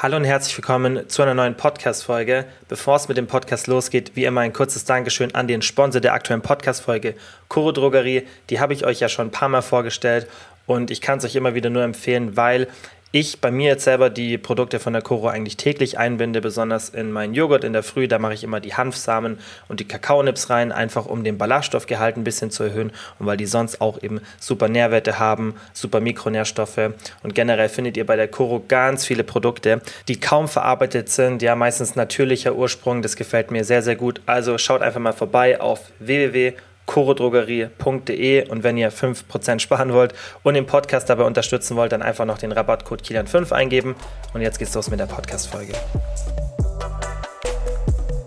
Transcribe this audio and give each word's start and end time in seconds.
Hallo 0.00 0.16
und 0.16 0.22
herzlich 0.22 0.56
willkommen 0.56 1.08
zu 1.08 1.22
einer 1.22 1.34
neuen 1.34 1.56
Podcast-Folge. 1.56 2.44
Bevor 2.68 2.94
es 2.94 3.08
mit 3.08 3.16
dem 3.16 3.26
Podcast 3.26 3.66
losgeht, 3.66 4.12
wie 4.14 4.26
immer 4.26 4.42
ein 4.42 4.52
kurzes 4.52 4.84
Dankeschön 4.84 5.34
an 5.34 5.48
den 5.48 5.60
Sponsor 5.60 6.00
der 6.00 6.12
aktuellen 6.12 6.40
Podcast-Folge, 6.40 7.16
Koro 7.48 7.72
Drogerie. 7.72 8.22
Die 8.48 8.60
habe 8.60 8.74
ich 8.74 8.86
euch 8.86 9.00
ja 9.00 9.08
schon 9.08 9.26
ein 9.26 9.30
paar 9.32 9.48
Mal 9.48 9.60
vorgestellt 9.60 10.28
und 10.66 10.92
ich 10.92 11.00
kann 11.00 11.18
es 11.18 11.24
euch 11.24 11.34
immer 11.34 11.56
wieder 11.56 11.68
nur 11.68 11.82
empfehlen, 11.82 12.36
weil 12.36 12.68
ich 13.10 13.40
bei 13.40 13.50
mir 13.50 13.68
jetzt 13.68 13.84
selber 13.84 14.10
die 14.10 14.36
Produkte 14.36 14.78
von 14.78 14.92
der 14.92 15.00
Koro 15.00 15.28
eigentlich 15.28 15.56
täglich 15.56 15.98
einbinde, 15.98 16.42
besonders 16.42 16.90
in 16.90 17.10
meinen 17.10 17.32
Joghurt 17.32 17.64
in 17.64 17.72
der 17.72 17.82
Früh. 17.82 18.06
Da 18.06 18.18
mache 18.18 18.34
ich 18.34 18.44
immer 18.44 18.60
die 18.60 18.74
Hanfsamen 18.74 19.38
und 19.68 19.80
die 19.80 19.88
Kakaonips 19.88 20.50
rein, 20.50 20.72
einfach 20.72 21.06
um 21.06 21.24
den 21.24 21.38
Ballaststoffgehalt 21.38 22.18
ein 22.18 22.24
bisschen 22.24 22.50
zu 22.50 22.64
erhöhen 22.64 22.92
und 23.18 23.26
weil 23.26 23.38
die 23.38 23.46
sonst 23.46 23.80
auch 23.80 24.02
eben 24.02 24.20
super 24.38 24.68
Nährwerte 24.68 25.18
haben, 25.18 25.54
super 25.72 26.00
Mikronährstoffe. 26.00 26.90
Und 27.22 27.34
generell 27.34 27.70
findet 27.70 27.96
ihr 27.96 28.04
bei 28.04 28.16
der 28.16 28.28
Koro 28.28 28.62
ganz 28.68 29.06
viele 29.06 29.24
Produkte, 29.24 29.80
die 30.08 30.20
kaum 30.20 30.46
verarbeitet 30.46 31.08
sind, 31.08 31.40
ja, 31.40 31.54
meistens 31.54 31.96
natürlicher 31.96 32.54
Ursprung. 32.54 33.00
Das 33.00 33.16
gefällt 33.16 33.50
mir 33.50 33.64
sehr, 33.64 33.82
sehr 33.82 33.96
gut. 33.96 34.20
Also 34.26 34.58
schaut 34.58 34.82
einfach 34.82 35.00
mal 35.00 35.12
vorbei 35.14 35.60
auf 35.60 35.80
www 35.98 36.52
chorodrogerie.de 36.88 38.48
und 38.48 38.64
wenn 38.64 38.76
ihr 38.78 38.90
5% 38.90 39.60
sparen 39.60 39.92
wollt 39.92 40.14
und 40.42 40.54
den 40.54 40.66
Podcast 40.66 41.08
dabei 41.10 41.24
unterstützen 41.24 41.76
wollt, 41.76 41.92
dann 41.92 42.02
einfach 42.02 42.24
noch 42.24 42.38
den 42.38 42.50
Rabattcode 42.50 43.02
Kilian5 43.02 43.52
eingeben 43.52 43.94
und 44.32 44.40
jetzt 44.40 44.58
geht's 44.58 44.74
los 44.74 44.90
mit 44.90 44.98
der 44.98 45.06
Podcast-Folge. 45.06 45.74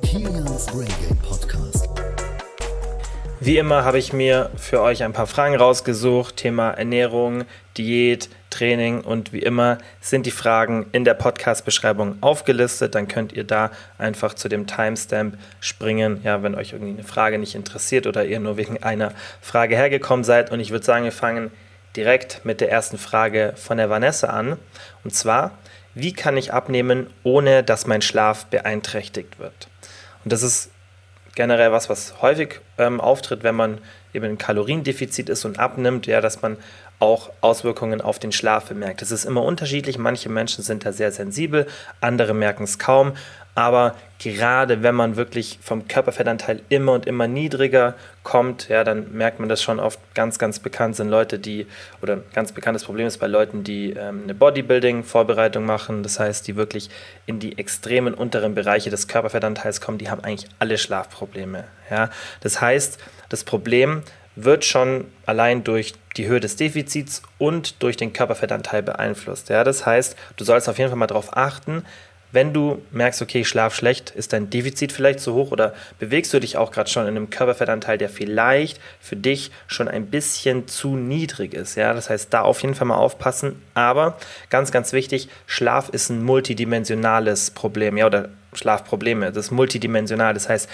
Kilians 0.03 0.67
Brain 0.67 0.87
Game 1.01 1.17
Podcast. 1.17 1.89
Wie 3.39 3.57
immer 3.57 3.83
habe 3.83 3.97
ich 3.97 4.13
mir 4.13 4.51
für 4.55 4.81
euch 4.81 5.03
ein 5.03 5.13
paar 5.13 5.25
Fragen 5.25 5.55
rausgesucht, 5.55 6.37
Thema 6.37 6.69
Ernährung, 6.69 7.45
Diät, 7.77 8.29
Training 8.49 9.01
und 9.01 9.33
wie 9.33 9.39
immer 9.39 9.77
sind 10.01 10.25
die 10.25 10.31
Fragen 10.31 10.87
in 10.91 11.05
der 11.05 11.13
Podcast-Beschreibung 11.13 12.17
aufgelistet. 12.21 12.95
Dann 12.95 13.07
könnt 13.07 13.33
ihr 13.33 13.45
da 13.45 13.71
einfach 13.97 14.33
zu 14.33 14.49
dem 14.49 14.67
Timestamp 14.67 15.37
springen, 15.59 16.21
ja, 16.23 16.43
wenn 16.43 16.55
euch 16.55 16.73
irgendwie 16.73 16.93
eine 16.93 17.03
Frage 17.03 17.39
nicht 17.39 17.55
interessiert 17.55 18.07
oder 18.07 18.25
ihr 18.25 18.39
nur 18.39 18.57
wegen 18.57 18.83
einer 18.83 19.13
Frage 19.41 19.75
hergekommen 19.75 20.23
seid. 20.23 20.51
Und 20.51 20.59
ich 20.59 20.71
würde 20.71 20.85
sagen, 20.85 21.05
wir 21.05 21.11
fangen 21.11 21.51
direkt 21.95 22.43
mit 22.43 22.61
der 22.61 22.71
ersten 22.71 22.97
Frage 22.97 23.53
von 23.55 23.77
der 23.77 23.89
Vanessa 23.89 24.27
an. 24.27 24.57
Und 25.03 25.15
zwar, 25.15 25.51
wie 25.93 26.13
kann 26.13 26.37
ich 26.37 26.53
abnehmen, 26.53 27.07
ohne 27.23 27.63
dass 27.63 27.87
mein 27.87 28.01
Schlaf 28.01 28.45
beeinträchtigt 28.45 29.39
wird? 29.39 29.69
Und 30.23 30.33
das 30.33 30.43
ist 30.43 30.71
generell 31.35 31.71
was, 31.71 31.89
was 31.89 32.21
häufig 32.21 32.59
ähm, 32.77 32.99
auftritt, 32.99 33.43
wenn 33.43 33.55
man 33.55 33.79
eben 34.13 34.25
ein 34.25 34.37
Kaloriendefizit 34.37 35.29
ist 35.29 35.45
und 35.45 35.59
abnimmt, 35.59 36.07
ja, 36.07 36.21
dass 36.21 36.41
man 36.41 36.57
auch 37.01 37.31
Auswirkungen 37.41 37.99
auf 37.99 38.19
den 38.19 38.31
Schlaf 38.31 38.65
bemerkt. 38.65 39.01
Es 39.01 39.11
ist 39.11 39.25
immer 39.25 39.43
unterschiedlich. 39.43 39.97
Manche 39.97 40.29
Menschen 40.29 40.63
sind 40.63 40.85
da 40.85 40.91
sehr 40.91 41.11
sensibel, 41.11 41.65
andere 41.99 42.33
merken 42.33 42.63
es 42.63 42.77
kaum. 42.77 43.13
Aber 43.53 43.95
gerade 44.19 44.81
wenn 44.81 44.95
man 44.95 45.17
wirklich 45.17 45.59
vom 45.61 45.87
Körperfettanteil 45.87 46.61
immer 46.69 46.93
und 46.93 47.05
immer 47.05 47.27
niedriger 47.27 47.95
kommt, 48.23 48.69
ja, 48.69 48.83
dann 48.85 49.11
merkt 49.11 49.39
man 49.39 49.49
das 49.49 49.61
schon 49.61 49.79
oft. 49.79 49.99
Ganz, 50.13 50.39
ganz 50.39 50.59
bekannt 50.59 50.95
sind 50.95 51.09
Leute, 51.09 51.37
die, 51.37 51.67
oder 52.01 52.13
ein 52.13 52.23
ganz 52.33 52.53
bekanntes 52.53 52.85
Problem 52.85 53.07
ist 53.07 53.17
bei 53.17 53.27
Leuten, 53.27 53.63
die 53.63 53.91
ähm, 53.91 54.21
eine 54.23 54.35
Bodybuilding-Vorbereitung 54.35 55.65
machen. 55.65 56.03
Das 56.03 56.19
heißt, 56.19 56.47
die 56.47 56.55
wirklich 56.55 56.89
in 57.25 57.39
die 57.39 57.57
extremen 57.57 58.13
unteren 58.13 58.55
Bereiche 58.55 58.89
des 58.89 59.09
Körperfettanteils 59.09 59.81
kommen, 59.81 59.97
die 59.97 60.09
haben 60.09 60.23
eigentlich 60.23 60.49
alle 60.59 60.77
Schlafprobleme. 60.77 61.65
Ja. 61.89 62.09
Das 62.39 62.61
heißt, 62.61 62.99
das 63.27 63.43
Problem 63.43 64.03
wird 64.35 64.65
schon 64.65 65.05
allein 65.25 65.63
durch 65.63 65.93
die 66.17 66.27
Höhe 66.27 66.39
des 66.39 66.55
Defizits 66.55 67.21
und 67.37 67.81
durch 67.83 67.97
den 67.97 68.13
Körperfettanteil 68.13 68.83
beeinflusst. 68.83 69.49
Ja, 69.49 69.63
das 69.63 69.85
heißt, 69.85 70.15
du 70.37 70.43
sollst 70.43 70.69
auf 70.69 70.77
jeden 70.77 70.89
Fall 70.89 70.97
mal 70.97 71.07
darauf 71.07 71.35
achten, 71.35 71.83
wenn 72.31 72.53
du 72.53 72.81
merkst, 72.91 73.21
okay, 73.21 73.41
ich 73.41 73.49
schlaf 73.49 73.75
schlecht, 73.75 74.11
ist 74.11 74.31
dein 74.31 74.49
Defizit 74.49 74.91
vielleicht 74.91 75.19
zu 75.19 75.33
hoch 75.33 75.51
oder 75.51 75.73
bewegst 75.99 76.33
du 76.33 76.39
dich 76.39 76.55
auch 76.55 76.71
gerade 76.71 76.89
schon 76.89 77.03
in 77.03 77.09
einem 77.09 77.29
Körperfettanteil, 77.29 77.97
der 77.97 78.09
vielleicht 78.09 78.79
für 79.01 79.17
dich 79.17 79.51
schon 79.67 79.89
ein 79.89 80.05
bisschen 80.05 80.67
zu 80.67 80.95
niedrig 80.95 81.53
ist. 81.53 81.75
Ja, 81.75 81.93
das 81.93 82.09
heißt, 82.09 82.33
da 82.33 82.41
auf 82.41 82.61
jeden 82.61 82.75
Fall 82.75 82.87
mal 82.87 82.95
aufpassen. 82.95 83.61
Aber 83.73 84.17
ganz, 84.49 84.71
ganz 84.71 84.93
wichtig, 84.93 85.27
Schlaf 85.45 85.89
ist 85.89 86.09
ein 86.09 86.23
multidimensionales 86.23 87.51
Problem, 87.51 87.97
ja, 87.97 88.05
oder 88.05 88.29
Schlafprobleme. 88.53 89.31
Das 89.33 89.47
ist 89.47 89.51
multidimensional. 89.51 90.33
Das 90.33 90.47
heißt, 90.47 90.69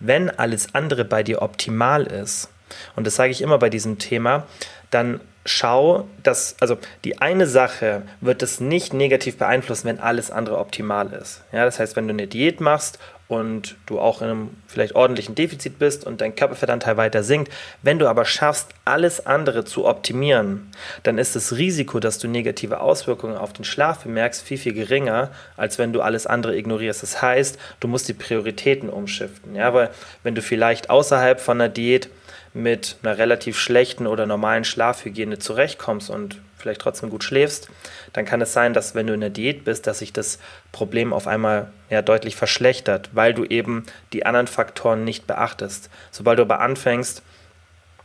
wenn 0.00 0.30
alles 0.30 0.74
andere 0.74 1.04
bei 1.04 1.22
dir 1.22 1.42
optimal 1.42 2.06
ist, 2.06 2.48
und 2.96 3.06
das 3.06 3.16
sage 3.16 3.30
ich 3.30 3.42
immer 3.42 3.58
bei 3.58 3.70
diesem 3.70 3.98
Thema, 3.98 4.46
dann 4.90 5.20
schau, 5.44 6.08
dass, 6.22 6.56
also 6.60 6.78
die 7.04 7.20
eine 7.20 7.46
Sache 7.46 8.02
wird 8.20 8.42
es 8.42 8.60
nicht 8.60 8.94
negativ 8.94 9.38
beeinflussen, 9.38 9.86
wenn 9.86 9.98
alles 9.98 10.30
andere 10.30 10.58
optimal 10.58 11.12
ist. 11.12 11.42
Ja, 11.52 11.64
das 11.64 11.78
heißt, 11.78 11.96
wenn 11.96 12.06
du 12.06 12.12
eine 12.12 12.26
Diät 12.26 12.60
machst 12.60 12.98
und 13.26 13.76
du 13.86 13.98
auch 13.98 14.20
in 14.20 14.28
einem 14.28 14.50
vielleicht 14.66 14.94
ordentlichen 14.94 15.34
Defizit 15.34 15.78
bist 15.78 16.06
und 16.06 16.20
dein 16.20 16.36
Körperfettanteil 16.36 16.96
weiter 16.96 17.22
sinkt, 17.22 17.50
wenn 17.82 17.98
du 17.98 18.06
aber 18.06 18.24
schaffst, 18.24 18.68
alles 18.84 19.24
andere 19.24 19.64
zu 19.64 19.86
optimieren, 19.86 20.70
dann 21.02 21.18
ist 21.18 21.34
das 21.34 21.56
Risiko, 21.56 21.98
dass 21.98 22.18
du 22.18 22.28
negative 22.28 22.80
Auswirkungen 22.80 23.36
auf 23.36 23.52
den 23.52 23.64
Schlaf 23.64 24.00
bemerkst, 24.00 24.42
viel, 24.42 24.58
viel 24.58 24.74
geringer, 24.74 25.30
als 25.56 25.78
wenn 25.78 25.92
du 25.92 26.02
alles 26.02 26.26
andere 26.26 26.56
ignorierst. 26.56 27.02
Das 27.02 27.22
heißt, 27.22 27.58
du 27.80 27.88
musst 27.88 28.06
die 28.08 28.12
Prioritäten 28.12 28.90
umschiften. 28.90 29.56
Ja, 29.56 29.72
weil 29.72 29.90
wenn 30.22 30.34
du 30.34 30.42
vielleicht 30.42 30.90
außerhalb 30.90 31.40
von 31.40 31.60
einer 31.60 31.70
Diät 31.70 32.10
mit 32.54 32.96
einer 33.02 33.16
relativ 33.16 33.58
schlechten 33.58 34.06
oder 34.06 34.26
normalen 34.26 34.64
Schlafhygiene 34.64 35.38
zurechtkommst 35.38 36.10
und 36.10 36.40
vielleicht 36.58 36.80
trotzdem 36.80 37.10
gut 37.10 37.24
schläfst, 37.24 37.68
dann 38.12 38.24
kann 38.24 38.40
es 38.40 38.52
sein, 38.52 38.72
dass 38.72 38.94
wenn 38.94 39.06
du 39.06 39.14
in 39.14 39.20
der 39.20 39.30
Diät 39.30 39.64
bist, 39.64 39.86
dass 39.86 39.98
sich 39.98 40.12
das 40.12 40.38
Problem 40.70 41.12
auf 41.12 41.26
einmal 41.26 41.72
ja, 41.90 42.02
deutlich 42.02 42.36
verschlechtert, 42.36 43.10
weil 43.12 43.34
du 43.34 43.44
eben 43.44 43.84
die 44.12 44.26
anderen 44.26 44.46
Faktoren 44.46 45.04
nicht 45.04 45.26
beachtest. 45.26 45.90
Sobald 46.10 46.38
du 46.38 46.42
aber 46.42 46.60
anfängst, 46.60 47.22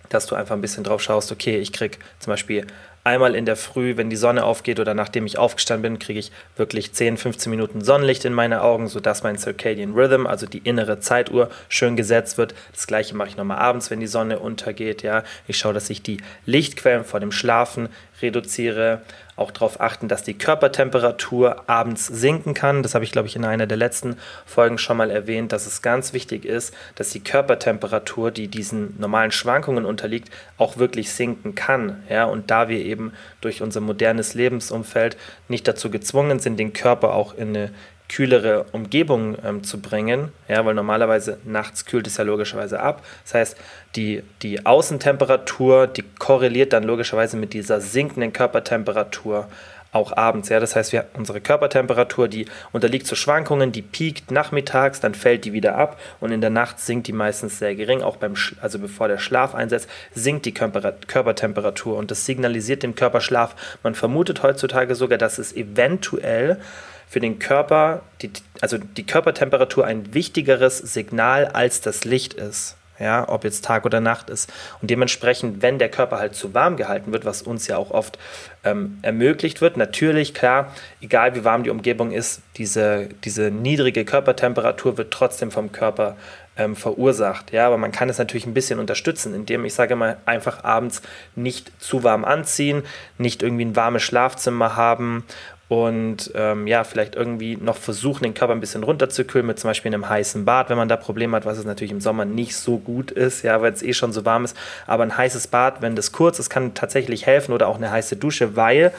dass 0.09 0.25
du 0.25 0.35
einfach 0.35 0.55
ein 0.55 0.61
bisschen 0.61 0.83
drauf 0.83 1.01
schaust, 1.01 1.31
okay, 1.31 1.57
ich 1.57 1.73
krieg 1.73 1.99
zum 2.19 2.31
Beispiel 2.31 2.65
einmal 3.07 3.35
in 3.35 3.45
der 3.45 3.55
Früh, 3.55 3.97
wenn 3.97 4.09
die 4.09 4.15
Sonne 4.15 4.43
aufgeht 4.43 4.79
oder 4.79 4.93
nachdem 4.93 5.25
ich 5.25 5.37
aufgestanden 5.37 5.93
bin, 5.93 5.99
kriege 5.99 6.19
ich 6.19 6.31
wirklich 6.55 6.93
10, 6.93 7.17
15 7.17 7.49
Minuten 7.49 7.81
Sonnenlicht 7.81 8.25
in 8.25 8.33
meine 8.33 8.61
Augen, 8.61 8.87
sodass 8.87 9.23
mein 9.23 9.37
Circadian 9.37 9.93
Rhythm, 9.93 10.27
also 10.27 10.45
die 10.45 10.59
innere 10.59 10.99
Zeituhr, 10.99 11.49
schön 11.69 11.95
gesetzt 11.95 12.37
wird. 12.37 12.53
Das 12.73 12.85
gleiche 12.85 13.15
mache 13.15 13.29
ich 13.29 13.37
nochmal 13.37 13.59
abends, 13.59 13.89
wenn 13.89 13.99
die 13.99 14.07
Sonne 14.07 14.39
untergeht. 14.39 15.03
Ja. 15.03 15.23
Ich 15.47 15.57
schaue, 15.57 15.73
dass 15.73 15.89
ich 15.89 16.03
die 16.03 16.17
Lichtquellen 16.45 17.05
vor 17.05 17.19
dem 17.19 17.31
Schlafen 17.31 17.89
reduziere. 18.21 19.01
Auch 19.37 19.51
darauf 19.51 19.79
achten, 19.79 20.07
dass 20.07 20.23
die 20.23 20.33
Körpertemperatur 20.33 21.69
abends 21.69 22.07
sinken 22.07 22.53
kann. 22.53 22.83
Das 22.83 22.95
habe 22.95 23.05
ich, 23.05 23.11
glaube 23.11 23.27
ich, 23.27 23.35
in 23.35 23.45
einer 23.45 23.67
der 23.67 23.77
letzten 23.77 24.17
Folgen 24.45 24.77
schon 24.77 24.97
mal 24.97 25.09
erwähnt, 25.09 25.51
dass 25.51 25.67
es 25.67 25.81
ganz 25.81 26.11
wichtig 26.11 26.43
ist, 26.43 26.73
dass 26.95 27.11
die 27.11 27.23
Körpertemperatur, 27.23 28.31
die 28.31 28.47
diesen 28.47 28.99
normalen 28.99 29.31
Schwankungen 29.31 29.85
unterliegt, 29.85 30.29
auch 30.57 30.77
wirklich 30.77 31.11
sinken 31.11 31.55
kann. 31.55 32.03
Ja? 32.09 32.25
Und 32.25 32.51
da 32.51 32.67
wir 32.67 32.79
eben 32.79 33.13
durch 33.39 33.61
unser 33.61 33.79
modernes 33.79 34.33
Lebensumfeld 34.33 35.15
nicht 35.47 35.67
dazu 35.67 35.89
gezwungen 35.89 36.39
sind, 36.39 36.57
den 36.59 36.73
Körper 36.73 37.13
auch 37.13 37.33
in 37.35 37.49
eine 37.49 37.69
kühlere 38.09 38.65
Umgebung 38.71 39.37
ähm, 39.43 39.63
zu 39.63 39.81
bringen, 39.81 40.31
ja, 40.47 40.65
weil 40.65 40.73
normalerweise 40.73 41.39
nachts 41.43 41.85
kühlt 41.85 42.07
es 42.07 42.17
ja 42.17 42.23
logischerweise 42.23 42.79
ab. 42.79 43.03
Das 43.23 43.33
heißt, 43.33 43.57
die, 43.95 44.23
die 44.41 44.65
Außentemperatur, 44.65 45.87
die 45.87 46.03
korreliert 46.17 46.73
dann 46.73 46.83
logischerweise 46.83 47.37
mit 47.37 47.53
dieser 47.53 47.81
sinkenden 47.81 48.33
Körpertemperatur 48.33 49.47
auch 49.91 50.15
abends. 50.15 50.49
Ja, 50.49 50.59
das 50.59 50.75
heißt, 50.75 50.91
wir, 50.93 51.05
unsere 51.13 51.41
Körpertemperatur, 51.41 52.27
die 52.27 52.45
unterliegt 52.71 53.07
zu 53.07 53.15
Schwankungen, 53.15 53.71
die 53.71 53.81
piekt 53.81 54.31
nachmittags, 54.31 54.99
dann 54.99 55.13
fällt 55.13 55.45
die 55.45 55.53
wieder 55.53 55.75
ab 55.75 55.99
und 56.19 56.31
in 56.31 56.41
der 56.41 56.49
Nacht 56.49 56.79
sinkt 56.79 57.07
die 57.07 57.13
meistens 57.13 57.59
sehr 57.59 57.75
gering. 57.75 58.01
Auch 58.01 58.17
beim, 58.17 58.35
also 58.61 58.79
bevor 58.79 59.07
der 59.07 59.17
Schlaf 59.17 59.55
einsetzt, 59.55 59.89
sinkt 60.13 60.45
die 60.45 60.53
Körper, 60.53 60.93
Körpertemperatur 61.07 61.97
und 61.97 62.11
das 62.11 62.25
signalisiert 62.25 62.83
dem 62.83 62.95
Körperschlaf. 62.95 63.55
Man 63.83 63.95
vermutet 63.95 64.43
heutzutage 64.43 64.95
sogar, 64.95 65.17
dass 65.17 65.39
es 65.39 65.55
eventuell 65.55 66.59
für 67.07 67.19
den 67.19 67.39
Körper, 67.39 68.01
die, 68.21 68.31
also 68.61 68.77
die 68.77 69.05
Körpertemperatur 69.05 69.85
ein 69.85 70.13
wichtigeres 70.13 70.77
Signal 70.77 71.45
als 71.45 71.81
das 71.81 72.05
Licht 72.05 72.33
ist. 72.33 72.75
Ja, 72.99 73.29
ob 73.29 73.43
jetzt 73.43 73.63
Tag 73.63 73.85
oder 73.85 73.99
Nacht 73.99 74.31
ist. 74.31 74.51
Und 74.81 74.89
dementsprechend, 74.89 75.61
wenn 75.61 75.77
der 75.77 75.89
Körper 75.89 76.17
halt 76.17 76.33
zu 76.33 76.55
warm 76.55 76.77
gehalten 76.77 77.11
wird, 77.11 77.25
was 77.25 77.43
uns 77.43 77.67
ja 77.67 77.77
auch 77.77 77.91
oft 77.91 78.17
ähm, 78.63 78.97
ermöglicht 79.03 79.61
wird, 79.61 79.77
natürlich, 79.77 80.33
klar, 80.33 80.73
egal 80.99 81.35
wie 81.35 81.43
warm 81.43 81.61
die 81.61 81.69
Umgebung 81.69 82.11
ist, 82.11 82.41
diese, 82.55 83.09
diese 83.23 83.51
niedrige 83.51 84.03
Körpertemperatur 84.03 84.97
wird 84.97 85.11
trotzdem 85.11 85.51
vom 85.51 85.71
Körper 85.71 86.17
ähm, 86.57 86.75
verursacht. 86.75 87.51
Ja, 87.51 87.67
aber 87.67 87.77
man 87.77 87.91
kann 87.91 88.09
es 88.09 88.17
natürlich 88.17 88.47
ein 88.47 88.55
bisschen 88.55 88.79
unterstützen, 88.79 89.35
indem 89.35 89.63
ich 89.65 89.75
sage 89.75 89.95
mal 89.95 90.17
einfach 90.25 90.63
abends 90.63 91.03
nicht 91.35 91.71
zu 91.79 92.03
warm 92.03 92.25
anziehen, 92.25 92.81
nicht 93.19 93.43
irgendwie 93.43 93.65
ein 93.65 93.75
warmes 93.75 94.01
Schlafzimmer 94.01 94.75
haben 94.75 95.23
und 95.69 96.31
ähm, 96.33 96.65
ja, 96.65 96.83
vielleicht 96.85 97.15
irgendwie 97.15 97.57
noch 97.57 97.75
versuchen, 97.75 98.23
den 98.23 98.33
Körper 98.33 98.53
ein 98.53 98.61
bisschen 98.61 98.83
runterzukühlen 98.83 99.45
mit 99.45 99.59
zum 99.59 99.69
Beispiel 99.69 99.93
einem 99.93 100.07
heißen 100.07 100.45
Bad, 100.45 100.69
wenn 100.69 100.77
man 100.77 100.87
da 100.87 100.95
Probleme 100.95 101.35
hat, 101.35 101.45
was 101.45 101.57
es 101.57 101.65
natürlich 101.65 101.91
im 101.91 101.99
Sommer 101.99 102.23
nicht 102.23 102.55
so 102.55 102.77
gut 102.77 103.11
ist, 103.11 103.43
ja, 103.43 103.61
weil 103.61 103.73
es 103.73 103.83
eh 103.83 103.93
schon 103.93 104.13
so 104.13 104.23
warm 104.23 104.45
ist. 104.45 104.55
Aber 104.85 105.03
ein 105.03 105.17
heißes 105.17 105.47
Bad, 105.47 105.81
wenn 105.81 105.95
das 105.95 106.13
kurz 106.13 106.39
ist, 106.39 106.49
kann 106.49 106.73
tatsächlich 106.73 107.25
helfen 107.25 107.51
oder 107.51 107.67
auch 107.67 107.77
eine 107.77 107.91
heiße 107.91 108.15
Dusche, 108.15 108.55
weil 108.55 108.93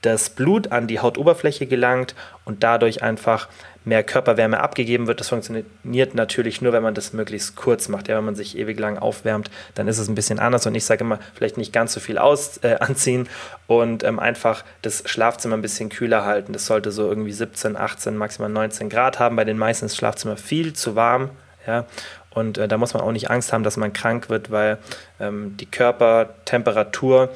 das 0.00 0.30
Blut 0.30 0.72
an 0.72 0.86
die 0.86 1.00
Hautoberfläche 1.00 1.66
gelangt 1.66 2.14
und 2.46 2.62
dadurch 2.62 3.02
einfach 3.02 3.48
mehr 3.84 4.02
Körperwärme 4.02 4.60
abgegeben 4.60 5.06
wird. 5.06 5.20
Das 5.20 5.28
funktioniert 5.28 6.14
natürlich 6.14 6.60
nur, 6.60 6.72
wenn 6.72 6.82
man 6.82 6.94
das 6.94 7.12
möglichst 7.12 7.56
kurz 7.56 7.88
macht. 7.88 8.08
Ja, 8.08 8.16
wenn 8.16 8.24
man 8.24 8.34
sich 8.34 8.56
ewig 8.58 8.78
lang 8.78 8.98
aufwärmt, 8.98 9.50
dann 9.74 9.88
ist 9.88 9.98
es 9.98 10.08
ein 10.08 10.14
bisschen 10.14 10.38
anders. 10.38 10.66
Und 10.66 10.74
ich 10.74 10.84
sage 10.84 11.04
immer, 11.04 11.18
vielleicht 11.34 11.56
nicht 11.56 11.72
ganz 11.72 11.92
so 11.92 12.00
viel 12.00 12.18
aus, 12.18 12.58
äh, 12.58 12.76
anziehen 12.80 13.28
und 13.66 14.04
ähm, 14.04 14.18
einfach 14.18 14.64
das 14.82 15.04
Schlafzimmer 15.06 15.56
ein 15.56 15.62
bisschen 15.62 15.88
kühler 15.88 16.24
halten. 16.24 16.52
Das 16.52 16.66
sollte 16.66 16.92
so 16.92 17.08
irgendwie 17.08 17.32
17, 17.32 17.76
18, 17.76 18.16
maximal 18.16 18.50
19 18.50 18.88
Grad 18.88 19.18
haben. 19.18 19.36
Bei 19.36 19.44
den 19.44 19.58
meisten 19.58 19.86
ist 19.86 19.92
das 19.92 19.98
Schlafzimmer 19.98 20.36
viel 20.36 20.72
zu 20.74 20.94
warm. 20.94 21.30
Ja, 21.66 21.84
und 22.30 22.58
äh, 22.58 22.68
da 22.68 22.78
muss 22.78 22.94
man 22.94 23.02
auch 23.02 23.12
nicht 23.12 23.30
Angst 23.30 23.52
haben, 23.52 23.64
dass 23.64 23.76
man 23.76 23.92
krank 23.92 24.28
wird, 24.28 24.50
weil 24.50 24.78
ähm, 25.18 25.56
die 25.58 25.66
Körpertemperatur 25.66 27.30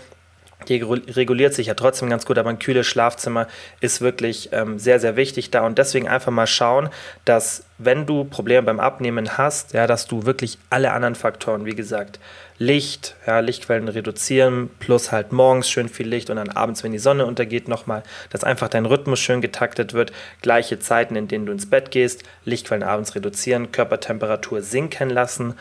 die 0.68 0.82
reguliert 0.82 1.54
sich 1.54 1.68
ja 1.68 1.74
trotzdem 1.74 2.10
ganz 2.10 2.26
gut, 2.26 2.38
aber 2.38 2.50
ein 2.50 2.58
kühles 2.58 2.86
Schlafzimmer 2.86 3.46
ist 3.80 4.00
wirklich 4.00 4.50
ähm, 4.52 4.78
sehr, 4.78 5.00
sehr 5.00 5.16
wichtig 5.16 5.50
da. 5.50 5.64
Und 5.64 5.78
deswegen 5.78 6.08
einfach 6.08 6.32
mal 6.32 6.46
schauen, 6.46 6.88
dass 7.24 7.64
wenn 7.78 8.06
du 8.06 8.24
Probleme 8.24 8.62
beim 8.62 8.80
Abnehmen 8.80 9.36
hast, 9.36 9.72
ja, 9.72 9.86
dass 9.86 10.06
du 10.06 10.26
wirklich 10.26 10.58
alle 10.70 10.92
anderen 10.92 11.14
Faktoren, 11.14 11.64
wie 11.64 11.74
gesagt, 11.74 12.20
Licht, 12.58 13.16
ja, 13.26 13.40
Lichtquellen 13.40 13.88
reduzieren, 13.88 14.70
plus 14.78 15.10
halt 15.10 15.32
morgens 15.32 15.68
schön 15.68 15.88
viel 15.88 16.06
Licht 16.06 16.30
und 16.30 16.36
dann 16.36 16.50
abends, 16.50 16.84
wenn 16.84 16.92
die 16.92 16.98
Sonne 16.98 17.26
untergeht, 17.26 17.66
nochmal, 17.66 18.04
dass 18.30 18.44
einfach 18.44 18.68
dein 18.68 18.86
Rhythmus 18.86 19.18
schön 19.18 19.40
getaktet 19.40 19.92
wird, 19.92 20.12
gleiche 20.40 20.78
Zeiten, 20.78 21.16
in 21.16 21.26
denen 21.26 21.46
du 21.46 21.52
ins 21.52 21.68
Bett 21.68 21.90
gehst, 21.90 22.22
Lichtquellen 22.44 22.84
abends 22.84 23.16
reduzieren, 23.16 23.72
Körpertemperatur 23.72 24.62
sinken 24.62 25.10
lassen 25.10 25.54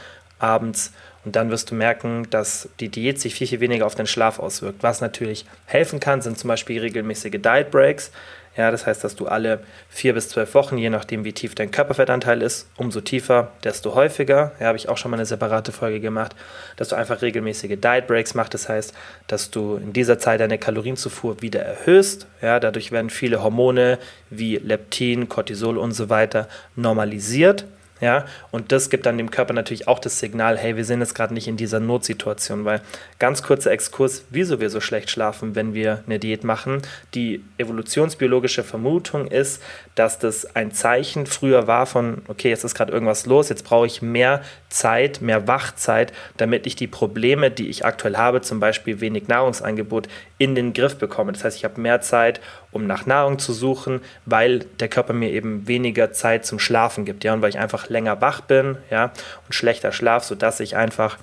abends 0.44 0.91
und 1.25 1.36
dann 1.36 1.50
wirst 1.50 1.72
du 1.72 1.75
merken, 1.75 2.28
dass 2.30 2.70
die 2.80 2.90
Diät 2.90 3.20
sich 3.20 3.36
viel, 3.36 3.48
viel 3.48 3.60
weniger 3.60 3.86
auf 3.86 3.96
den 3.96 4.08
Schlaf 4.08 4.40
auswirkt. 4.40 4.84
Was 4.84 5.02
natürlich 5.02 5.46
helfen 5.66 6.00
kann, 6.00 6.22
sind 6.22 6.38
zum 6.38 6.50
Beispiel 6.50 6.80
regelmäßige 6.80 7.42
Diet 7.42 7.72
Breaks. 7.72 8.12
Ja, 8.56 8.70
das 8.70 8.86
heißt, 8.86 9.04
dass 9.04 9.16
du 9.16 9.25
alle 9.25 9.62
vier 9.90 10.14
bis 10.14 10.30
zwölf 10.30 10.54
Wochen, 10.54 10.78
je 10.78 10.92
nachdem 10.92 11.25
wie 11.25 11.34
tief 11.34 11.56
dein 11.56 11.72
Körperfettanteil 11.72 12.44
ist, 12.44 12.68
umso 12.78 13.02
tiefer, 13.02 13.52
desto 13.64 13.96
häufiger. 13.96 14.52
Ja, 14.60 14.68
habe 14.68 14.78
ich 14.78 14.90
auch 14.90 14.98
schon 14.98 15.10
mal 15.10 15.18
eine 15.18 15.25
separate 15.25 15.72
Folge 15.72 16.00
gemacht, 16.00 16.36
dass 16.75 16.90
du 16.90 16.96
einfach 16.96 17.24
regelmäßige 17.24 17.80
Diet 17.80 18.06
Breaks 18.06 18.36
machst. 18.36 18.54
Das 18.54 18.70
heißt, 18.70 18.94
dass 19.25 19.50
du 19.50 19.78
in 19.78 19.92
dieser 19.92 20.20
Zeit 20.20 20.40
deine 20.40 20.60
Kalorienzufuhr 20.60 21.42
wieder 21.42 21.62
erhöhst. 21.62 22.28
Ja, 22.44 22.60
dadurch 22.60 22.92
werden 22.92 23.10
viele 23.10 23.42
Hormone 23.42 23.98
wie 24.30 24.58
Leptin, 24.58 25.30
Cortisol 25.30 25.80
und 25.80 25.94
so 25.94 26.10
weiter 26.10 26.48
normalisiert. 26.75 27.66
Ja, 28.03 28.25
und 28.51 28.73
das 28.73 28.89
gibt 28.89 29.05
dann 29.05 29.17
dem 29.17 29.31
Körper 29.31 29.53
natürlich 29.53 29.88
auch 29.88 29.97
das 29.97 30.19
Signal, 30.19 30.57
hey, 30.57 30.75
wir 30.75 30.83
sind 30.83 31.00
jetzt 31.00 31.15
gerade 31.15 31.33
nicht 31.33 31.47
in 31.47 31.55
dieser 31.55 31.79
Notsituation, 31.79 32.65
weil 32.65 32.81
ganz 33.17 33.44
kurzer 33.44 33.71
Exkurs, 33.71 34.25
wieso 34.29 34.59
wir 34.59 34.69
so 34.69 34.81
schlecht 34.81 35.09
schlafen, 35.09 35.55
wenn 35.55 35.73
wir 35.73 36.03
eine 36.05 36.19
Diät 36.19 36.44
machen. 36.44 36.81
Die 37.13 37.45
evolutionsbiologische 37.57 38.65
Vermutung 38.65 39.27
ist, 39.27 39.63
dass 39.95 40.19
das 40.19 40.53
ein 40.53 40.73
Zeichen 40.73 41.27
früher 41.27 41.65
war 41.67 41.85
von, 41.85 42.23
okay, 42.27 42.50
jetzt 42.50 42.65
ist 42.65 42.75
gerade 42.75 42.91
irgendwas 42.91 43.25
los, 43.25 43.47
jetzt 43.47 43.63
brauche 43.63 43.85
ich 43.85 44.01
mehr 44.01 44.41
Zeit, 44.67 45.21
mehr 45.21 45.47
Wachzeit, 45.47 46.11
damit 46.35 46.67
ich 46.67 46.75
die 46.75 46.88
Probleme, 46.88 47.51
die 47.51 47.69
ich 47.69 47.85
aktuell 47.85 48.17
habe, 48.17 48.41
zum 48.41 48.59
Beispiel 48.59 49.00
wenig 49.00 49.29
Nahrungsangebot, 49.29 50.09
in 50.39 50.55
den 50.55 50.73
Griff 50.73 50.97
bekomme. 50.97 51.31
Das 51.31 51.45
heißt, 51.45 51.55
ich 51.55 51.63
habe 51.63 51.79
mehr 51.79 52.01
Zeit, 52.01 52.41
um 52.74 52.88
nach 52.88 53.06
Nahrung 53.06 53.40
zu 53.40 53.54
suchen, 53.54 54.02
weil 54.25 54.60
der 54.80 54.90
Körper 54.90 55.14
mir 55.14 55.31
eben 55.31 55.68
weniger 55.68 56.12
Zeit 56.12 56.46
zum 56.46 56.60
Schlafen 56.60 57.06
gibt, 57.06 57.24
ja, 57.24 57.34
und 57.34 57.42
weil 57.42 57.50
ich 57.50 57.60
einfach 57.60 57.90
länger 57.90 58.20
wach 58.22 58.42
bin, 58.42 58.78
ja, 58.90 59.14
und 59.46 59.54
schlechter 59.54 59.92
schlaf, 59.92 60.24
sodass 60.24 60.60
ich 60.60 60.75
einfach 60.75 61.18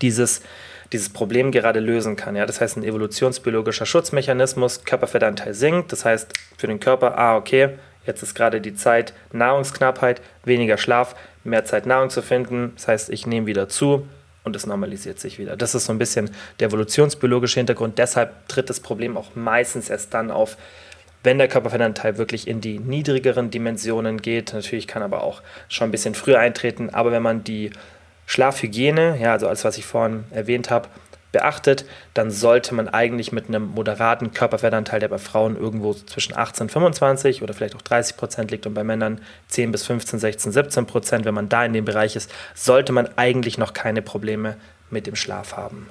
dieses 0.00 0.42
dieses 0.92 1.08
Problem 1.08 1.52
gerade 1.52 1.80
lösen 1.80 2.16
kann. 2.16 2.36
Ja? 2.36 2.46
Das 2.46 2.60
heißt, 2.60 2.76
ein 2.76 2.84
evolutionsbiologischer 2.84 3.86
Schutzmechanismus, 3.86 4.84
Körperfettanteil 4.84 5.54
sinkt, 5.54 5.92
das 5.92 6.04
heißt 6.04 6.32
für 6.56 6.66
den 6.66 6.80
Körper, 6.80 7.18
ah, 7.18 7.36
okay, 7.36 7.70
jetzt 8.06 8.22
ist 8.22 8.34
gerade 8.34 8.60
die 8.60 8.74
Zeit 8.74 9.14
Nahrungsknappheit, 9.32 10.20
weniger 10.44 10.76
Schlaf, 10.76 11.16
mehr 11.44 11.64
Zeit 11.64 11.86
Nahrung 11.86 12.10
zu 12.10 12.22
finden, 12.22 12.72
das 12.74 12.88
heißt, 12.88 13.10
ich 13.10 13.26
nehme 13.26 13.46
wieder 13.46 13.68
zu, 13.68 14.06
und 14.44 14.56
es 14.56 14.66
normalisiert 14.66 15.20
sich 15.20 15.38
wieder. 15.38 15.56
Das 15.56 15.74
ist 15.74 15.86
so 15.86 15.92
ein 15.92 15.98
bisschen 15.98 16.30
der 16.60 16.68
evolutionsbiologische 16.68 17.60
Hintergrund. 17.60 17.98
Deshalb 17.98 18.48
tritt 18.48 18.70
das 18.70 18.80
Problem 18.80 19.16
auch 19.16 19.34
meistens 19.34 19.88
erst 19.90 20.12
dann 20.14 20.30
auf, 20.30 20.56
wenn 21.22 21.38
der 21.38 21.48
Körperfettanteil 21.48 22.18
wirklich 22.18 22.48
in 22.48 22.60
die 22.60 22.78
niedrigeren 22.78 23.50
Dimensionen 23.50 24.20
geht. 24.20 24.52
Natürlich 24.52 24.88
kann 24.88 25.02
aber 25.02 25.22
auch 25.22 25.42
schon 25.68 25.88
ein 25.88 25.92
bisschen 25.92 26.14
früher 26.14 26.40
eintreten, 26.40 26.90
aber 26.90 27.12
wenn 27.12 27.22
man 27.22 27.44
die 27.44 27.70
Schlafhygiene, 28.26 29.18
ja, 29.20 29.32
also 29.32 29.46
alles, 29.46 29.64
was 29.64 29.78
ich 29.78 29.84
vorhin 29.84 30.24
erwähnt 30.30 30.70
habe, 30.70 30.88
beachtet, 31.32 31.86
dann 32.14 32.30
sollte 32.30 32.74
man 32.74 32.88
eigentlich 32.88 33.32
mit 33.32 33.48
einem 33.48 33.68
moderaten 33.68 34.32
Körperfettanteil, 34.32 35.00
der 35.00 35.08
bei 35.08 35.18
Frauen 35.18 35.56
irgendwo 35.56 35.94
zwischen 35.94 36.36
18 36.36 36.64
und 36.64 36.70
25 36.70 37.42
oder 37.42 37.54
vielleicht 37.54 37.74
auch 37.74 37.82
30 37.82 38.16
Prozent 38.16 38.50
liegt 38.50 38.66
und 38.66 38.74
bei 38.74 38.84
Männern 38.84 39.20
10 39.48 39.72
bis 39.72 39.84
15, 39.84 40.18
16, 40.18 40.52
17 40.52 40.86
Prozent, 40.86 41.24
wenn 41.24 41.34
man 41.34 41.48
da 41.48 41.64
in 41.64 41.72
dem 41.72 41.84
Bereich 41.84 42.14
ist, 42.14 42.30
sollte 42.54 42.92
man 42.92 43.08
eigentlich 43.16 43.58
noch 43.58 43.72
keine 43.72 44.02
Probleme 44.02 44.56
mit 44.90 45.06
dem 45.06 45.16
Schlaf 45.16 45.56
haben. 45.56 45.88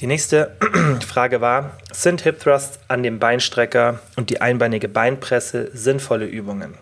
Die 0.00 0.06
nächste 0.06 0.56
Frage 1.06 1.40
war, 1.40 1.76
sind 1.92 2.20
Hip 2.20 2.38
Thrusts 2.38 2.78
an 2.86 3.02
dem 3.02 3.18
Beinstrecker 3.18 3.98
und 4.16 4.30
die 4.30 4.40
einbeinige 4.40 4.88
Beinpresse 4.88 5.70
sinnvolle 5.72 6.26
Übungen? 6.26 6.74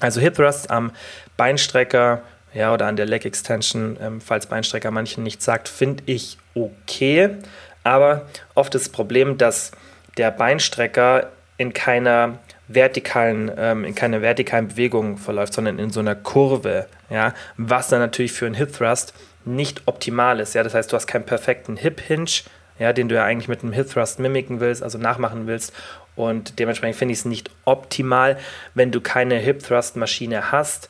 Also 0.00 0.20
Hip 0.20 0.34
Thrusts 0.34 0.68
am 0.68 0.92
Beinstrecker 1.36 2.22
ja, 2.54 2.72
oder 2.72 2.86
an 2.86 2.96
der 2.96 3.06
Leg 3.06 3.24
Extension, 3.24 3.96
ähm, 4.00 4.20
falls 4.20 4.46
Beinstrecker 4.46 4.90
manchen 4.90 5.22
nicht 5.22 5.42
sagt, 5.42 5.68
finde 5.68 6.02
ich 6.06 6.38
okay. 6.54 7.36
Aber 7.84 8.26
oft 8.54 8.74
ist 8.74 8.86
das 8.86 8.92
Problem, 8.92 9.38
dass 9.38 9.72
der 10.16 10.30
Beinstrecker 10.30 11.30
in 11.56 11.72
keiner 11.72 12.38
vertikalen, 12.68 13.50
ähm, 13.56 13.84
in 13.84 13.94
keiner 13.94 14.22
vertikalen 14.22 14.68
Bewegung 14.68 15.16
verläuft, 15.16 15.54
sondern 15.54 15.78
in 15.78 15.90
so 15.90 16.00
einer 16.00 16.14
Kurve, 16.14 16.86
ja, 17.10 17.34
was 17.56 17.88
dann 17.88 18.00
natürlich 18.00 18.32
für 18.32 18.46
einen 18.46 18.54
Hip 18.54 18.72
Thrust 18.72 19.14
nicht 19.44 19.82
optimal 19.86 20.40
ist. 20.40 20.54
Ja, 20.54 20.62
das 20.62 20.74
heißt, 20.74 20.92
du 20.92 20.96
hast 20.96 21.06
keinen 21.06 21.24
perfekten 21.24 21.76
Hip 21.76 22.00
Hinge, 22.00 22.30
ja, 22.78 22.92
den 22.92 23.08
du 23.08 23.14
ja 23.14 23.24
eigentlich 23.24 23.48
mit 23.48 23.62
einem 23.62 23.72
Hip 23.72 23.90
Thrust 23.90 24.18
mimiken 24.18 24.60
willst, 24.60 24.82
also 24.82 24.98
nachmachen 24.98 25.46
willst. 25.46 25.72
Und 26.14 26.58
dementsprechend 26.58 26.96
finde 26.96 27.12
ich 27.12 27.20
es 27.20 27.24
nicht 27.24 27.50
optimal, 27.64 28.38
wenn 28.74 28.90
du 28.90 29.00
keine 29.00 29.36
Hip 29.36 29.62
Thrust 29.62 29.96
Maschine 29.96 30.52
hast 30.52 30.88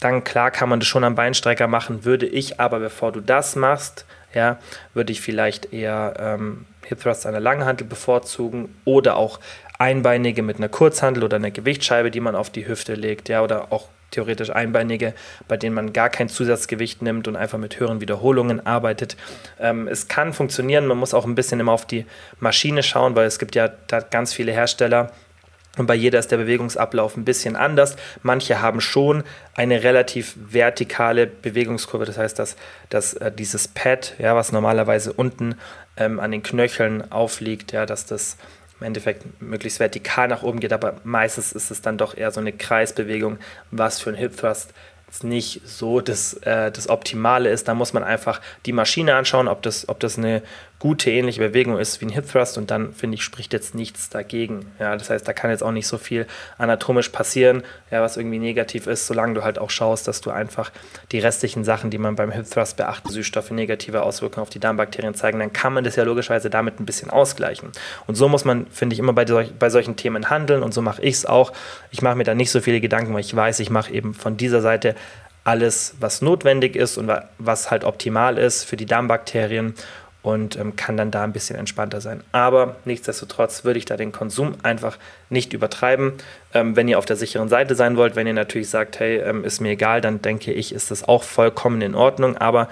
dann 0.00 0.24
klar 0.24 0.50
kann 0.50 0.68
man 0.68 0.80
das 0.80 0.88
schon 0.88 1.04
am 1.04 1.14
Beinstrecker 1.14 1.66
machen, 1.66 2.04
würde 2.04 2.26
ich 2.26 2.60
aber, 2.60 2.78
bevor 2.78 3.12
du 3.12 3.20
das 3.20 3.56
machst, 3.56 4.04
ja, 4.34 4.58
würde 4.94 5.12
ich 5.12 5.20
vielleicht 5.20 5.72
eher 5.72 6.14
ähm, 6.18 6.66
Hip 6.86 7.00
Thrust 7.00 7.26
an 7.26 7.32
der 7.32 7.40
Langhantel 7.40 7.86
bevorzugen 7.86 8.74
oder 8.84 9.16
auch 9.16 9.40
Einbeinige 9.78 10.42
mit 10.42 10.56
einer 10.56 10.68
Kurzhantel 10.68 11.22
oder 11.22 11.36
einer 11.36 11.50
Gewichtsscheibe, 11.50 12.10
die 12.10 12.20
man 12.20 12.34
auf 12.34 12.50
die 12.50 12.66
Hüfte 12.66 12.94
legt, 12.94 13.28
ja, 13.28 13.42
oder 13.42 13.72
auch 13.72 13.88
theoretisch 14.10 14.50
Einbeinige, 14.50 15.14
bei 15.48 15.56
denen 15.56 15.74
man 15.74 15.92
gar 15.92 16.08
kein 16.08 16.28
Zusatzgewicht 16.28 17.02
nimmt 17.02 17.28
und 17.28 17.36
einfach 17.36 17.58
mit 17.58 17.78
höheren 17.78 18.00
Wiederholungen 18.00 18.64
arbeitet. 18.64 19.16
Ähm, 19.60 19.86
es 19.86 20.08
kann 20.08 20.32
funktionieren, 20.32 20.86
man 20.86 20.98
muss 20.98 21.14
auch 21.14 21.26
ein 21.26 21.34
bisschen 21.34 21.60
immer 21.60 21.72
auf 21.72 21.86
die 21.86 22.06
Maschine 22.40 22.82
schauen, 22.82 23.16
weil 23.16 23.26
es 23.26 23.38
gibt 23.38 23.54
ja 23.54 23.68
da 23.86 24.00
ganz 24.00 24.32
viele 24.32 24.52
Hersteller, 24.52 25.12
und 25.78 25.86
bei 25.86 25.94
jeder 25.94 26.18
ist 26.18 26.30
der 26.30 26.36
Bewegungsablauf 26.36 27.16
ein 27.16 27.24
bisschen 27.24 27.56
anders. 27.56 27.96
Manche 28.22 28.60
haben 28.60 28.80
schon 28.80 29.24
eine 29.54 29.82
relativ 29.82 30.34
vertikale 30.36 31.26
Bewegungskurve. 31.26 32.04
Das 32.04 32.18
heißt, 32.18 32.38
dass, 32.38 32.56
dass 32.88 33.14
äh, 33.14 33.32
dieses 33.32 33.68
Pad, 33.68 34.14
ja, 34.18 34.34
was 34.34 34.52
normalerweise 34.52 35.12
unten 35.12 35.54
ähm, 35.96 36.20
an 36.20 36.32
den 36.32 36.42
Knöcheln 36.42 37.10
aufliegt, 37.10 37.72
ja, 37.72 37.86
dass 37.86 38.06
das 38.06 38.36
im 38.80 38.86
Endeffekt 38.86 39.40
möglichst 39.40 39.80
vertikal 39.80 40.28
nach 40.28 40.42
oben 40.42 40.60
geht. 40.60 40.72
Aber 40.72 40.96
meistens 41.04 41.52
ist 41.52 41.70
es 41.70 41.82
dann 41.82 41.98
doch 41.98 42.16
eher 42.16 42.30
so 42.30 42.40
eine 42.40 42.52
Kreisbewegung, 42.52 43.38
was 43.70 44.00
für 44.00 44.10
ein 44.10 44.16
Hip 44.16 44.36
Thrust 44.36 44.72
nicht 45.22 45.62
so 45.64 46.00
das, 46.00 46.34
äh, 46.34 46.70
das 46.70 46.88
Optimale 46.88 47.50
ist. 47.50 47.68
Da 47.68 47.74
muss 47.74 47.92
man 47.92 48.04
einfach 48.04 48.40
die 48.66 48.72
Maschine 48.72 49.14
anschauen, 49.14 49.48
ob 49.48 49.62
das, 49.62 49.88
ob 49.88 50.00
das 50.00 50.18
eine 50.18 50.42
gute 50.78 51.10
ähnliche 51.10 51.40
Bewegung 51.40 51.78
ist 51.78 52.00
wie 52.00 52.06
ein 52.06 52.10
Hip 52.10 52.30
Thrust 52.30 52.56
und 52.56 52.70
dann 52.70 52.92
finde 52.92 53.16
ich 53.16 53.24
spricht 53.24 53.52
jetzt 53.52 53.74
nichts 53.74 54.10
dagegen. 54.10 54.70
Ja, 54.78 54.96
das 54.96 55.10
heißt, 55.10 55.26
da 55.26 55.32
kann 55.32 55.50
jetzt 55.50 55.62
auch 55.62 55.72
nicht 55.72 55.88
so 55.88 55.98
viel 55.98 56.26
anatomisch 56.56 57.08
passieren, 57.08 57.64
ja, 57.90 58.00
was 58.00 58.16
irgendwie 58.16 58.38
negativ 58.38 58.86
ist, 58.86 59.06
solange 59.06 59.34
du 59.34 59.42
halt 59.42 59.58
auch 59.58 59.70
schaust, 59.70 60.06
dass 60.06 60.20
du 60.20 60.30
einfach 60.30 60.70
die 61.10 61.18
restlichen 61.18 61.64
Sachen, 61.64 61.90
die 61.90 61.98
man 61.98 62.14
beim 62.14 62.30
Hip 62.30 62.48
Thrust 62.48 62.76
beachtet, 62.76 63.10
Süßstoffe 63.10 63.50
negative 63.50 64.02
Auswirkungen 64.02 64.42
auf 64.42 64.50
die 64.50 64.60
Darmbakterien 64.60 65.14
zeigen, 65.14 65.40
dann 65.40 65.52
kann 65.52 65.72
man 65.72 65.82
das 65.82 65.96
ja 65.96 66.04
logischerweise 66.04 66.48
damit 66.48 66.78
ein 66.78 66.86
bisschen 66.86 67.10
ausgleichen. 67.10 67.70
Und 68.06 68.14
so 68.14 68.28
muss 68.28 68.44
man, 68.44 68.68
finde 68.68 68.94
ich, 68.94 69.00
immer 69.00 69.12
bei, 69.12 69.26
solch, 69.26 69.52
bei 69.58 69.70
solchen 69.70 69.96
Themen 69.96 70.30
handeln 70.30 70.62
und 70.62 70.72
so 70.72 70.80
mache 70.80 71.02
ich 71.02 71.14
es 71.14 71.26
auch. 71.26 71.52
Ich 71.90 72.02
mache 72.02 72.14
mir 72.14 72.24
da 72.24 72.34
nicht 72.34 72.52
so 72.52 72.60
viele 72.60 72.80
Gedanken, 72.80 73.12
weil 73.14 73.20
ich 73.20 73.34
weiß, 73.34 73.58
ich 73.60 73.70
mache 73.70 73.92
eben 73.92 74.14
von 74.14 74.36
dieser 74.36 74.60
Seite 74.60 74.94
alles, 75.42 75.94
was 75.98 76.22
notwendig 76.22 76.76
ist 76.76 76.98
und 76.98 77.10
was 77.38 77.70
halt 77.70 77.82
optimal 77.82 78.38
ist 78.38 78.64
für 78.64 78.76
die 78.76 78.86
Darmbakterien 78.86 79.74
und 80.28 80.56
ähm, 80.56 80.76
kann 80.76 80.96
dann 80.96 81.10
da 81.10 81.24
ein 81.24 81.32
bisschen 81.32 81.56
entspannter 81.56 82.00
sein. 82.00 82.22
Aber 82.32 82.76
nichtsdestotrotz 82.84 83.64
würde 83.64 83.78
ich 83.78 83.86
da 83.86 83.96
den 83.96 84.12
Konsum 84.12 84.54
einfach 84.62 84.98
nicht 85.30 85.52
übertreiben. 85.52 86.14
Ähm, 86.52 86.76
wenn 86.76 86.86
ihr 86.88 86.98
auf 86.98 87.06
der 87.06 87.16
sicheren 87.16 87.48
Seite 87.48 87.74
sein 87.74 87.96
wollt, 87.96 88.14
wenn 88.14 88.26
ihr 88.26 88.34
natürlich 88.34 88.68
sagt, 88.68 89.00
hey, 89.00 89.18
ähm, 89.18 89.44
ist 89.44 89.60
mir 89.60 89.70
egal, 89.70 90.00
dann 90.00 90.20
denke 90.20 90.52
ich, 90.52 90.74
ist 90.74 90.90
das 90.90 91.04
auch 91.04 91.22
vollkommen 91.22 91.80
in 91.80 91.94
Ordnung. 91.94 92.36
Aber 92.36 92.68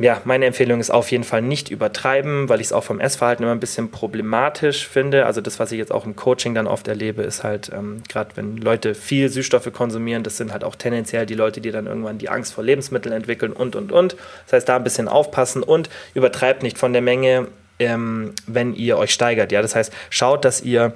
ja, 0.00 0.22
meine 0.24 0.46
Empfehlung 0.46 0.80
ist 0.80 0.90
auf 0.90 1.10
jeden 1.10 1.24
Fall 1.24 1.42
nicht 1.42 1.70
übertreiben, 1.70 2.48
weil 2.48 2.60
ich 2.60 2.68
es 2.68 2.72
auch 2.72 2.84
vom 2.84 3.00
Essverhalten 3.00 3.42
immer 3.44 3.52
ein 3.52 3.60
bisschen 3.60 3.90
problematisch 3.90 4.88
finde. 4.88 5.26
Also 5.26 5.42
das, 5.42 5.58
was 5.58 5.72
ich 5.72 5.78
jetzt 5.78 5.92
auch 5.92 6.06
im 6.06 6.16
Coaching 6.16 6.54
dann 6.54 6.66
oft 6.66 6.88
erlebe, 6.88 7.22
ist 7.22 7.44
halt, 7.44 7.70
ähm, 7.74 8.02
gerade 8.08 8.30
wenn 8.36 8.56
Leute 8.56 8.94
viel 8.94 9.28
Süßstoffe 9.28 9.70
konsumieren, 9.74 10.22
das 10.22 10.38
sind 10.38 10.52
halt 10.52 10.64
auch 10.64 10.74
tendenziell 10.74 11.26
die 11.26 11.34
Leute, 11.34 11.60
die 11.60 11.70
dann 11.70 11.86
irgendwann 11.86 12.16
die 12.16 12.30
Angst 12.30 12.54
vor 12.54 12.64
Lebensmitteln 12.64 13.14
entwickeln 13.14 13.52
und, 13.52 13.76
und, 13.76 13.92
und. 13.92 14.16
Das 14.46 14.54
heißt, 14.54 14.68
da 14.70 14.76
ein 14.76 14.84
bisschen 14.84 15.06
aufpassen 15.06 15.62
und 15.62 15.90
übertreibt 16.14 16.62
nicht 16.62 16.78
von 16.78 16.94
der 16.94 17.02
Menge, 17.02 17.48
ähm, 17.78 18.32
wenn 18.46 18.74
ihr 18.74 18.96
euch 18.96 19.10
steigert. 19.12 19.52
Ja, 19.52 19.60
das 19.60 19.76
heißt, 19.76 19.92
schaut, 20.08 20.46
dass 20.46 20.62
ihr 20.62 20.94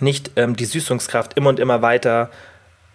nicht 0.00 0.32
ähm, 0.34 0.56
die 0.56 0.64
Süßungskraft 0.64 1.36
immer 1.36 1.50
und 1.50 1.60
immer 1.60 1.82
weiter 1.82 2.30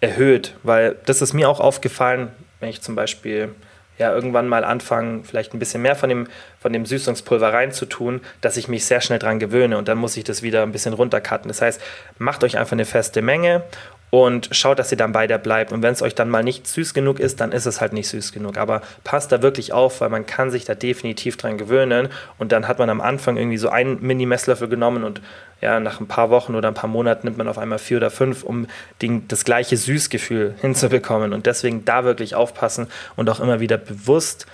erhöht, 0.02 0.54
weil 0.62 0.96
das 1.06 1.22
ist 1.22 1.32
mir 1.32 1.48
auch 1.48 1.60
aufgefallen, 1.60 2.28
wenn 2.58 2.68
ich 2.68 2.82
zum 2.82 2.94
Beispiel 2.94 3.54
ja 4.00 4.12
irgendwann 4.12 4.48
mal 4.48 4.64
anfangen, 4.64 5.22
vielleicht 5.24 5.54
ein 5.54 5.58
bisschen 5.58 5.82
mehr 5.82 5.94
von 5.94 6.08
dem, 6.08 6.26
von 6.58 6.72
dem 6.72 6.84
Süßungspulver 6.84 7.52
reinzutun, 7.52 8.20
dass 8.40 8.56
ich 8.56 8.66
mich 8.66 8.84
sehr 8.84 9.00
schnell 9.00 9.18
dran 9.18 9.38
gewöhne 9.38 9.78
und 9.78 9.86
dann 9.86 9.98
muss 9.98 10.16
ich 10.16 10.24
das 10.24 10.42
wieder 10.42 10.62
ein 10.62 10.72
bisschen 10.72 10.94
runtercutten. 10.94 11.48
Das 11.48 11.62
heißt, 11.62 11.80
macht 12.18 12.42
euch 12.42 12.58
einfach 12.58 12.72
eine 12.72 12.86
feste 12.86 13.22
Menge 13.22 13.62
und 14.10 14.48
schaut, 14.52 14.78
dass 14.78 14.90
ihr 14.90 14.98
dann 14.98 15.12
bei 15.12 15.26
der 15.26 15.38
bleibt. 15.38 15.72
Und 15.72 15.82
wenn 15.82 15.92
es 15.92 16.02
euch 16.02 16.14
dann 16.14 16.28
mal 16.28 16.42
nicht 16.42 16.66
süß 16.66 16.94
genug 16.94 17.20
ist, 17.20 17.40
dann 17.40 17.52
ist 17.52 17.66
es 17.66 17.80
halt 17.80 17.92
nicht 17.92 18.08
süß 18.08 18.32
genug. 18.32 18.58
Aber 18.58 18.82
passt 19.04 19.30
da 19.32 19.40
wirklich 19.40 19.72
auf, 19.72 20.00
weil 20.00 20.08
man 20.08 20.26
kann 20.26 20.50
sich 20.50 20.64
da 20.64 20.74
definitiv 20.74 21.36
dran 21.36 21.58
gewöhnen. 21.58 22.08
Und 22.38 22.52
dann 22.52 22.66
hat 22.66 22.78
man 22.78 22.90
am 22.90 23.00
Anfang 23.00 23.36
irgendwie 23.36 23.56
so 23.56 23.68
einen 23.68 24.02
Mini-Messlöffel 24.02 24.68
genommen 24.68 25.04
und 25.04 25.20
ja, 25.60 25.78
nach 25.78 26.00
ein 26.00 26.08
paar 26.08 26.30
Wochen 26.30 26.54
oder 26.54 26.68
ein 26.68 26.74
paar 26.74 26.88
Monaten 26.88 27.26
nimmt 27.26 27.36
man 27.36 27.46
auf 27.46 27.58
einmal 27.58 27.78
vier 27.78 27.98
oder 27.98 28.10
fünf, 28.10 28.42
um 28.42 28.66
den, 29.02 29.28
das 29.28 29.44
gleiche 29.44 29.76
Süßgefühl 29.76 30.54
hinzubekommen. 30.60 31.32
Und 31.32 31.46
deswegen 31.46 31.84
da 31.84 32.04
wirklich 32.04 32.34
aufpassen 32.34 32.88
und 33.16 33.28
auch 33.30 33.40
immer 33.40 33.60
wieder 33.60 33.78
bewusst 33.78 34.46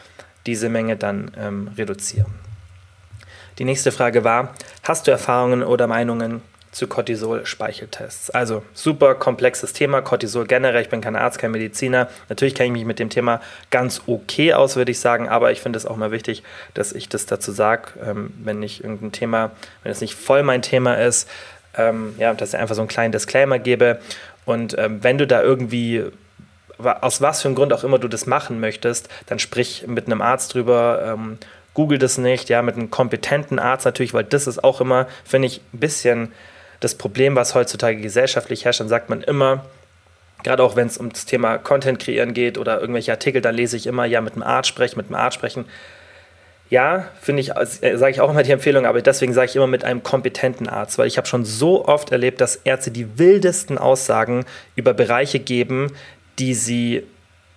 diese 0.47 0.69
Menge 0.69 0.97
dann 0.97 1.31
ähm, 1.39 1.71
reduzieren. 1.77 2.27
Die 3.59 3.65
nächste 3.65 3.91
Frage 3.91 4.23
war, 4.23 4.55
hast 4.83 5.07
du 5.07 5.11
Erfahrungen 5.11 5.63
oder 5.63 5.87
Meinungen 5.87 6.43
zu 6.77 6.87
Cortisol-Speicheltests. 6.89 8.29
Also 8.29 8.63
super 8.75 9.15
komplexes 9.15 9.73
Thema, 9.73 10.03
Cortisol 10.03 10.47
generell. 10.47 10.83
Ich 10.83 10.91
bin 10.91 11.01
kein 11.01 11.17
Arzt, 11.17 11.39
kein 11.39 11.51
Mediziner. 11.51 12.11
Natürlich 12.29 12.55
kenne 12.55 12.67
ich 12.67 12.73
mich 12.73 12.85
mit 12.85 12.99
dem 12.99 13.09
Thema 13.09 13.41
ganz 13.71 14.03
okay 14.07 14.53
aus, 14.53 14.77
würde 14.77 14.91
ich 14.91 15.01
sagen, 15.01 15.27
aber 15.27 15.53
ich 15.53 15.63
finde 15.63 15.79
es 15.79 15.87
auch 15.87 15.97
mal 15.97 16.11
wichtig, 16.11 16.43
dass 16.75 16.93
ich 16.93 17.09
das 17.09 17.25
dazu 17.25 17.51
sage, 17.51 17.93
ähm, 18.07 18.35
wenn 18.45 18.59
nicht 18.59 18.85
irgendein 18.85 19.11
Thema, 19.11 19.53
wenn 19.83 19.93
es 19.93 20.03
nicht 20.03 20.15
voll 20.17 20.43
mein 20.43 20.61
Thema 20.61 20.97
ist, 20.97 21.31
ähm, 21.79 22.15
ja, 22.19 22.35
dass 22.35 22.51
ich 22.51 22.61
einfach 22.61 22.75
so 22.75 22.83
einen 22.83 22.89
kleinen 22.89 23.13
Disclaimer 23.13 23.59
gebe. 23.59 23.99
Und 24.45 24.77
ähm, 24.77 25.03
wenn 25.03 25.17
du 25.17 25.27
da 25.27 25.43
irgendwie 25.43 26.05
aus 26.79 27.23
was 27.23 27.41
für 27.41 27.49
einem 27.49 27.55
Grund 27.55 27.73
auch 27.73 27.85
immer 27.85 27.99
du 27.99 28.07
das 28.07 28.27
machen 28.27 28.61
möchtest, 28.61 29.09
dann 29.25 29.39
sprich 29.39 29.87
mit 29.87 30.07
einem 30.07 30.21
Arzt 30.21 30.53
drüber. 30.53 31.15
Ähm, 31.15 31.39
Google 31.73 31.99
das 31.99 32.17
nicht, 32.17 32.49
ja, 32.49 32.63
mit 32.63 32.75
einem 32.75 32.91
kompetenten 32.91 33.59
Arzt 33.59 33.85
natürlich, 33.85 34.15
weil 34.15 34.25
das 34.25 34.47
ist 34.47 34.65
auch 34.65 34.81
immer, 34.81 35.07
finde 35.25 35.49
ich, 35.49 35.61
ein 35.75 35.79
bisschen 35.79 36.33
das 36.81 36.95
Problem, 36.95 37.37
was 37.37 37.55
heutzutage 37.55 38.01
gesellschaftlich 38.01 38.65
herrscht, 38.65 38.81
dann 38.81 38.89
sagt 38.89 39.09
man 39.09 39.23
immer, 39.23 39.65
gerade 40.43 40.63
auch 40.63 40.77
wenn 40.77 40.87
es 40.87 40.99
um 40.99 41.13
das 41.13 41.25
Thema 41.25 41.59
Content 41.59 41.99
kreieren 41.99 42.35
geht 42.35 42.59
oder 42.59 42.81
irgendwelche 42.81 43.13
Artikel, 43.13 43.41
dann 43.41 43.55
lese 43.55 43.77
ich 43.77 43.87
immer, 43.87 44.05
ja, 44.05 44.21
mit 44.21 44.35
dem 44.35 44.43
Arzt 44.43 44.69
sprechen, 44.69 44.99
mit 44.99 45.09
dem 45.09 45.15
Arzt 45.15 45.35
sprechen. 45.35 45.65
Ja, 46.69 47.09
finde 47.21 47.43
ich, 47.43 47.51
äh, 47.51 47.97
sage 47.97 48.11
ich 48.11 48.21
auch 48.21 48.31
immer 48.31 48.43
die 48.43 48.51
Empfehlung, 48.51 48.87
aber 48.87 49.01
deswegen 49.01 49.33
sage 49.33 49.51
ich 49.51 49.57
immer 49.57 49.69
mit 49.69 49.85
einem 49.85 50.03
kompetenten 50.03 50.69
Arzt, 50.69 50.99
weil 50.99 51.07
ich 51.07 51.17
habe 51.17 51.29
schon 51.29 51.45
so 51.45 51.87
oft 51.87 52.11
erlebt, 52.11 52.41
dass 52.41 52.57
Ärzte 52.57 52.91
die 52.91 53.19
wildesten 53.19 53.79
Aussagen 53.79 54.45
über 54.75 54.93
Bereiche 54.93 55.39
geben, 55.39 55.93
die 56.41 56.55
sie, 56.55 57.05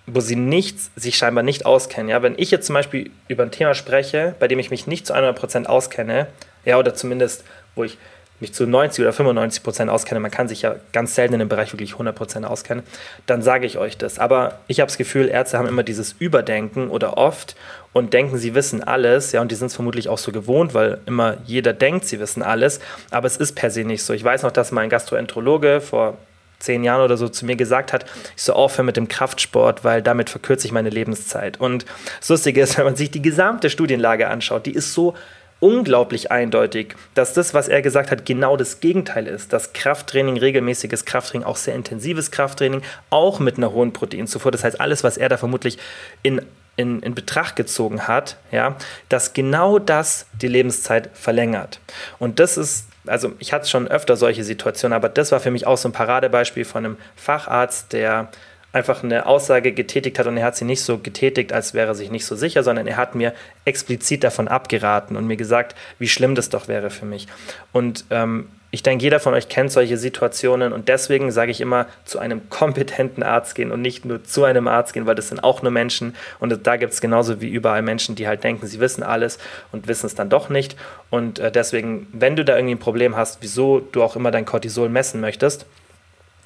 wo 0.06 0.20
sie 0.20 0.36
nichts, 0.36 0.92
sich 0.94 1.16
scheinbar 1.16 1.42
nicht 1.42 1.66
auskennen. 1.66 2.08
Ja, 2.08 2.22
wenn 2.22 2.34
ich 2.38 2.52
jetzt 2.52 2.66
zum 2.66 2.74
Beispiel 2.74 3.10
über 3.26 3.42
ein 3.42 3.50
Thema 3.50 3.74
spreche, 3.74 4.36
bei 4.38 4.46
dem 4.46 4.60
ich 4.60 4.70
mich 4.70 4.86
nicht 4.86 5.06
zu 5.06 5.14
100% 5.14 5.66
auskenne, 5.66 6.28
ja, 6.64 6.78
oder 6.78 6.94
zumindest, 6.94 7.44
wo 7.74 7.82
ich 7.82 7.98
mich 8.40 8.52
zu 8.52 8.66
90 8.66 9.02
oder 9.02 9.12
95 9.12 9.62
Prozent 9.62 9.90
auskenne, 9.90 10.20
man 10.20 10.30
kann 10.30 10.48
sich 10.48 10.62
ja 10.62 10.76
ganz 10.92 11.14
selten 11.14 11.34
in 11.34 11.40
dem 11.40 11.48
Bereich 11.48 11.72
wirklich 11.72 11.92
100 11.92 12.14
Prozent 12.14 12.46
auskennen, 12.46 12.84
dann 13.26 13.42
sage 13.42 13.66
ich 13.66 13.78
euch 13.78 13.96
das. 13.96 14.18
Aber 14.18 14.60
ich 14.66 14.80
habe 14.80 14.88
das 14.88 14.98
Gefühl, 14.98 15.28
Ärzte 15.28 15.58
haben 15.58 15.68
immer 15.68 15.82
dieses 15.82 16.14
Überdenken 16.18 16.90
oder 16.90 17.18
oft 17.18 17.56
und 17.92 18.12
denken, 18.14 18.38
sie 18.38 18.54
wissen 18.54 18.82
alles. 18.82 19.32
Ja, 19.32 19.40
und 19.40 19.50
die 19.50 19.56
sind 19.56 19.66
es 19.66 19.74
vermutlich 19.74 20.08
auch 20.08 20.18
so 20.18 20.32
gewohnt, 20.32 20.74
weil 20.74 20.98
immer 21.06 21.38
jeder 21.44 21.72
denkt, 21.72 22.06
sie 22.06 22.20
wissen 22.20 22.42
alles. 22.42 22.80
Aber 23.10 23.26
es 23.26 23.36
ist 23.36 23.54
per 23.54 23.70
se 23.70 23.84
nicht 23.84 24.02
so. 24.02 24.12
Ich 24.12 24.24
weiß 24.24 24.42
noch, 24.42 24.52
dass 24.52 24.72
mein 24.72 24.88
Gastroenterologe 24.88 25.80
vor 25.80 26.16
zehn 26.60 26.84
Jahren 26.84 27.02
oder 27.02 27.16
so 27.16 27.28
zu 27.28 27.46
mir 27.46 27.56
gesagt 27.56 27.92
hat, 27.92 28.04
ich 28.36 28.42
soll 28.42 28.54
aufhören 28.54 28.86
mit 28.86 28.96
dem 28.96 29.08
Kraftsport, 29.08 29.82
weil 29.82 30.02
damit 30.02 30.30
verkürze 30.30 30.66
ich 30.66 30.72
meine 30.72 30.90
Lebenszeit. 30.90 31.58
Und 31.58 31.86
das 32.20 32.28
Lustige 32.28 32.60
ist, 32.60 32.78
wenn 32.78 32.84
man 32.84 32.96
sich 32.96 33.10
die 33.10 33.22
gesamte 33.22 33.70
Studienlage 33.70 34.28
anschaut, 34.28 34.66
die 34.66 34.74
ist 34.74 34.92
so 34.92 35.14
unglaublich 35.60 36.32
eindeutig, 36.32 36.94
dass 37.14 37.34
das, 37.34 37.54
was 37.54 37.68
er 37.68 37.82
gesagt 37.82 38.10
hat, 38.10 38.26
genau 38.26 38.56
das 38.56 38.80
Gegenteil 38.80 39.26
ist. 39.26 39.52
Dass 39.52 39.72
Krafttraining, 39.72 40.38
regelmäßiges 40.38 41.04
Krafttraining, 41.04 41.46
auch 41.46 41.56
sehr 41.56 41.74
intensives 41.74 42.30
Krafttraining, 42.30 42.82
auch 43.10 43.38
mit 43.38 43.58
einer 43.58 43.72
hohen 43.72 43.92
Proteinzufuhr, 43.92 44.50
das 44.50 44.64
heißt 44.64 44.80
alles, 44.80 45.04
was 45.04 45.16
er 45.16 45.28
da 45.28 45.36
vermutlich 45.36 45.78
in 46.22 46.40
in, 46.76 47.02
in, 47.02 47.14
Betracht 47.14 47.56
gezogen 47.56 48.08
hat, 48.08 48.38
ja, 48.52 48.76
dass 49.10 49.34
genau 49.34 49.78
das 49.78 50.26
die 50.40 50.48
Lebenszeit 50.48 51.10
verlängert. 51.12 51.78
Und 52.18 52.40
das 52.40 52.56
ist, 52.56 52.86
also 53.06 53.32
ich 53.38 53.52
hatte 53.52 53.68
schon 53.68 53.86
öfter 53.86 54.16
solche 54.16 54.44
Situationen, 54.44 54.96
aber 54.96 55.10
das 55.10 55.30
war 55.30 55.40
für 55.40 55.50
mich 55.50 55.66
auch 55.66 55.76
so 55.76 55.88
ein 55.88 55.92
Paradebeispiel 55.92 56.64
von 56.64 56.86
einem 56.86 56.96
Facharzt, 57.16 57.92
der 57.92 58.30
einfach 58.72 59.02
eine 59.02 59.26
Aussage 59.26 59.72
getätigt 59.72 60.18
hat 60.18 60.26
und 60.26 60.36
er 60.36 60.44
hat 60.44 60.56
sie 60.56 60.64
nicht 60.64 60.82
so 60.82 60.98
getätigt, 60.98 61.52
als 61.52 61.74
wäre 61.74 61.88
er 61.88 61.94
sich 61.94 62.10
nicht 62.10 62.24
so 62.24 62.36
sicher, 62.36 62.62
sondern 62.62 62.86
er 62.86 62.96
hat 62.96 63.14
mir 63.14 63.34
explizit 63.64 64.22
davon 64.22 64.48
abgeraten 64.48 65.16
und 65.16 65.26
mir 65.26 65.36
gesagt, 65.36 65.74
wie 65.98 66.08
schlimm 66.08 66.34
das 66.34 66.50
doch 66.50 66.68
wäre 66.68 66.90
für 66.90 67.06
mich. 67.06 67.26
Und 67.72 68.04
ähm, 68.10 68.48
ich 68.72 68.84
denke, 68.84 69.02
jeder 69.02 69.18
von 69.18 69.34
euch 69.34 69.48
kennt 69.48 69.72
solche 69.72 69.96
Situationen 69.96 70.72
und 70.72 70.88
deswegen 70.88 71.32
sage 71.32 71.50
ich 71.50 71.60
immer, 71.60 71.86
zu 72.04 72.20
einem 72.20 72.48
kompetenten 72.50 73.24
Arzt 73.24 73.56
gehen 73.56 73.72
und 73.72 73.82
nicht 73.82 74.04
nur 74.04 74.22
zu 74.22 74.44
einem 74.44 74.68
Arzt 74.68 74.92
gehen, 74.92 75.06
weil 75.06 75.16
das 75.16 75.28
sind 75.28 75.42
auch 75.42 75.62
nur 75.62 75.72
Menschen 75.72 76.14
und 76.38 76.56
da 76.64 76.76
gibt 76.76 76.92
es 76.92 77.00
genauso 77.00 77.40
wie 77.40 77.48
überall 77.48 77.82
Menschen, 77.82 78.14
die 78.14 78.28
halt 78.28 78.44
denken, 78.44 78.68
sie 78.68 78.78
wissen 78.78 79.02
alles 79.02 79.38
und 79.72 79.88
wissen 79.88 80.06
es 80.06 80.14
dann 80.14 80.30
doch 80.30 80.48
nicht. 80.48 80.76
Und 81.10 81.40
äh, 81.40 81.50
deswegen, 81.50 82.06
wenn 82.12 82.36
du 82.36 82.44
da 82.44 82.54
irgendwie 82.56 82.76
ein 82.76 82.78
Problem 82.78 83.16
hast, 83.16 83.38
wieso 83.40 83.80
du 83.80 84.04
auch 84.04 84.14
immer 84.14 84.30
dein 84.30 84.44
Cortisol 84.44 84.88
messen 84.88 85.20
möchtest, 85.20 85.66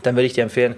dann 0.02 0.16
würde 0.16 0.26
ich 0.26 0.32
dir 0.32 0.44
empfehlen, 0.44 0.76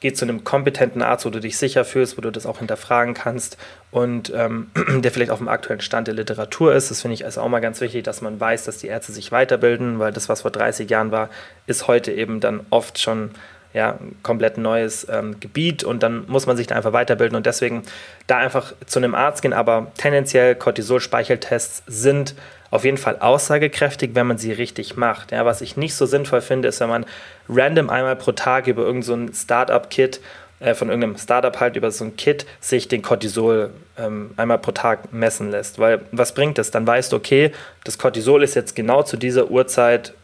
geh 0.00 0.12
zu 0.12 0.24
einem 0.24 0.44
kompetenten 0.44 1.02
Arzt, 1.02 1.26
wo 1.26 1.30
du 1.30 1.40
dich 1.40 1.58
sicher 1.58 1.84
fühlst, 1.84 2.16
wo 2.16 2.20
du 2.20 2.30
das 2.30 2.46
auch 2.46 2.58
hinterfragen 2.58 3.14
kannst 3.14 3.58
und 3.90 4.32
ähm, 4.34 4.70
der 5.00 5.10
vielleicht 5.10 5.30
auf 5.30 5.38
dem 5.38 5.48
aktuellen 5.48 5.80
Stand 5.80 6.06
der 6.06 6.14
Literatur 6.14 6.74
ist. 6.74 6.90
Das 6.90 7.02
finde 7.02 7.14
ich 7.14 7.24
also 7.24 7.40
auch 7.40 7.48
mal 7.48 7.60
ganz 7.60 7.80
wichtig, 7.80 8.04
dass 8.04 8.20
man 8.20 8.38
weiß, 8.38 8.64
dass 8.64 8.78
die 8.78 8.86
Ärzte 8.86 9.12
sich 9.12 9.32
weiterbilden, 9.32 9.98
weil 9.98 10.12
das, 10.12 10.28
was 10.28 10.42
vor 10.42 10.50
30 10.50 10.88
Jahren 10.88 11.10
war, 11.10 11.30
ist 11.66 11.88
heute 11.88 12.12
eben 12.12 12.40
dann 12.40 12.60
oft 12.70 12.98
schon 12.98 13.30
ja, 13.74 13.98
ein 14.00 14.16
komplett 14.22 14.56
neues 14.56 15.06
ähm, 15.10 15.40
Gebiet 15.40 15.84
und 15.84 16.02
dann 16.02 16.24
muss 16.26 16.46
man 16.46 16.56
sich 16.56 16.66
da 16.66 16.74
einfach 16.74 16.92
weiterbilden 16.92 17.36
und 17.36 17.44
deswegen 17.44 17.82
da 18.26 18.38
einfach 18.38 18.72
zu 18.86 18.98
einem 18.98 19.14
Arzt 19.14 19.42
gehen, 19.42 19.52
aber 19.52 19.92
tendenziell 19.98 20.54
Cortisol-Speicheltests 20.54 21.82
sind 21.86 22.34
auf 22.70 22.84
jeden 22.84 22.98
Fall 22.98 23.18
aussagekräftig, 23.18 24.10
wenn 24.14 24.26
man 24.26 24.38
sie 24.38 24.52
richtig 24.52 24.96
macht. 24.96 25.32
Ja, 25.32 25.44
was 25.44 25.60
ich 25.60 25.76
nicht 25.76 25.94
so 25.94 26.06
sinnvoll 26.06 26.40
finde, 26.40 26.68
ist, 26.68 26.80
wenn 26.80 26.88
man 26.88 27.06
random 27.48 27.90
einmal 27.90 28.16
pro 28.16 28.32
Tag 28.32 28.66
über 28.66 28.82
irgendein 28.82 29.28
so 29.28 29.32
Startup-Kit 29.32 30.20
äh, 30.60 30.74
von 30.74 30.88
irgendeinem 30.88 31.16
Startup 31.16 31.58
halt 31.60 31.76
über 31.76 31.90
so 31.90 32.04
ein 32.04 32.16
Kit 32.16 32.44
sich 32.60 32.88
den 32.88 33.00
Cortisol 33.02 33.70
ähm, 33.96 34.32
einmal 34.36 34.58
pro 34.58 34.72
Tag 34.72 35.12
messen 35.12 35.50
lässt. 35.50 35.78
Weil 35.78 36.00
was 36.12 36.34
bringt 36.34 36.58
das? 36.58 36.70
Dann 36.70 36.86
weißt 36.86 37.12
du, 37.12 37.16
okay, 37.16 37.52
das 37.84 37.98
Cortisol 37.98 38.42
ist 38.42 38.54
jetzt 38.54 38.74
genau 38.74 39.02
zu 39.02 39.16
dieser 39.16 39.50
Uhrzeit 39.50 40.14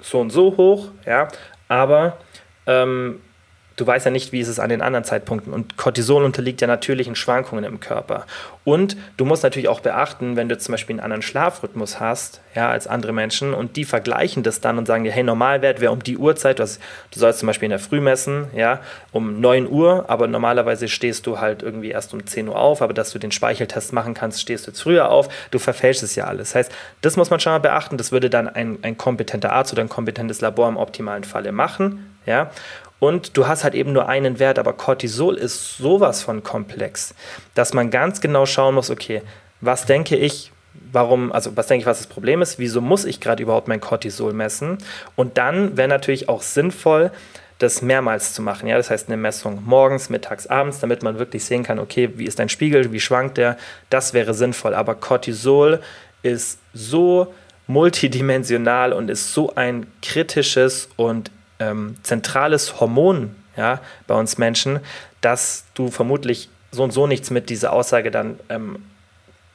so 0.00 0.20
und 0.20 0.30
so 0.30 0.56
hoch, 0.56 0.88
ja, 1.06 1.28
aber 1.68 2.18
ähm, 2.66 3.20
du 3.76 3.86
weißt 3.86 4.06
ja 4.06 4.10
nicht, 4.10 4.32
wie 4.32 4.40
ist 4.40 4.48
es 4.48 4.58
an 4.58 4.70
den 4.70 4.80
anderen 4.80 5.04
Zeitpunkten. 5.04 5.52
Und 5.52 5.76
Cortisol 5.76 6.24
unterliegt 6.24 6.60
ja 6.62 6.66
natürlichen 6.66 7.14
Schwankungen 7.14 7.64
im 7.64 7.78
Körper. 7.78 8.26
Und 8.64 8.96
du 9.16 9.24
musst 9.24 9.42
natürlich 9.42 9.68
auch 9.68 9.80
beachten, 9.80 10.34
wenn 10.34 10.48
du 10.48 10.58
zum 10.58 10.72
Beispiel 10.72 10.94
einen 10.94 11.04
anderen 11.04 11.22
Schlafrhythmus 11.22 12.00
hast, 12.00 12.40
ja, 12.54 12.70
als 12.70 12.86
andere 12.86 13.12
Menschen, 13.12 13.54
und 13.54 13.76
die 13.76 13.84
vergleichen 13.84 14.42
das 14.42 14.60
dann 14.60 14.78
und 14.78 14.86
sagen 14.86 15.04
dir, 15.04 15.12
hey, 15.12 15.22
Normalwert 15.22 15.80
wäre 15.80 15.92
um 15.92 16.02
die 16.02 16.16
Uhrzeit, 16.16 16.58
du, 16.58 16.62
hast, 16.62 16.80
du 17.12 17.20
sollst 17.20 17.40
zum 17.40 17.46
Beispiel 17.46 17.66
in 17.66 17.70
der 17.70 17.78
Früh 17.78 18.00
messen, 18.00 18.46
ja, 18.54 18.80
um 19.12 19.40
9 19.40 19.68
Uhr, 19.68 20.06
aber 20.08 20.26
normalerweise 20.26 20.88
stehst 20.88 21.26
du 21.26 21.38
halt 21.38 21.62
irgendwie 21.62 21.90
erst 21.90 22.14
um 22.14 22.26
10 22.26 22.48
Uhr 22.48 22.58
auf, 22.58 22.80
aber 22.82 22.94
dass 22.94 23.10
du 23.10 23.18
den 23.18 23.30
Speicheltest 23.30 23.92
machen 23.92 24.14
kannst, 24.14 24.40
stehst 24.40 24.66
du 24.66 24.70
jetzt 24.70 24.80
früher 24.80 25.10
auf, 25.10 25.28
du 25.50 25.58
verfälschst 25.58 26.02
es 26.02 26.16
ja 26.16 26.24
alles. 26.24 26.48
Das 26.48 26.54
heißt, 26.54 26.72
das 27.02 27.16
muss 27.16 27.30
man 27.30 27.40
schon 27.40 27.52
mal 27.52 27.58
beachten, 27.58 27.98
das 27.98 28.10
würde 28.10 28.30
dann 28.30 28.48
ein, 28.48 28.78
ein 28.82 28.96
kompetenter 28.96 29.52
Arzt 29.52 29.72
oder 29.72 29.82
ein 29.82 29.88
kompetentes 29.88 30.40
Labor 30.40 30.68
im 30.68 30.76
optimalen 30.76 31.24
Falle 31.24 31.52
machen, 31.52 32.16
ja, 32.24 32.50
und 32.98 33.36
du 33.36 33.46
hast 33.46 33.64
halt 33.64 33.74
eben 33.74 33.92
nur 33.92 34.08
einen 34.08 34.38
Wert, 34.38 34.58
aber 34.58 34.72
Cortisol 34.72 35.36
ist 35.36 35.76
sowas 35.76 36.22
von 36.22 36.42
komplex, 36.42 37.14
dass 37.54 37.74
man 37.74 37.90
ganz 37.90 38.20
genau 38.20 38.46
schauen 38.46 38.74
muss, 38.74 38.90
okay, 38.90 39.22
was 39.60 39.86
denke 39.86 40.16
ich, 40.16 40.52
warum, 40.92 41.32
also 41.32 41.56
was 41.56 41.66
denke 41.66 41.82
ich, 41.82 41.86
was 41.86 41.98
das 41.98 42.06
Problem 42.06 42.42
ist, 42.42 42.58
wieso 42.58 42.80
muss 42.80 43.04
ich 43.04 43.20
gerade 43.20 43.42
überhaupt 43.42 43.68
mein 43.68 43.80
Cortisol 43.80 44.32
messen? 44.32 44.78
Und 45.14 45.38
dann 45.38 45.76
wäre 45.76 45.88
natürlich 45.88 46.28
auch 46.28 46.42
sinnvoll, 46.42 47.10
das 47.58 47.80
mehrmals 47.80 48.34
zu 48.34 48.42
machen. 48.42 48.68
Ja, 48.68 48.76
das 48.76 48.90
heißt 48.90 49.08
eine 49.08 49.16
Messung 49.16 49.62
morgens, 49.64 50.10
mittags, 50.10 50.46
abends, 50.46 50.80
damit 50.80 51.02
man 51.02 51.18
wirklich 51.18 51.44
sehen 51.44 51.62
kann, 51.62 51.78
okay, 51.78 52.10
wie 52.16 52.26
ist 52.26 52.38
dein 52.38 52.48
Spiegel, 52.48 52.92
wie 52.92 53.00
schwankt 53.00 53.38
der. 53.38 53.56
Das 53.88 54.12
wäre 54.12 54.34
sinnvoll. 54.34 54.74
Aber 54.74 54.94
Cortisol 54.94 55.80
ist 56.22 56.58
so 56.74 57.32
multidimensional 57.66 58.92
und 58.92 59.10
ist 59.10 59.32
so 59.32 59.54
ein 59.54 59.86
kritisches 60.02 60.88
und 60.96 61.30
ähm, 61.58 61.96
zentrales 62.02 62.80
Hormon 62.80 63.34
ja, 63.56 63.80
bei 64.06 64.14
uns 64.14 64.38
Menschen, 64.38 64.80
dass 65.20 65.64
du 65.74 65.90
vermutlich 65.90 66.48
so 66.70 66.82
und 66.84 66.92
so 66.92 67.06
nichts 67.06 67.30
mit 67.30 67.48
dieser 67.48 67.72
Aussage 67.72 68.10
dann 68.10 68.38
ähm, 68.48 68.84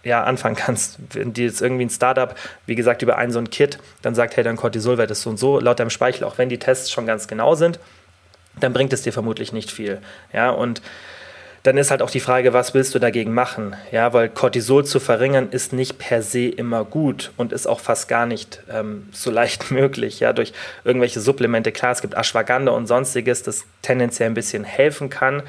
ja, 0.04 0.24
anfangen 0.24 0.56
kannst. 0.56 0.98
Wenn 1.12 1.34
dir 1.34 1.46
jetzt 1.46 1.62
irgendwie 1.62 1.86
ein 1.86 1.90
Startup, 1.90 2.36
wie 2.66 2.76
gesagt, 2.76 3.02
über 3.02 3.18
einen 3.18 3.32
so 3.32 3.40
ein 3.40 3.50
Kit 3.50 3.78
dann 4.02 4.16
sagt, 4.16 4.36
hey, 4.36 4.44
dein 4.44 4.58
Cortisolwert 4.58 5.12
ist 5.12 5.22
so 5.22 5.30
und 5.30 5.38
so, 5.38 5.60
laut 5.60 5.80
deinem 5.80 5.90
Speichel, 5.90 6.24
auch 6.24 6.38
wenn 6.38 6.50
die 6.50 6.60
Tests 6.60 6.92
schon 6.92 7.06
ganz 7.06 7.28
genau 7.28 7.56
sind, 7.56 7.80
dann 8.60 8.74
bringt 8.74 8.92
es 8.94 9.04
dir 9.04 9.14
vermutlich 9.14 9.54
nicht 9.54 9.72
viel. 9.72 10.02
Ja, 10.34 10.50
und 10.50 10.82
dann 11.64 11.78
ist 11.78 11.92
halt 11.92 12.02
auch 12.02 12.10
die 12.10 12.20
Frage, 12.20 12.54
was 12.54 12.74
willst 12.74 12.96
du 12.96 13.00
dagegen 13.00 13.34
machen? 13.34 13.76
Ja, 13.92 14.14
weil 14.14 14.30
Cortisol 14.30 14.84
zu 14.84 15.00
verringern 15.00 15.50
ist 15.52 15.74
nicht 15.74 16.00
per 16.00 16.24
se 16.24 16.48
immer 16.48 16.84
gut 16.84 17.32
und 17.38 17.54
ist 17.54 17.68
auch 17.68 17.80
fast 17.80 18.08
gar 18.08 18.26
nicht 18.26 18.64
ähm, 18.72 19.08
so 19.12 19.30
leicht 19.30 19.70
möglich. 19.72 20.20
Ja, 20.20 20.34
durch 20.34 20.54
irgendwelche 20.84 21.20
Supplemente. 21.20 21.72
Klar, 21.72 21.92
es 21.92 22.02
gibt 22.02 22.16
Ashwagandha 22.16 22.72
und 22.72 22.88
sonstiges, 22.88 23.44
das 23.44 23.66
tendenziell 23.84 24.30
ein 24.30 24.34
bisschen 24.34 24.64
helfen 24.64 25.10
kann. 25.10 25.44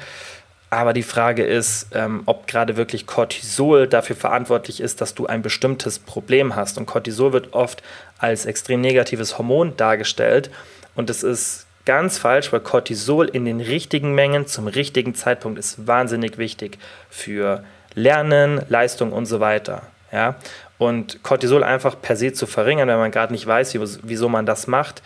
Aber 0.69 0.93
die 0.93 1.03
Frage 1.03 1.43
ist, 1.43 1.87
ähm, 1.93 2.23
ob 2.25 2.47
gerade 2.47 2.77
wirklich 2.77 3.05
Cortisol 3.05 3.87
dafür 3.87 4.15
verantwortlich 4.15 4.81
ist, 4.81 5.01
dass 5.01 5.13
du 5.13 5.27
ein 5.27 5.41
bestimmtes 5.41 5.99
Problem 5.99 6.55
hast. 6.55 6.77
Und 6.77 6.85
Cortisol 6.85 7.33
wird 7.33 7.53
oft 7.53 7.83
als 8.17 8.45
extrem 8.45 8.81
negatives 8.81 9.37
Hormon 9.37 9.77
dargestellt. 9.77 10.51
Und 10.95 11.09
es 11.09 11.23
ist 11.23 11.65
ganz 11.85 12.17
falsch, 12.17 12.51
weil 12.53 12.61
Cortisol 12.61 13.27
in 13.27 13.45
den 13.45 13.59
richtigen 13.59 14.13
Mengen 14.15 14.47
zum 14.47 14.67
richtigen 14.67 15.15
Zeitpunkt 15.15 15.59
ist 15.59 15.87
wahnsinnig 15.87 16.37
wichtig 16.37 16.77
für 17.09 17.63
Lernen, 17.95 18.61
Leistung 18.69 19.11
und 19.11 19.25
so 19.25 19.39
weiter. 19.39 19.83
Ja? 20.11 20.35
Und 20.77 21.23
Cortisol 21.23 21.63
einfach 21.63 22.01
per 22.01 22.15
se 22.15 22.33
zu 22.33 22.45
verringern, 22.45 22.87
wenn 22.87 22.97
man 22.97 23.11
gerade 23.11 23.33
nicht 23.33 23.45
weiß, 23.45 23.77
wieso 24.03 24.29
man 24.29 24.45
das 24.45 24.67
macht, 24.67 25.01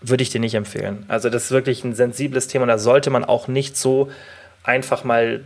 würde 0.00 0.22
ich 0.22 0.30
dir 0.30 0.40
nicht 0.40 0.54
empfehlen. 0.54 1.04
Also 1.08 1.30
das 1.30 1.44
ist 1.44 1.50
wirklich 1.50 1.82
ein 1.84 1.94
sensibles 1.94 2.46
Thema 2.46 2.62
und 2.62 2.68
da 2.68 2.78
sollte 2.78 3.10
man 3.10 3.24
auch 3.24 3.48
nicht 3.48 3.76
so 3.76 4.10
einfach 4.62 5.02
mal 5.02 5.40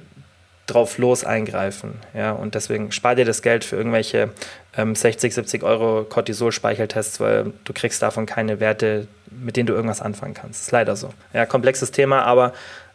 drauf 0.66 0.98
los 0.98 1.24
eingreifen. 1.24 1.94
Ja? 2.14 2.32
Und 2.32 2.54
deswegen 2.54 2.92
spar 2.92 3.14
dir 3.14 3.24
das 3.24 3.42
Geld 3.42 3.64
für 3.64 3.76
irgendwelche 3.76 4.30
ähm, 4.76 4.94
60, 4.94 5.34
70 5.34 5.62
Euro 5.62 6.04
Cortisol-Speicheltests, 6.04 7.20
weil 7.20 7.52
du 7.64 7.72
kriegst 7.72 8.02
davon 8.02 8.26
keine 8.26 8.60
Werte, 8.60 9.06
mit 9.30 9.56
denen 9.56 9.66
du 9.66 9.74
irgendwas 9.74 10.00
anfangen 10.00 10.34
kannst. 10.34 10.62
Ist 10.62 10.72
leider 10.72 10.96
so. 10.96 11.12
Ja, 11.32 11.46
komplexes 11.46 11.90
Thema, 11.90 12.22
aber 12.22 12.52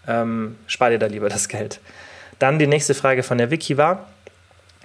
ähm, 0.07 0.55
spar 0.67 0.89
dir 0.89 0.99
da 0.99 1.07
lieber 1.07 1.29
das 1.29 1.49
Geld. 1.49 1.79
Dann 2.39 2.59
die 2.59 2.67
nächste 2.67 2.93
Frage 2.93 3.23
von 3.23 3.37
der 3.37 3.51
Wiki 3.51 3.77
war, 3.77 4.07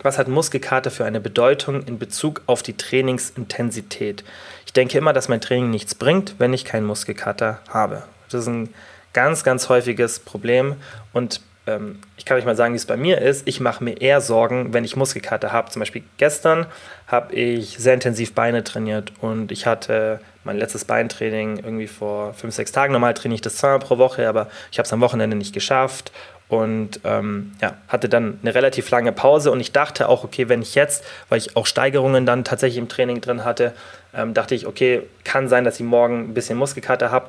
was 0.03 0.19
hat 0.19 0.27
Muskelkater 0.27 0.91
für 0.91 1.05
eine 1.05 1.21
Bedeutung 1.21 1.85
in 1.85 1.99
Bezug 1.99 2.43
auf 2.47 2.63
die 2.63 2.77
Trainingsintensität? 2.77 4.25
Ich 4.67 4.73
denke 4.73 4.99
immer, 4.99 5.13
dass 5.13 5.29
mein 5.29 5.41
Training 5.41 5.71
nichts 5.71 5.95
bringt, 5.95 6.37
wenn 6.39 6.53
ich 6.53 6.65
keinen 6.65 6.87
Muskelkater 6.87 7.61
habe. 7.69 8.03
Das 8.31 8.43
ist 8.43 8.49
ein 8.49 8.71
ganz, 9.13 9.45
ganz 9.45 9.69
häufiges 9.69 10.19
Problem. 10.19 10.77
Und 11.13 11.41
ähm, 11.67 12.01
ich 12.17 12.25
kann 12.25 12.37
euch 12.37 12.45
mal 12.45 12.57
sagen, 12.57 12.75
wie 12.75 12.79
es 12.79 12.87
bei 12.87 12.97
mir 12.97 13.21
ist. 13.21 13.47
Ich 13.47 13.61
mache 13.61 13.85
mir 13.85 14.01
eher 14.01 14.21
Sorgen, 14.21 14.73
wenn 14.73 14.85
ich 14.85 14.97
Muskelkater 14.97 15.53
habe. 15.53 15.71
Zum 15.71 15.81
Beispiel 15.81 16.03
gestern 16.17 16.67
habe 17.07 17.35
ich 17.35 17.79
sehr 17.79 17.95
intensiv 17.95 18.35
Beine 18.35 18.65
trainiert 18.65 19.13
und 19.21 19.53
ich 19.53 19.67
hatte 19.67 20.21
mein 20.45 20.59
letztes 20.59 20.85
Beintraining 20.85 21.59
irgendwie 21.59 21.87
vor 21.87 22.35
fünf, 22.35 22.55
sechs 22.55 22.73
Tagen. 22.73 22.93
Normal 22.93 23.15
trainiere 23.15 23.37
ich 23.37 23.43
das 23.43 23.57
zweimal 23.57 23.79
pro 23.79 23.99
Woche, 23.99 24.29
aber 24.29 24.49
ich 24.73 24.79
habe 24.79 24.87
es 24.87 24.93
am 24.93 25.01
Wochenende 25.01 25.37
nicht 25.37 25.53
geschafft 25.53 26.11
und 26.49 27.01
ähm, 27.05 27.53
ja, 27.63 27.75
hatte 27.89 28.09
dann 28.09 28.39
eine 28.43 28.55
relativ 28.55 28.91
lange 28.91 29.13
Pause 29.13 29.51
und 29.53 29.61
ich 29.61 29.73
dachte 29.73 30.09
auch, 30.09 30.25
okay, 30.25 30.49
wenn 30.49 30.63
ich 30.63 30.75
jetzt, 30.75 31.05
weil 31.29 31.39
ich 31.39 31.57
auch 31.57 31.67
Steigerungen 31.67 32.27
dann 32.27 32.45
tatsächlich 32.45 32.79
im 32.79 32.89
Training 32.89 33.21
drin 33.21 33.45
hatte, 33.45 33.73
ähm, 34.15 34.35
dachte 34.35 34.55
ich, 34.55 34.67
okay, 34.67 35.03
kann 35.25 35.49
sein, 35.49 35.65
dass 35.65 35.77
ich 35.77 35.87
morgen 35.87 36.31
ein 36.31 36.35
bisschen 36.35 36.59
Muskelkater 36.59 37.11
habe 37.11 37.29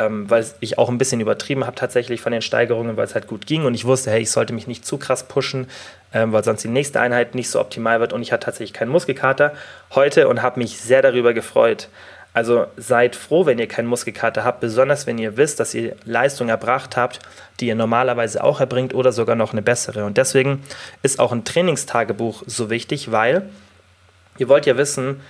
ähm, 0.00 0.30
weil 0.30 0.46
ich 0.60 0.78
auch 0.78 0.88
ein 0.88 0.98
bisschen 0.98 1.20
übertrieben 1.20 1.66
habe 1.66 1.76
tatsächlich 1.76 2.22
von 2.22 2.32
den 2.32 2.42
Steigerungen, 2.42 2.96
weil 2.96 3.04
es 3.04 3.14
halt 3.14 3.26
gut 3.26 3.46
ging 3.46 3.66
und 3.66 3.74
ich 3.74 3.84
wusste, 3.84 4.10
hey, 4.10 4.22
ich 4.22 4.30
sollte 4.30 4.54
mich 4.54 4.66
nicht 4.66 4.86
zu 4.86 4.96
krass 4.96 5.24
pushen, 5.24 5.68
ähm, 6.14 6.32
weil 6.32 6.42
sonst 6.42 6.64
die 6.64 6.68
nächste 6.68 7.00
Einheit 7.00 7.34
nicht 7.34 7.50
so 7.50 7.60
optimal 7.60 8.00
wird 8.00 8.12
und 8.12 8.22
ich 8.22 8.32
hatte 8.32 8.46
tatsächlich 8.46 8.72
keinen 8.72 8.90
Muskelkater 8.90 9.52
heute 9.94 10.28
und 10.28 10.40
habe 10.40 10.58
mich 10.58 10.80
sehr 10.80 11.02
darüber 11.02 11.34
gefreut. 11.34 11.88
Also 12.32 12.66
seid 12.76 13.16
froh, 13.16 13.44
wenn 13.44 13.58
ihr 13.58 13.66
keinen 13.66 13.88
Muskelkater 13.88 14.44
habt, 14.44 14.60
besonders 14.60 15.06
wenn 15.06 15.18
ihr 15.18 15.36
wisst, 15.36 15.60
dass 15.60 15.74
ihr 15.74 15.96
Leistung 16.04 16.48
erbracht 16.48 16.96
habt, 16.96 17.18
die 17.58 17.66
ihr 17.66 17.74
normalerweise 17.74 18.42
auch 18.42 18.60
erbringt 18.60 18.94
oder 18.94 19.12
sogar 19.12 19.34
noch 19.34 19.52
eine 19.52 19.62
bessere. 19.62 20.04
Und 20.04 20.16
deswegen 20.16 20.62
ist 21.02 21.18
auch 21.18 21.32
ein 21.32 21.44
Trainingstagebuch 21.44 22.44
so 22.46 22.70
wichtig, 22.70 23.10
weil 23.10 23.50
ihr 24.38 24.48
wollt 24.48 24.64
ja 24.64 24.76
wissen, 24.76 25.20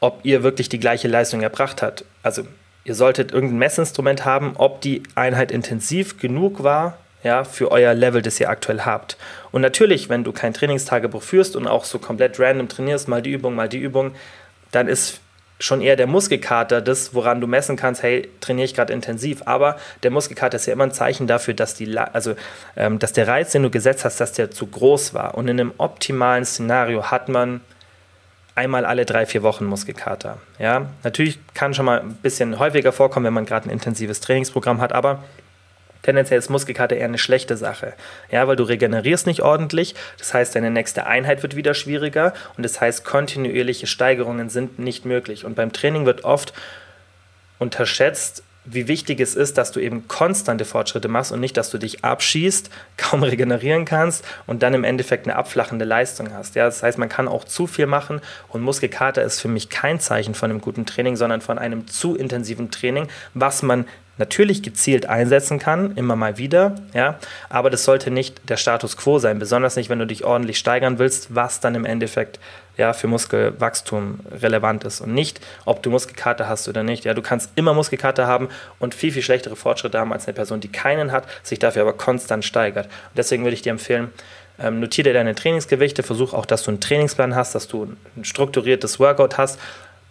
ob 0.00 0.20
ihr 0.24 0.42
wirklich 0.42 0.70
die 0.70 0.80
gleiche 0.80 1.08
Leistung 1.08 1.42
erbracht 1.42 1.82
habt. 1.82 2.06
Also 2.22 2.44
ihr 2.88 2.94
solltet 2.94 3.32
irgendein 3.32 3.58
Messinstrument 3.58 4.24
haben, 4.24 4.54
ob 4.56 4.80
die 4.80 5.02
Einheit 5.14 5.52
intensiv 5.52 6.18
genug 6.18 6.62
war, 6.62 6.96
ja, 7.22 7.44
für 7.44 7.70
euer 7.70 7.92
Level, 7.92 8.22
das 8.22 8.40
ihr 8.40 8.48
aktuell 8.48 8.80
habt. 8.80 9.18
Und 9.52 9.60
natürlich, 9.60 10.08
wenn 10.08 10.24
du 10.24 10.32
kein 10.32 10.54
Trainingstagebuch 10.54 11.22
führst 11.22 11.54
und 11.54 11.66
auch 11.66 11.84
so 11.84 11.98
komplett 11.98 12.40
random 12.40 12.68
trainierst, 12.68 13.06
mal 13.06 13.20
die 13.20 13.32
Übung, 13.32 13.54
mal 13.54 13.68
die 13.68 13.78
Übung, 13.78 14.12
dann 14.70 14.88
ist 14.88 15.20
schon 15.60 15.82
eher 15.82 15.96
der 15.96 16.06
Muskelkater 16.06 16.80
das, 16.80 17.14
woran 17.14 17.40
du 17.40 17.46
messen 17.46 17.76
kannst, 17.76 18.02
hey, 18.02 18.30
trainiere 18.40 18.64
ich 18.64 18.74
gerade 18.74 18.92
intensiv. 18.92 19.42
Aber 19.44 19.76
der 20.02 20.10
Muskelkater 20.10 20.56
ist 20.56 20.66
ja 20.66 20.72
immer 20.72 20.84
ein 20.84 20.92
Zeichen 20.92 21.26
dafür, 21.26 21.54
dass, 21.54 21.74
die, 21.74 21.98
also, 21.98 22.36
ähm, 22.76 22.98
dass 22.98 23.12
der 23.12 23.26
Reiz, 23.26 23.52
den 23.52 23.64
du 23.64 23.70
gesetzt 23.70 24.04
hast, 24.04 24.20
dass 24.20 24.32
der 24.32 24.50
zu 24.50 24.66
groß 24.66 25.12
war. 25.12 25.34
Und 25.34 25.48
in 25.48 25.60
einem 25.60 25.72
optimalen 25.76 26.44
Szenario 26.44 27.10
hat 27.10 27.28
man 27.28 27.60
einmal 28.58 28.84
alle 28.84 29.06
drei, 29.06 29.24
vier 29.24 29.44
Wochen 29.44 29.64
Muskelkater. 29.64 30.38
Ja, 30.58 30.86
natürlich 31.04 31.38
kann 31.54 31.74
schon 31.74 31.86
mal 31.86 32.00
ein 32.00 32.14
bisschen 32.14 32.58
häufiger 32.58 32.90
vorkommen, 32.90 33.24
wenn 33.26 33.32
man 33.32 33.46
gerade 33.46 33.68
ein 33.68 33.72
intensives 33.72 34.20
Trainingsprogramm 34.20 34.80
hat, 34.80 34.92
aber 34.92 35.22
tendenziell 36.02 36.40
ist 36.40 36.50
Muskelkater 36.50 36.96
eher 36.96 37.04
eine 37.04 37.18
schlechte 37.18 37.56
Sache. 37.56 37.92
Ja, 38.32 38.48
weil 38.48 38.56
du 38.56 38.64
regenerierst 38.64 39.28
nicht 39.28 39.42
ordentlich. 39.42 39.94
Das 40.18 40.34
heißt, 40.34 40.56
deine 40.56 40.72
nächste 40.72 41.06
Einheit 41.06 41.42
wird 41.42 41.54
wieder 41.54 41.72
schwieriger 41.74 42.34
und 42.56 42.64
das 42.64 42.80
heißt, 42.80 43.04
kontinuierliche 43.04 43.86
Steigerungen 43.86 44.48
sind 44.48 44.80
nicht 44.80 45.04
möglich. 45.04 45.44
Und 45.44 45.54
beim 45.54 45.72
Training 45.72 46.04
wird 46.04 46.24
oft 46.24 46.52
unterschätzt, 47.60 48.42
wie 48.70 48.88
wichtig 48.88 49.20
es 49.20 49.34
ist, 49.34 49.58
dass 49.58 49.72
du 49.72 49.80
eben 49.80 50.08
konstante 50.08 50.64
Fortschritte 50.64 51.08
machst 51.08 51.32
und 51.32 51.40
nicht, 51.40 51.56
dass 51.56 51.70
du 51.70 51.78
dich 51.78 52.04
abschießt, 52.04 52.70
kaum 52.96 53.22
regenerieren 53.22 53.84
kannst 53.84 54.24
und 54.46 54.62
dann 54.62 54.74
im 54.74 54.84
Endeffekt 54.84 55.26
eine 55.26 55.36
abflachende 55.36 55.84
Leistung 55.84 56.32
hast. 56.32 56.54
Ja, 56.54 56.64
das 56.64 56.82
heißt, 56.82 56.98
man 56.98 57.08
kann 57.08 57.28
auch 57.28 57.44
zu 57.44 57.66
viel 57.66 57.86
machen 57.86 58.20
und 58.48 58.62
Muskelkater 58.62 59.22
ist 59.22 59.40
für 59.40 59.48
mich 59.48 59.68
kein 59.68 60.00
Zeichen 60.00 60.34
von 60.34 60.50
einem 60.50 60.60
guten 60.60 60.86
Training, 60.86 61.16
sondern 61.16 61.40
von 61.40 61.58
einem 61.58 61.86
zu 61.86 62.16
intensiven 62.16 62.70
Training, 62.70 63.08
was 63.34 63.62
man 63.62 63.86
natürlich 64.18 64.62
gezielt 64.62 65.06
einsetzen 65.06 65.58
kann, 65.58 65.96
immer 65.96 66.16
mal 66.16 66.38
wieder, 66.38 66.74
ja, 66.92 67.18
aber 67.48 67.70
das 67.70 67.84
sollte 67.84 68.10
nicht 68.10 68.48
der 68.48 68.56
Status 68.56 68.96
quo 68.96 69.18
sein, 69.18 69.38
besonders 69.38 69.76
nicht, 69.76 69.88
wenn 69.88 69.98
du 69.98 70.06
dich 70.06 70.24
ordentlich 70.24 70.58
steigern 70.58 70.98
willst, 70.98 71.34
was 71.34 71.60
dann 71.60 71.74
im 71.74 71.84
Endeffekt 71.84 72.38
ja, 72.76 72.92
für 72.92 73.08
Muskelwachstum 73.08 74.20
relevant 74.30 74.84
ist 74.84 75.00
und 75.00 75.12
nicht, 75.12 75.40
ob 75.64 75.82
du 75.82 75.90
Muskelkater 75.90 76.48
hast 76.48 76.68
oder 76.68 76.84
nicht. 76.84 77.04
Ja, 77.04 77.12
du 77.12 77.22
kannst 77.22 77.50
immer 77.56 77.74
Muskelkater 77.74 78.26
haben 78.26 78.48
und 78.78 78.94
viel, 78.94 79.12
viel 79.12 79.22
schlechtere 79.22 79.56
Fortschritte 79.56 79.98
haben 79.98 80.12
als 80.12 80.26
eine 80.26 80.34
Person, 80.34 80.60
die 80.60 80.68
keinen 80.68 81.10
hat, 81.10 81.24
sich 81.42 81.58
dafür 81.58 81.82
aber 81.82 81.92
konstant 81.92 82.44
steigert. 82.44 82.86
Und 82.86 83.18
deswegen 83.18 83.42
würde 83.42 83.54
ich 83.54 83.62
dir 83.62 83.70
empfehlen, 83.70 84.12
ähm, 84.60 84.80
notiere 84.80 85.12
deine 85.12 85.34
Trainingsgewichte, 85.34 86.02
versuch 86.02 86.32
auch, 86.34 86.46
dass 86.46 86.62
du 86.62 86.70
einen 86.70 86.80
Trainingsplan 86.80 87.34
hast, 87.34 87.54
dass 87.54 87.68
du 87.68 87.94
ein 88.16 88.24
strukturiertes 88.24 88.98
Workout 89.00 89.38
hast, 89.38 89.58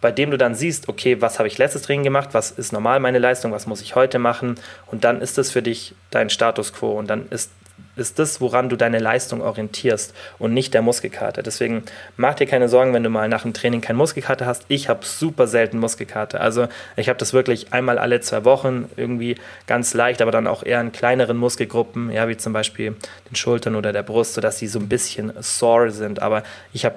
bei 0.00 0.12
dem 0.12 0.30
du 0.30 0.38
dann 0.38 0.54
siehst, 0.54 0.88
okay, 0.88 1.20
was 1.20 1.38
habe 1.38 1.48
ich 1.48 1.58
letztes 1.58 1.82
Training 1.82 2.04
gemacht, 2.04 2.30
was 2.32 2.50
ist 2.50 2.72
normal 2.72 3.00
meine 3.00 3.18
Leistung, 3.18 3.52
was 3.52 3.66
muss 3.66 3.82
ich 3.82 3.94
heute 3.94 4.18
machen 4.18 4.56
und 4.86 5.04
dann 5.04 5.20
ist 5.20 5.38
das 5.38 5.50
für 5.50 5.62
dich 5.62 5.94
dein 6.10 6.30
Status 6.30 6.72
quo 6.72 6.92
und 6.92 7.08
dann 7.08 7.28
ist 7.30 7.50
ist 7.98 8.18
das, 8.18 8.40
woran 8.40 8.68
du 8.68 8.76
deine 8.76 8.98
Leistung 8.98 9.40
orientierst 9.40 10.14
und 10.38 10.54
nicht 10.54 10.72
der 10.74 10.82
Muskelkater. 10.82 11.42
Deswegen 11.42 11.82
mach 12.16 12.34
dir 12.34 12.46
keine 12.46 12.68
Sorgen, 12.68 12.94
wenn 12.94 13.02
du 13.02 13.10
mal 13.10 13.28
nach 13.28 13.42
dem 13.42 13.52
Training 13.52 13.80
keinen 13.80 13.96
Muskelkater 13.96 14.46
hast. 14.46 14.64
Ich 14.68 14.88
habe 14.88 15.04
super 15.04 15.46
selten 15.46 15.78
Muskelkater. 15.78 16.40
Also 16.40 16.68
ich 16.96 17.08
habe 17.08 17.18
das 17.18 17.32
wirklich 17.32 17.72
einmal 17.72 17.98
alle 17.98 18.20
zwei 18.20 18.44
Wochen 18.44 18.88
irgendwie 18.96 19.36
ganz 19.66 19.94
leicht, 19.94 20.22
aber 20.22 20.30
dann 20.30 20.46
auch 20.46 20.62
eher 20.62 20.80
in 20.80 20.92
kleineren 20.92 21.36
Muskelgruppen, 21.36 22.10
ja, 22.10 22.28
wie 22.28 22.36
zum 22.36 22.52
Beispiel 22.52 22.96
den 23.30 23.36
Schultern 23.36 23.74
oder 23.74 23.92
der 23.92 24.02
Brust, 24.02 24.34
sodass 24.34 24.58
die 24.58 24.68
so 24.68 24.78
ein 24.78 24.88
bisschen 24.88 25.32
sore 25.40 25.90
sind. 25.90 26.22
Aber 26.22 26.42
ich 26.72 26.84
habe 26.84 26.96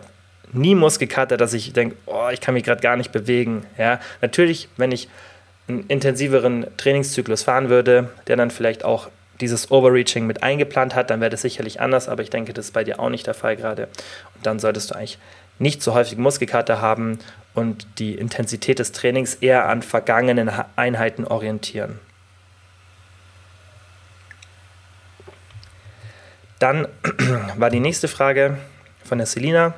nie 0.53 0.75
Muskelkater, 0.75 1.37
dass 1.37 1.53
ich 1.53 1.73
denke, 1.73 1.95
oh, 2.05 2.29
ich 2.31 2.41
kann 2.41 2.53
mich 2.53 2.63
gerade 2.63 2.81
gar 2.81 2.97
nicht 2.97 3.11
bewegen. 3.11 3.65
Ja, 3.77 3.99
natürlich, 4.21 4.69
wenn 4.77 4.91
ich 4.91 5.09
einen 5.67 5.85
intensiveren 5.87 6.67
Trainingszyklus 6.77 7.43
fahren 7.43 7.69
würde, 7.69 8.09
der 8.27 8.35
dann 8.35 8.51
vielleicht 8.51 8.83
auch 8.83 9.09
dieses 9.39 9.71
Overreaching 9.71 10.27
mit 10.27 10.43
eingeplant 10.43 10.95
hat, 10.95 11.09
dann 11.09 11.19
wäre 11.19 11.31
das 11.31 11.41
sicherlich 11.41 11.81
anders, 11.81 12.07
aber 12.07 12.21
ich 12.21 12.29
denke, 12.29 12.53
das 12.53 12.65
ist 12.65 12.71
bei 12.71 12.83
dir 12.83 12.99
auch 12.99 13.09
nicht 13.09 13.25
der 13.27 13.33
Fall 13.33 13.55
gerade. 13.55 13.87
Und 14.35 14.45
dann 14.45 14.59
solltest 14.59 14.91
du 14.91 14.95
eigentlich 14.95 15.17
nicht 15.57 15.81
so 15.81 15.93
häufig 15.93 16.17
Muskelkater 16.17 16.81
haben 16.81 17.19
und 17.53 17.87
die 17.99 18.15
Intensität 18.15 18.79
des 18.79 18.91
Trainings 18.91 19.35
eher 19.35 19.67
an 19.67 19.81
vergangenen 19.81 20.51
Einheiten 20.75 21.25
orientieren. 21.25 21.99
Dann 26.59 26.87
war 27.57 27.69
die 27.69 27.79
nächste 27.79 28.07
Frage 28.07 28.57
von 29.03 29.17
der 29.17 29.27
Selina. 29.27 29.73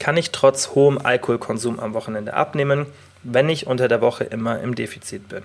Kann 0.00 0.16
ich 0.16 0.32
trotz 0.32 0.70
hohem 0.74 0.98
Alkoholkonsum 0.98 1.78
am 1.78 1.94
Wochenende 1.94 2.34
abnehmen, 2.34 2.86
wenn 3.22 3.48
ich 3.50 3.66
unter 3.66 3.86
der 3.86 4.00
Woche 4.00 4.24
immer 4.24 4.58
im 4.60 4.74
Defizit 4.74 5.28
bin? 5.28 5.42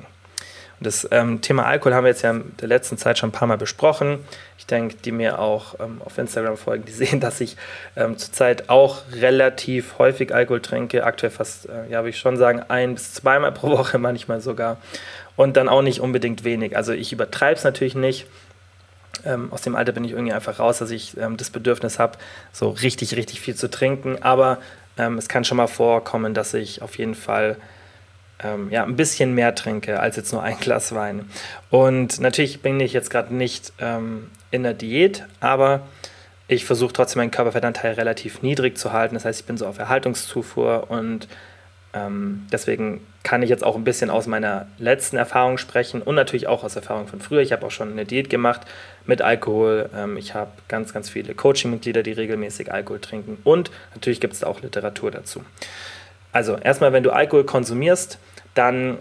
Und 0.80 0.88
das 0.88 1.08
ähm, 1.12 1.42
Thema 1.42 1.66
Alkohol 1.66 1.94
haben 1.94 2.06
wir 2.06 2.12
jetzt 2.12 2.22
ja 2.22 2.32
in 2.32 2.54
der 2.60 2.70
letzten 2.70 2.98
Zeit 2.98 3.18
schon 3.18 3.30
ein 3.30 3.34
paar 3.34 3.50
Mal 3.50 3.58
besprochen. 3.58 4.20
Ich 4.58 4.66
denke, 4.66 4.96
die 4.96 5.12
mir 5.12 5.40
auch 5.40 5.76
ähm, 5.80 6.02
auf 6.04 6.18
Instagram 6.18 6.58
folgen, 6.58 6.86
die 6.86 6.92
sehen, 7.06 7.20
dass 7.20 7.42
ich 7.42 7.58
ähm, 7.98 8.18
zurzeit 8.18 8.70
auch 8.70 9.02
relativ 9.14 10.00
häufig 10.00 10.34
Alkohol 10.34 10.62
trinke. 10.62 11.04
Aktuell 11.04 11.32
fast, 11.32 11.68
äh, 11.68 11.92
ja, 11.92 12.00
würde 12.00 12.10
ich 12.10 12.18
schon 12.18 12.38
sagen, 12.38 12.62
ein 12.68 12.96
bis 12.96 13.14
zweimal 13.14 13.52
pro 13.52 13.70
Woche, 13.78 13.98
manchmal 13.98 14.40
sogar. 14.40 14.78
Und 15.36 15.58
dann 15.58 15.68
auch 15.68 15.82
nicht 15.82 16.00
unbedingt 16.00 16.46
wenig. 16.46 16.78
Also 16.78 16.94
ich 16.94 17.12
übertreibe 17.12 17.58
es 17.58 17.66
natürlich 17.66 17.96
nicht. 17.96 18.26
Ähm, 19.26 19.52
aus 19.52 19.62
dem 19.62 19.76
Alter 19.76 19.92
bin 19.92 20.04
ich 20.04 20.12
irgendwie 20.12 20.34
einfach 20.34 20.60
raus, 20.60 20.80
dass 20.80 20.92
ich 20.92 21.18
ähm, 21.18 21.38
das 21.38 21.50
Bedürfnis 21.50 22.00
habe, 22.00 22.18
so 22.52 22.70
richtig, 22.70 23.16
richtig 23.16 23.42
viel 23.42 23.56
zu 23.56 23.70
trinken. 23.70 24.22
Aber 24.22 24.60
ähm, 24.98 25.18
es 25.18 25.28
kann 25.28 25.44
schon 25.44 25.58
mal 25.58 25.68
vorkommen, 25.68 26.34
dass 26.34 26.54
ich 26.54 26.82
auf 26.82 26.98
jeden 26.98 27.16
Fall 27.16 27.58
ähm, 28.44 28.70
ja, 28.70 28.84
ein 28.84 28.96
bisschen 28.96 29.34
mehr 29.34 29.56
trinke 29.56 30.00
als 30.00 30.16
jetzt 30.16 30.32
nur 30.32 30.44
ein 30.44 30.58
Glas 30.60 30.94
Wein. 30.94 31.30
Und 31.70 32.20
natürlich 32.20 32.62
bin 32.62 32.80
ich 32.80 32.94
jetzt 32.94 33.10
gerade 33.10 33.34
nicht 33.34 33.74
ähm, 33.80 34.30
in 34.52 34.64
der 34.64 34.74
Diät, 34.74 35.26
aber 35.40 35.82
ich 36.48 36.66
versuche 36.66 36.94
trotzdem 36.94 37.22
meinen 37.22 37.32
Körperfettanteil 37.32 37.94
relativ 37.94 38.42
niedrig 38.42 38.78
zu 38.78 38.94
halten. 38.94 39.16
Das 39.16 39.26
heißt, 39.26 39.40
ich 39.40 39.46
bin 39.46 39.58
so 39.58 39.66
auf 39.66 39.80
Erhaltungszufuhr 39.80 40.90
und 40.90 41.28
ähm, 41.94 42.46
deswegen 42.52 43.02
kann 43.24 43.42
ich 43.42 43.50
jetzt 43.50 43.64
auch 43.64 43.76
ein 43.76 43.84
bisschen 43.84 44.10
aus 44.10 44.28
meiner 44.28 44.68
letzten 44.78 45.18
Erfahrung 45.18 45.58
sprechen 45.58 46.02
und 46.02 46.16
natürlich 46.16 46.48
auch 46.48 46.64
aus 46.64 46.76
Erfahrung 46.76 47.08
von 47.08 47.22
früher. 47.22 47.42
Ich 47.42 47.52
habe 47.52 47.66
auch 47.66 47.72
schon 47.72 47.92
eine 47.92 48.06
Diät 48.06 48.30
gemacht 48.30 48.62
mit 49.08 49.22
Alkohol. 49.22 49.90
Ähm, 49.96 50.18
ich 50.18 50.34
habe 50.34 50.52
ganz, 50.68 50.94
ganz 50.94 51.10
viele 51.10 51.36
Coaching-Mitglieder, 51.36 52.04
die 52.04 52.14
regelmäßig 52.14 52.72
Alkohol 52.72 53.00
trinken 53.00 53.38
und 53.44 53.72
natürlich 53.94 54.20
gibt 54.20 54.34
es 54.34 54.44
auch 54.44 54.62
Literatur 54.62 55.12
dazu. 55.12 55.44
Also 56.32 56.58
erstmal, 56.58 56.92
wenn 56.92 57.04
du 57.04 57.12
Alkohol 57.12 57.46
konsumierst, 57.46 58.20
dann 58.56 58.98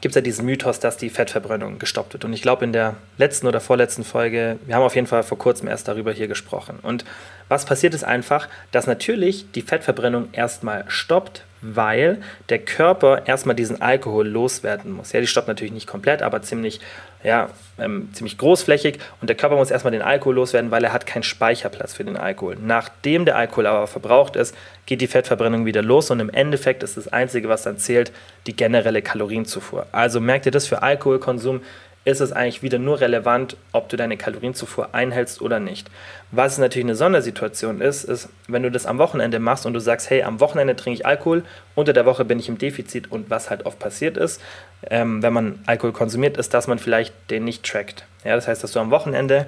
gibt 0.00 0.12
es 0.12 0.16
ja 0.16 0.20
diesen 0.20 0.46
Mythos, 0.46 0.80
dass 0.80 0.96
die 0.96 1.10
Fettverbrennung 1.10 1.78
gestoppt 1.78 2.14
wird. 2.14 2.24
Und 2.24 2.32
ich 2.32 2.42
glaube, 2.42 2.64
in 2.64 2.72
der 2.72 2.96
letzten 3.18 3.46
oder 3.46 3.60
vorletzten 3.60 4.04
Folge, 4.04 4.58
wir 4.66 4.74
haben 4.74 4.82
auf 4.82 4.94
jeden 4.94 5.06
Fall 5.06 5.22
vor 5.22 5.38
kurzem 5.38 5.68
erst 5.68 5.88
darüber 5.88 6.12
hier 6.12 6.28
gesprochen. 6.28 6.78
Und 6.82 7.04
was 7.48 7.64
passiert 7.64 7.94
ist 7.94 8.04
einfach, 8.04 8.48
dass 8.72 8.86
natürlich 8.86 9.50
die 9.52 9.62
Fettverbrennung 9.62 10.28
erstmal 10.32 10.84
stoppt, 10.88 11.44
weil 11.60 12.18
der 12.48 12.58
Körper 12.58 13.26
erstmal 13.26 13.56
diesen 13.56 13.80
Alkohol 13.80 14.28
loswerden 14.28 14.92
muss. 14.92 15.12
Ja, 15.12 15.20
die 15.20 15.26
stoppt 15.26 15.48
natürlich 15.48 15.72
nicht 15.72 15.86
komplett, 15.86 16.22
aber 16.22 16.42
ziemlich, 16.42 16.80
ja, 17.22 17.50
ähm, 17.78 18.10
ziemlich 18.12 18.38
großflächig 18.38 18.98
und 19.20 19.28
der 19.28 19.36
Körper 19.36 19.56
muss 19.56 19.70
erstmal 19.70 19.92
den 19.92 20.02
Alkohol 20.02 20.36
loswerden, 20.36 20.70
weil 20.70 20.84
er 20.84 20.92
hat 20.92 21.06
keinen 21.06 21.22
Speicherplatz 21.22 21.94
für 21.94 22.04
den 22.04 22.16
Alkohol. 22.16 22.56
Nachdem 22.60 23.24
der 23.24 23.36
Alkohol 23.36 23.66
aber 23.66 23.86
verbraucht 23.86 24.36
ist, 24.36 24.54
geht 24.86 25.00
die 25.00 25.06
Fettverbrennung 25.06 25.66
wieder 25.66 25.82
los 25.82 26.10
und 26.10 26.20
im 26.20 26.30
Endeffekt 26.30 26.82
ist 26.82 26.96
das 26.96 27.08
Einzige, 27.08 27.48
was 27.48 27.62
dann 27.62 27.78
zählt, 27.78 28.12
die 28.46 28.54
generelle 28.54 29.02
Kalorienzufuhr. 29.02 29.86
Also 29.92 30.20
merkt 30.20 30.46
ihr 30.46 30.52
das 30.52 30.66
für 30.66 30.82
Alkoholkonsum 30.82 31.62
ist 32.06 32.20
es 32.20 32.32
eigentlich 32.32 32.62
wieder 32.62 32.78
nur 32.78 33.00
relevant, 33.00 33.56
ob 33.72 33.88
du 33.88 33.96
deine 33.96 34.16
Kalorienzufuhr 34.16 34.94
einhältst 34.94 35.42
oder 35.42 35.58
nicht. 35.58 35.90
Was 36.30 36.56
natürlich 36.56 36.86
eine 36.86 36.94
Sondersituation 36.94 37.80
ist, 37.80 38.04
ist, 38.04 38.28
wenn 38.46 38.62
du 38.62 38.70
das 38.70 38.86
am 38.86 38.98
Wochenende 38.98 39.40
machst 39.40 39.66
und 39.66 39.74
du 39.74 39.80
sagst, 39.80 40.08
hey, 40.08 40.22
am 40.22 40.38
Wochenende 40.38 40.76
trinke 40.76 41.00
ich 41.00 41.04
Alkohol, 41.04 41.42
unter 41.74 41.92
der 41.92 42.06
Woche 42.06 42.24
bin 42.24 42.38
ich 42.38 42.48
im 42.48 42.58
Defizit 42.58 43.10
und 43.10 43.28
was 43.28 43.50
halt 43.50 43.66
oft 43.66 43.80
passiert 43.80 44.16
ist, 44.16 44.40
ähm, 44.88 45.20
wenn 45.20 45.32
man 45.32 45.58
Alkohol 45.66 45.92
konsumiert, 45.92 46.36
ist, 46.36 46.54
dass 46.54 46.68
man 46.68 46.78
vielleicht 46.78 47.12
den 47.28 47.42
nicht 47.42 47.64
trackt. 47.64 48.04
Ja, 48.24 48.36
das 48.36 48.46
heißt, 48.46 48.62
dass 48.62 48.70
du 48.70 48.78
am 48.78 48.92
Wochenende 48.92 49.46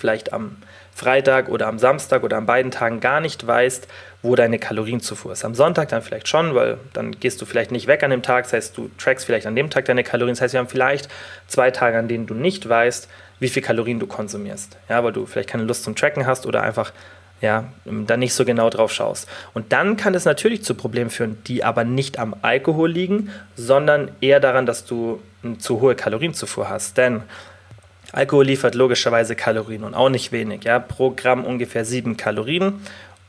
vielleicht 0.00 0.32
am 0.32 0.56
Freitag 0.92 1.48
oder 1.48 1.66
am 1.68 1.78
Samstag 1.78 2.24
oder 2.24 2.36
an 2.36 2.46
beiden 2.46 2.70
Tagen 2.70 3.00
gar 3.00 3.20
nicht 3.20 3.46
weißt, 3.46 3.86
wo 4.22 4.34
deine 4.34 4.58
Kalorienzufuhr 4.58 5.32
ist. 5.32 5.44
Am 5.44 5.54
Sonntag 5.54 5.88
dann 5.88 6.02
vielleicht 6.02 6.28
schon, 6.28 6.54
weil 6.54 6.78
dann 6.92 7.12
gehst 7.12 7.40
du 7.40 7.46
vielleicht 7.46 7.70
nicht 7.70 7.86
weg 7.86 8.02
an 8.02 8.10
dem 8.10 8.22
Tag. 8.22 8.44
Das 8.44 8.52
heißt, 8.52 8.76
du 8.76 8.90
trackst 8.98 9.24
vielleicht 9.24 9.46
an 9.46 9.56
dem 9.56 9.70
Tag 9.70 9.84
deine 9.86 10.04
Kalorien. 10.04 10.34
Das 10.34 10.42
heißt, 10.42 10.54
wir 10.54 10.60
haben 10.60 10.68
vielleicht 10.68 11.08
zwei 11.46 11.70
Tage, 11.70 11.98
an 11.98 12.08
denen 12.08 12.26
du 12.26 12.34
nicht 12.34 12.68
weißt, 12.68 13.08
wie 13.38 13.48
viel 13.48 13.62
Kalorien 13.62 13.98
du 13.98 14.06
konsumierst. 14.06 14.76
Ja, 14.88 15.02
weil 15.02 15.12
du 15.12 15.26
vielleicht 15.26 15.48
keine 15.48 15.64
Lust 15.64 15.84
zum 15.84 15.96
Tracken 15.96 16.26
hast 16.26 16.46
oder 16.46 16.62
einfach 16.62 16.92
ja, 17.40 17.72
dann 17.84 18.20
nicht 18.20 18.34
so 18.34 18.44
genau 18.44 18.68
drauf 18.68 18.92
schaust. 18.92 19.28
Und 19.54 19.72
dann 19.72 19.96
kann 19.96 20.14
es 20.14 20.26
natürlich 20.26 20.62
zu 20.62 20.74
Problemen 20.74 21.10
führen, 21.10 21.38
die 21.46 21.64
aber 21.64 21.84
nicht 21.84 22.18
am 22.18 22.34
Alkohol 22.42 22.90
liegen, 22.90 23.30
sondern 23.56 24.10
eher 24.20 24.40
daran, 24.40 24.66
dass 24.66 24.84
du 24.84 25.22
eine 25.42 25.56
zu 25.56 25.80
hohe 25.80 25.94
Kalorienzufuhr 25.94 26.68
hast. 26.68 26.98
Denn 26.98 27.22
Alkohol 28.12 28.46
liefert 28.46 28.74
logischerweise 28.74 29.36
Kalorien 29.36 29.84
und 29.84 29.94
auch 29.94 30.08
nicht 30.08 30.32
wenig. 30.32 30.64
Ja? 30.64 30.78
Pro 30.78 31.10
Gramm 31.10 31.44
ungefähr 31.44 31.84
sieben 31.84 32.16
Kalorien 32.16 32.80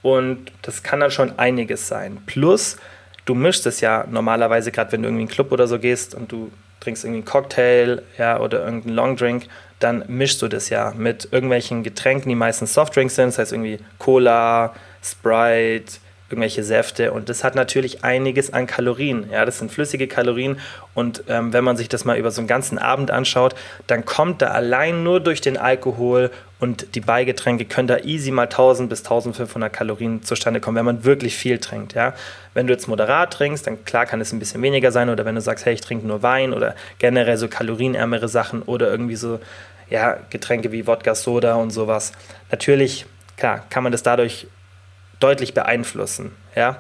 und 0.01 0.51
das 0.61 0.83
kann 0.83 0.99
dann 0.99 1.11
schon 1.11 1.37
einiges 1.37 1.87
sein. 1.87 2.17
Plus, 2.25 2.77
du 3.25 3.35
mischst 3.35 3.65
es 3.67 3.81
ja 3.81 4.05
normalerweise, 4.09 4.71
gerade 4.71 4.91
wenn 4.91 5.03
du 5.03 5.07
irgendwie 5.07 5.23
in 5.23 5.27
einen 5.27 5.35
Club 5.35 5.51
oder 5.51 5.67
so 5.67 5.79
gehst 5.79 6.15
und 6.15 6.31
du 6.31 6.51
trinkst 6.79 7.03
irgendwie 7.03 7.19
einen 7.19 7.25
Cocktail 7.25 8.01
ja, 8.17 8.39
oder 8.39 8.65
irgendeinen 8.65 8.95
Longdrink, 8.95 9.45
dann 9.79 10.03
mischst 10.07 10.41
du 10.41 10.47
das 10.47 10.69
ja 10.69 10.93
mit 10.95 11.29
irgendwelchen 11.31 11.83
Getränken, 11.83 12.29
die 12.29 12.35
meistens 12.35 12.73
Softdrinks 12.73 13.15
sind, 13.15 13.27
das 13.27 13.37
heißt 13.37 13.51
irgendwie 13.53 13.79
Cola, 13.99 14.73
Sprite, 15.03 15.93
irgendwelche 16.31 16.63
Säfte 16.63 17.11
und 17.11 17.29
das 17.29 17.43
hat 17.43 17.55
natürlich 17.55 18.03
einiges 18.03 18.53
an 18.53 18.67
Kalorien. 18.67 19.29
Ja, 19.31 19.45
das 19.45 19.59
sind 19.59 19.71
flüssige 19.71 20.07
Kalorien 20.07 20.59
und 20.93 21.23
ähm, 21.27 21.53
wenn 21.53 21.63
man 21.63 21.77
sich 21.77 21.89
das 21.89 22.05
mal 22.05 22.17
über 22.17 22.31
so 22.31 22.41
einen 22.41 22.47
ganzen 22.47 22.77
Abend 22.77 23.11
anschaut, 23.11 23.55
dann 23.87 24.05
kommt 24.05 24.41
da 24.41 24.47
allein 24.47 25.03
nur 25.03 25.19
durch 25.19 25.41
den 25.41 25.57
Alkohol 25.57 26.31
und 26.59 26.95
die 26.95 27.01
Beigetränke 27.01 27.65
können 27.65 27.87
da 27.87 27.97
easy 27.97 28.31
mal 28.31 28.43
1000 28.43 28.89
bis 28.89 28.99
1500 28.99 29.73
Kalorien 29.73 30.21
zustande 30.23 30.59
kommen, 30.59 30.77
wenn 30.77 30.85
man 30.85 31.03
wirklich 31.03 31.35
viel 31.35 31.57
trinkt. 31.57 31.95
Ja, 31.95 32.13
wenn 32.53 32.67
du 32.67 32.73
jetzt 32.73 32.87
moderat 32.87 33.33
trinkst, 33.33 33.65
dann 33.65 33.83
klar 33.83 34.05
kann 34.05 34.21
es 34.21 34.31
ein 34.31 34.39
bisschen 34.39 34.61
weniger 34.61 34.91
sein 34.91 35.09
oder 35.09 35.25
wenn 35.25 35.35
du 35.35 35.41
sagst, 35.41 35.65
hey, 35.65 35.73
ich 35.73 35.81
trinke 35.81 36.05
nur 36.05 36.21
Wein 36.21 36.53
oder 36.53 36.75
generell 36.99 37.37
so 37.37 37.47
kalorienärmere 37.47 38.27
Sachen 38.27 38.61
oder 38.61 38.91
irgendwie 38.91 39.15
so 39.15 39.39
ja, 39.89 40.17
Getränke 40.29 40.71
wie 40.71 40.87
Wodka, 40.87 41.15
Soda 41.15 41.55
und 41.55 41.71
sowas. 41.71 42.13
Natürlich, 42.49 43.05
klar, 43.37 43.65
kann 43.69 43.83
man 43.83 43.91
das 43.91 44.03
dadurch 44.03 44.47
deutlich 45.21 45.53
beeinflussen. 45.53 46.31
Ja? 46.55 46.77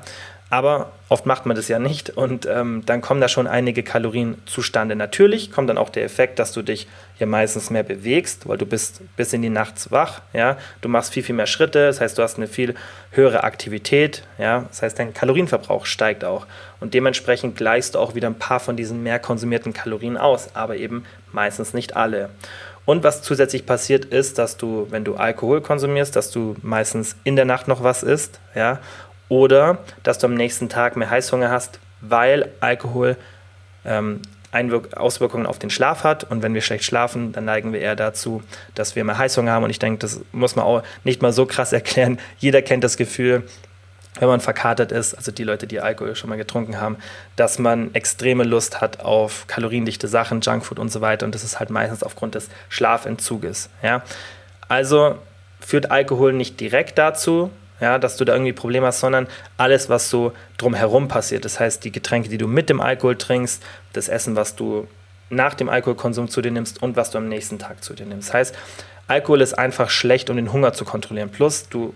Aber 0.51 0.91
oft 1.07 1.25
macht 1.25 1.45
man 1.45 1.55
das 1.55 1.69
ja 1.69 1.79
nicht 1.79 2.09
und 2.09 2.45
ähm, 2.45 2.83
dann 2.85 2.99
kommen 2.99 3.21
da 3.21 3.29
schon 3.29 3.47
einige 3.47 3.83
Kalorien 3.83 4.35
zustande. 4.45 4.97
Natürlich 4.97 5.49
kommt 5.49 5.69
dann 5.69 5.77
auch 5.77 5.89
der 5.89 6.03
Effekt, 6.03 6.39
dass 6.39 6.51
du 6.51 6.61
dich 6.61 6.89
ja 7.19 7.25
meistens 7.25 7.69
mehr 7.69 7.83
bewegst, 7.83 8.49
weil 8.49 8.57
du 8.57 8.65
bist 8.65 9.01
bis 9.15 9.31
in 9.31 9.41
die 9.41 9.49
Nacht 9.49 9.91
wach. 9.91 10.21
Ja? 10.33 10.57
Du 10.81 10.89
machst 10.89 11.13
viel, 11.13 11.23
viel 11.23 11.35
mehr 11.35 11.47
Schritte, 11.47 11.85
das 11.87 12.01
heißt, 12.01 12.17
du 12.17 12.21
hast 12.21 12.35
eine 12.35 12.47
viel 12.47 12.75
höhere 13.11 13.45
Aktivität. 13.45 14.23
Ja? 14.37 14.65
Das 14.67 14.81
heißt, 14.81 14.99
dein 14.99 15.13
Kalorienverbrauch 15.13 15.85
steigt 15.85 16.25
auch. 16.25 16.45
Und 16.81 16.93
dementsprechend 16.93 17.55
gleichst 17.55 17.95
du 17.95 17.99
auch 17.99 18.13
wieder 18.13 18.27
ein 18.27 18.37
paar 18.37 18.59
von 18.59 18.75
diesen 18.75 19.03
mehr 19.03 19.19
konsumierten 19.19 19.71
Kalorien 19.71 20.17
aus, 20.17 20.49
aber 20.53 20.75
eben 20.75 21.05
meistens 21.31 21.73
nicht 21.73 21.95
alle. 21.95 22.29
Und 22.85 23.03
was 23.03 23.21
zusätzlich 23.21 23.65
passiert 23.65 24.05
ist, 24.05 24.37
dass 24.37 24.57
du, 24.57 24.87
wenn 24.89 25.03
du 25.03 25.15
Alkohol 25.15 25.61
konsumierst, 25.61 26.15
dass 26.15 26.31
du 26.31 26.55
meistens 26.61 27.15
in 27.23 27.35
der 27.35 27.45
Nacht 27.45 27.67
noch 27.67 27.83
was 27.83 28.03
isst, 28.03 28.39
ja, 28.55 28.79
oder 29.29 29.77
dass 30.03 30.17
du 30.17 30.27
am 30.27 30.33
nächsten 30.33 30.67
Tag 30.67 30.97
mehr 30.97 31.09
Heißhunger 31.09 31.49
hast, 31.49 31.79
weil 32.01 32.49
Alkohol 32.59 33.15
ähm, 33.85 34.21
Einwirk 34.51 34.97
Auswirkungen 34.97 35.45
auf 35.45 35.59
den 35.59 35.69
Schlaf 35.69 36.03
hat. 36.03 36.29
Und 36.29 36.43
wenn 36.43 36.53
wir 36.53 36.61
schlecht 36.61 36.83
schlafen, 36.83 37.31
dann 37.31 37.45
neigen 37.45 37.73
wir 37.73 37.79
eher 37.79 37.95
dazu, 37.95 38.43
dass 38.75 38.95
wir 38.95 39.03
mehr 39.03 39.17
Heißhunger 39.17 39.51
haben. 39.51 39.63
Und 39.63 39.69
ich 39.69 39.79
denke, 39.79 39.99
das 39.99 40.19
muss 40.31 40.55
man 40.55 40.65
auch 40.65 40.83
nicht 41.03 41.21
mal 41.21 41.31
so 41.31 41.45
krass 41.45 41.71
erklären. 41.73 42.19
Jeder 42.39 42.61
kennt 42.61 42.83
das 42.83 42.97
Gefühl, 42.97 43.43
wenn 44.21 44.27
man 44.27 44.39
verkatert 44.39 44.91
ist, 44.91 45.15
also 45.15 45.31
die 45.31 45.43
Leute, 45.43 45.65
die 45.65 45.79
Alkohol 45.79 46.15
schon 46.15 46.29
mal 46.29 46.35
getrunken 46.35 46.79
haben, 46.79 46.97
dass 47.35 47.57
man 47.57 47.93
extreme 47.95 48.43
Lust 48.43 48.79
hat 48.79 48.99
auf 48.99 49.47
kaloriendichte 49.47 50.07
Sachen, 50.07 50.41
Junkfood 50.41 50.77
und 50.77 50.91
so 50.91 51.01
weiter. 51.01 51.25
Und 51.25 51.33
das 51.33 51.43
ist 51.43 51.59
halt 51.59 51.71
meistens 51.71 52.03
aufgrund 52.03 52.35
des 52.35 52.49
Schlafentzuges. 52.69 53.69
Ja? 53.81 54.03
Also 54.69 55.15
führt 55.59 55.89
Alkohol 55.89 56.33
nicht 56.33 56.59
direkt 56.59 56.99
dazu, 56.99 57.49
ja, 57.79 57.97
dass 57.97 58.15
du 58.15 58.25
da 58.25 58.33
irgendwie 58.33 58.53
Probleme 58.53 58.85
hast, 58.85 58.99
sondern 58.99 59.27
alles, 59.57 59.89
was 59.89 60.11
so 60.11 60.33
drumherum 60.59 61.07
passiert. 61.07 61.43
Das 61.43 61.59
heißt, 61.59 61.83
die 61.83 61.91
Getränke, 61.91 62.29
die 62.29 62.37
du 62.37 62.47
mit 62.47 62.69
dem 62.69 62.79
Alkohol 62.79 63.17
trinkst, 63.17 63.63
das 63.93 64.07
Essen, 64.07 64.35
was 64.35 64.55
du 64.55 64.87
nach 65.31 65.55
dem 65.55 65.67
Alkoholkonsum 65.67 66.29
zu 66.29 66.43
dir 66.43 66.51
nimmst 66.51 66.83
und 66.83 66.95
was 66.95 67.09
du 67.09 67.17
am 67.17 67.27
nächsten 67.27 67.57
Tag 67.57 67.83
zu 67.83 67.95
dir 67.95 68.05
nimmst. 68.05 68.29
Das 68.29 68.33
heißt, 68.35 68.55
Alkohol 69.07 69.41
ist 69.41 69.57
einfach 69.57 69.89
schlecht, 69.89 70.29
um 70.29 70.35
den 70.35 70.53
Hunger 70.53 70.73
zu 70.73 70.85
kontrollieren. 70.85 71.29
Plus, 71.31 71.69
du 71.69 71.95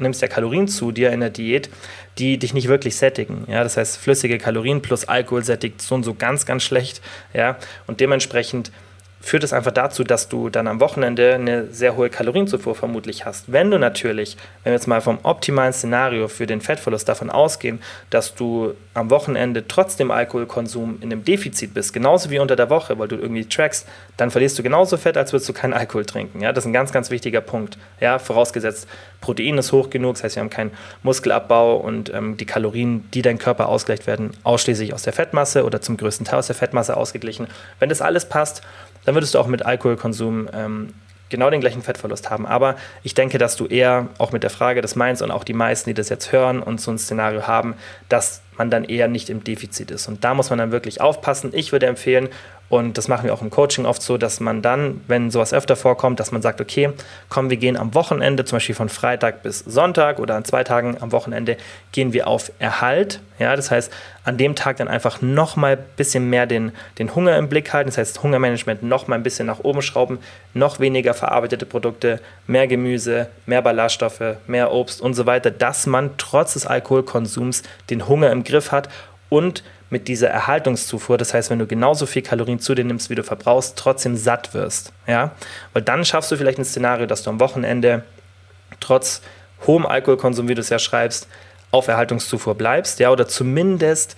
nimmst 0.00 0.22
ja 0.22 0.28
Kalorien 0.28 0.68
zu 0.68 0.92
dir 0.92 1.10
in 1.10 1.20
der 1.20 1.30
Diät, 1.30 1.70
die 2.18 2.38
dich 2.38 2.54
nicht 2.54 2.68
wirklich 2.68 2.96
sättigen. 2.96 3.44
Ja, 3.48 3.62
das 3.62 3.76
heißt, 3.76 3.96
flüssige 3.96 4.38
Kalorien 4.38 4.82
plus 4.82 5.06
Alkohol 5.06 5.44
sättigt 5.44 5.80
so 5.82 5.94
und 5.94 6.02
so 6.02 6.14
ganz, 6.14 6.46
ganz 6.46 6.62
schlecht. 6.62 7.00
Ja, 7.32 7.56
und 7.86 8.00
dementsprechend 8.00 8.70
führt 9.20 9.44
es 9.44 9.52
einfach 9.52 9.70
dazu, 9.70 10.02
dass 10.02 10.28
du 10.28 10.48
dann 10.48 10.66
am 10.66 10.80
Wochenende 10.80 11.34
eine 11.34 11.66
sehr 11.66 11.96
hohe 11.96 12.08
Kalorienzufuhr 12.08 12.74
vermutlich 12.74 13.26
hast. 13.26 13.52
Wenn 13.52 13.70
du 13.70 13.78
natürlich, 13.78 14.36
wenn 14.64 14.72
wir 14.72 14.76
jetzt 14.76 14.86
mal 14.86 15.02
vom 15.02 15.18
optimalen 15.22 15.74
Szenario 15.74 16.26
für 16.28 16.46
den 16.46 16.62
Fettverlust 16.62 17.08
davon 17.08 17.28
ausgehen, 17.30 17.80
dass 18.08 18.34
du 18.34 18.74
am 18.94 19.10
Wochenende 19.10 19.68
trotz 19.68 19.96
dem 19.96 20.10
Alkoholkonsum 20.10 20.98
in 21.02 21.12
einem 21.12 21.24
Defizit 21.24 21.74
bist, 21.74 21.92
genauso 21.92 22.30
wie 22.30 22.38
unter 22.38 22.56
der 22.56 22.70
Woche, 22.70 22.98
weil 22.98 23.08
du 23.08 23.16
irgendwie 23.16 23.44
trackst, 23.44 23.86
dann 24.16 24.30
verlierst 24.30 24.58
du 24.58 24.62
genauso 24.62 24.96
Fett, 24.96 25.18
als 25.18 25.32
würdest 25.32 25.48
du 25.48 25.52
keinen 25.52 25.74
Alkohol 25.74 26.06
trinken. 26.06 26.40
Ja, 26.40 26.52
das 26.52 26.64
ist 26.64 26.68
ein 26.68 26.72
ganz, 26.72 26.90
ganz 26.90 27.10
wichtiger 27.10 27.42
Punkt. 27.42 27.76
Ja, 28.00 28.18
vorausgesetzt, 28.18 28.88
Protein 29.20 29.58
ist 29.58 29.70
hoch 29.72 29.90
genug, 29.90 30.14
das 30.14 30.24
heißt, 30.24 30.36
wir 30.36 30.40
haben 30.40 30.50
keinen 30.50 30.70
Muskelabbau 31.02 31.76
und 31.76 32.12
ähm, 32.12 32.38
die 32.38 32.46
Kalorien, 32.46 33.08
die 33.12 33.20
dein 33.20 33.38
Körper 33.38 33.68
ausgleicht, 33.68 34.06
werden 34.06 34.30
ausschließlich 34.44 34.94
aus 34.94 35.02
der 35.02 35.12
Fettmasse 35.12 35.64
oder 35.64 35.82
zum 35.82 35.98
größten 35.98 36.24
Teil 36.24 36.38
aus 36.38 36.46
der 36.46 36.56
Fettmasse 36.56 36.96
ausgeglichen. 36.96 37.46
Wenn 37.78 37.90
das 37.90 38.00
alles 38.00 38.24
passt, 38.24 38.62
dann 39.04 39.14
würdest 39.14 39.34
du 39.34 39.38
auch 39.38 39.46
mit 39.46 39.64
Alkoholkonsum 39.64 40.48
ähm, 40.52 40.94
genau 41.30 41.48
den 41.48 41.60
gleichen 41.60 41.82
Fettverlust 41.82 42.28
haben. 42.28 42.46
Aber 42.46 42.76
ich 43.02 43.14
denke, 43.14 43.38
dass 43.38 43.56
du 43.56 43.66
eher 43.66 44.08
auch 44.18 44.32
mit 44.32 44.42
der 44.42 44.50
Frage 44.50 44.82
des 44.82 44.96
Mainz 44.96 45.22
und 45.22 45.30
auch 45.30 45.44
die 45.44 45.54
meisten, 45.54 45.88
die 45.88 45.94
das 45.94 46.08
jetzt 46.08 46.32
hören 46.32 46.62
und 46.62 46.80
so 46.80 46.90
ein 46.90 46.98
Szenario 46.98 47.46
haben, 47.46 47.74
dass 48.08 48.42
man 48.58 48.68
dann 48.68 48.84
eher 48.84 49.08
nicht 49.08 49.30
im 49.30 49.42
Defizit 49.42 49.90
ist. 49.90 50.08
Und 50.08 50.24
da 50.24 50.34
muss 50.34 50.50
man 50.50 50.58
dann 50.58 50.72
wirklich 50.72 51.00
aufpassen. 51.00 51.52
Ich 51.54 51.72
würde 51.72 51.86
empfehlen, 51.86 52.28
und 52.70 52.96
das 52.98 53.08
machen 53.08 53.24
wir 53.24 53.34
auch 53.34 53.42
im 53.42 53.50
Coaching 53.50 53.84
oft 53.84 54.00
so, 54.00 54.16
dass 54.16 54.38
man 54.38 54.62
dann, 54.62 55.00
wenn 55.08 55.32
sowas 55.32 55.52
öfter 55.52 55.74
vorkommt, 55.74 56.20
dass 56.20 56.30
man 56.30 56.40
sagt, 56.40 56.60
okay, 56.60 56.90
komm, 57.28 57.50
wir 57.50 57.56
gehen 57.56 57.76
am 57.76 57.94
Wochenende, 57.94 58.44
zum 58.44 58.56
Beispiel 58.56 58.76
von 58.76 58.88
Freitag 58.88 59.42
bis 59.42 59.58
Sonntag 59.58 60.20
oder 60.20 60.36
an 60.36 60.44
zwei 60.44 60.62
Tagen 60.62 60.96
am 61.00 61.10
Wochenende, 61.10 61.56
gehen 61.90 62.12
wir 62.12 62.28
auf 62.28 62.52
Erhalt. 62.60 63.20
Ja, 63.40 63.56
das 63.56 63.72
heißt, 63.72 63.92
an 64.22 64.36
dem 64.36 64.54
Tag 64.54 64.76
dann 64.76 64.86
einfach 64.86 65.20
nochmal 65.20 65.78
ein 65.78 65.84
bisschen 65.96 66.30
mehr 66.30 66.46
den, 66.46 66.70
den 67.00 67.12
Hunger 67.12 67.36
im 67.38 67.48
Blick 67.48 67.72
halten. 67.72 67.90
Das 67.90 67.98
heißt, 67.98 68.22
Hungermanagement 68.22 68.84
nochmal 68.84 69.18
ein 69.18 69.24
bisschen 69.24 69.46
nach 69.46 69.64
oben 69.64 69.82
schrauben, 69.82 70.20
noch 70.54 70.78
weniger 70.78 71.12
verarbeitete 71.12 71.66
Produkte, 71.66 72.20
mehr 72.46 72.68
Gemüse, 72.68 73.26
mehr 73.46 73.62
Ballaststoffe, 73.62 74.36
mehr 74.46 74.70
Obst 74.70 75.00
und 75.00 75.14
so 75.14 75.26
weiter, 75.26 75.50
dass 75.50 75.86
man 75.86 76.10
trotz 76.18 76.52
des 76.52 76.66
Alkoholkonsums 76.66 77.64
den 77.90 78.06
Hunger 78.06 78.30
im 78.30 78.44
Griff 78.44 78.70
hat 78.70 78.88
und 79.28 79.64
mit 79.90 80.06
dieser 80.08 80.28
Erhaltungszufuhr, 80.28 81.18
das 81.18 81.34
heißt, 81.34 81.50
wenn 81.50 81.58
du 81.58 81.66
genauso 81.66 82.06
viel 82.06 82.22
Kalorien 82.22 82.60
zu 82.60 82.74
dir 82.74 82.84
nimmst, 82.84 83.10
wie 83.10 83.16
du 83.16 83.24
verbrauchst, 83.24 83.76
trotzdem 83.76 84.16
satt 84.16 84.54
wirst. 84.54 84.92
Ja? 85.06 85.32
Weil 85.72 85.82
dann 85.82 86.04
schaffst 86.04 86.30
du 86.30 86.36
vielleicht 86.36 86.58
ein 86.58 86.64
Szenario, 86.64 87.06
dass 87.06 87.22
du 87.22 87.30
am 87.30 87.40
Wochenende 87.40 88.04
trotz 88.78 89.20
hohem 89.66 89.84
Alkoholkonsum, 89.84 90.48
wie 90.48 90.54
du 90.54 90.60
es 90.60 90.68
ja 90.70 90.78
schreibst, 90.78 91.26
auf 91.72 91.88
Erhaltungszufuhr 91.88 92.54
bleibst, 92.54 92.98
ja, 92.98 93.10
oder 93.10 93.28
zumindest 93.28 94.16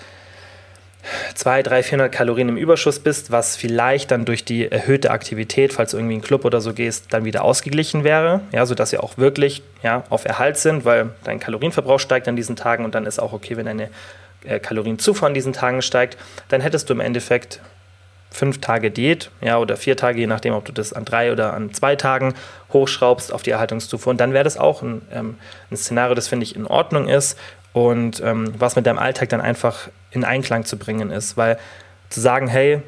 200, 1.35 1.67
300, 1.67 1.85
400 1.85 2.13
Kalorien 2.13 2.49
im 2.49 2.57
Überschuss 2.57 3.01
bist, 3.01 3.33
was 3.33 3.57
vielleicht 3.57 4.11
dann 4.13 4.25
durch 4.25 4.45
die 4.45 4.71
erhöhte 4.71 5.11
Aktivität, 5.11 5.73
falls 5.73 5.91
du 5.91 5.97
irgendwie 5.97 6.15
in 6.15 6.21
einen 6.21 6.27
Club 6.27 6.45
oder 6.45 6.61
so 6.61 6.73
gehst, 6.73 7.07
dann 7.11 7.25
wieder 7.25 7.43
ausgeglichen 7.43 8.05
wäre, 8.05 8.41
ja, 8.53 8.65
sodass 8.67 8.91
sie 8.91 8.99
auch 8.99 9.19
wirklich 9.19 9.63
ja, 9.83 10.05
auf 10.11 10.25
Erhalt 10.25 10.59
sind, 10.59 10.85
weil 10.85 11.11
dein 11.25 11.41
Kalorienverbrauch 11.41 11.99
steigt 11.99 12.29
an 12.29 12.37
diesen 12.37 12.55
Tagen 12.55 12.85
und 12.85 12.95
dann 12.95 13.05
ist 13.05 13.19
auch 13.19 13.33
okay, 13.33 13.57
wenn 13.57 13.67
deine 13.67 13.91
Kalorienzufuhr 14.45 15.29
an 15.29 15.35
diesen 15.35 15.53
Tagen 15.53 15.83
steigt, 15.83 16.17
dann 16.49 16.61
hättest 16.61 16.89
du 16.89 16.95
im 16.95 17.01
Endeffekt 17.01 17.61
fünf 18.31 18.61
Tage 18.61 18.91
Diät, 18.91 19.31
ja, 19.41 19.59
oder 19.59 19.77
vier 19.77 19.97
Tage, 19.97 20.19
je 20.19 20.27
nachdem, 20.27 20.55
ob 20.55 20.65
du 20.65 20.73
das 20.73 20.93
an 20.93 21.05
drei 21.05 21.33
oder 21.33 21.53
an 21.53 21.73
zwei 21.75 21.97
Tagen 21.97 22.35
hochschraubst 22.73 23.33
auf 23.33 23.43
die 23.43 23.51
Erhaltungszufuhr. 23.51 24.11
Und 24.11 24.21
dann 24.21 24.33
wäre 24.33 24.45
das 24.45 24.57
auch 24.57 24.83
ein, 24.83 25.03
ähm, 25.13 25.37
ein 25.71 25.77
Szenario, 25.77 26.15
das 26.15 26.29
finde 26.29 26.45
ich 26.45 26.57
in 26.57 26.67
Ordnung 26.67 27.09
ist 27.09 27.39
und 27.73 28.21
ähm, 28.21 28.53
was 28.59 28.77
mit 28.77 28.87
deinem 28.87 28.99
Alltag 28.99 29.29
dann 29.29 29.41
einfach 29.41 29.89
in 30.11 30.25
Einklang 30.25 30.65
zu 30.65 30.79
bringen 30.79 31.11
ist. 31.11 31.37
Weil 31.37 31.59
zu 32.09 32.21
sagen, 32.21 32.49
hey, 32.49 32.83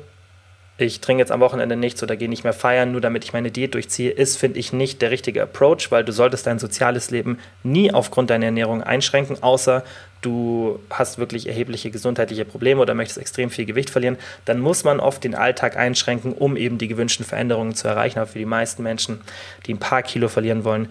ich 0.77 1.01
trinke 1.01 1.21
jetzt 1.21 1.31
am 1.31 1.41
Wochenende 1.41 1.77
nichts 1.77 2.03
oder 2.03 2.17
gehe 2.17 2.29
nicht 2.29 2.43
mehr 2.43 2.53
feiern, 2.53 2.91
nur 2.91 3.01
damit 3.01 3.25
ich 3.25 3.33
meine 3.33 3.53
Diät 3.53 3.75
durchziehe, 3.75 4.11
ist, 4.11 4.37
finde 4.37 4.59
ich, 4.59 4.73
nicht 4.73 5.03
der 5.03 5.13
richtige 5.13 5.43
Approach, 5.43 5.91
weil 5.91 6.05
du 6.05 6.13
solltest 6.13 6.49
dein 6.49 6.59
soziales 6.59 7.11
Leben 7.11 7.39
nie 7.63 7.93
aufgrund 7.93 8.31
deiner 8.31 8.47
Ernährung 8.47 8.83
einschränken, 8.83 9.41
außer 9.41 9.85
du 10.21 10.81
hast 10.91 11.19
wirklich 11.19 11.47
erhebliche 11.47 11.91
gesundheitliche 11.91 12.45
Probleme 12.45 12.81
oder 12.81 12.95
möchtest 12.95 13.19
extrem 13.19 13.51
viel 13.51 13.67
Gewicht 13.67 13.91
verlieren, 13.91 14.19
dann 14.47 14.59
muss 14.59 14.83
man 14.83 14.99
oft 14.99 15.23
den 15.23 15.37
Alltag 15.37 15.77
einschränken, 15.77 16.33
um 16.33 16.57
eben 16.57 16.79
die 16.79 16.89
gewünschten 16.89 17.25
Veränderungen 17.25 17.75
zu 17.75 17.87
erreichen. 17.87 18.19
Aber 18.19 18.27
für 18.27 18.39
die 18.39 18.47
meisten 18.47 18.83
Menschen, 18.83 19.21
die 19.67 19.75
ein 19.75 19.79
paar 19.79 20.03
Kilo 20.03 20.29
verlieren 20.29 20.65
wollen, 20.65 20.89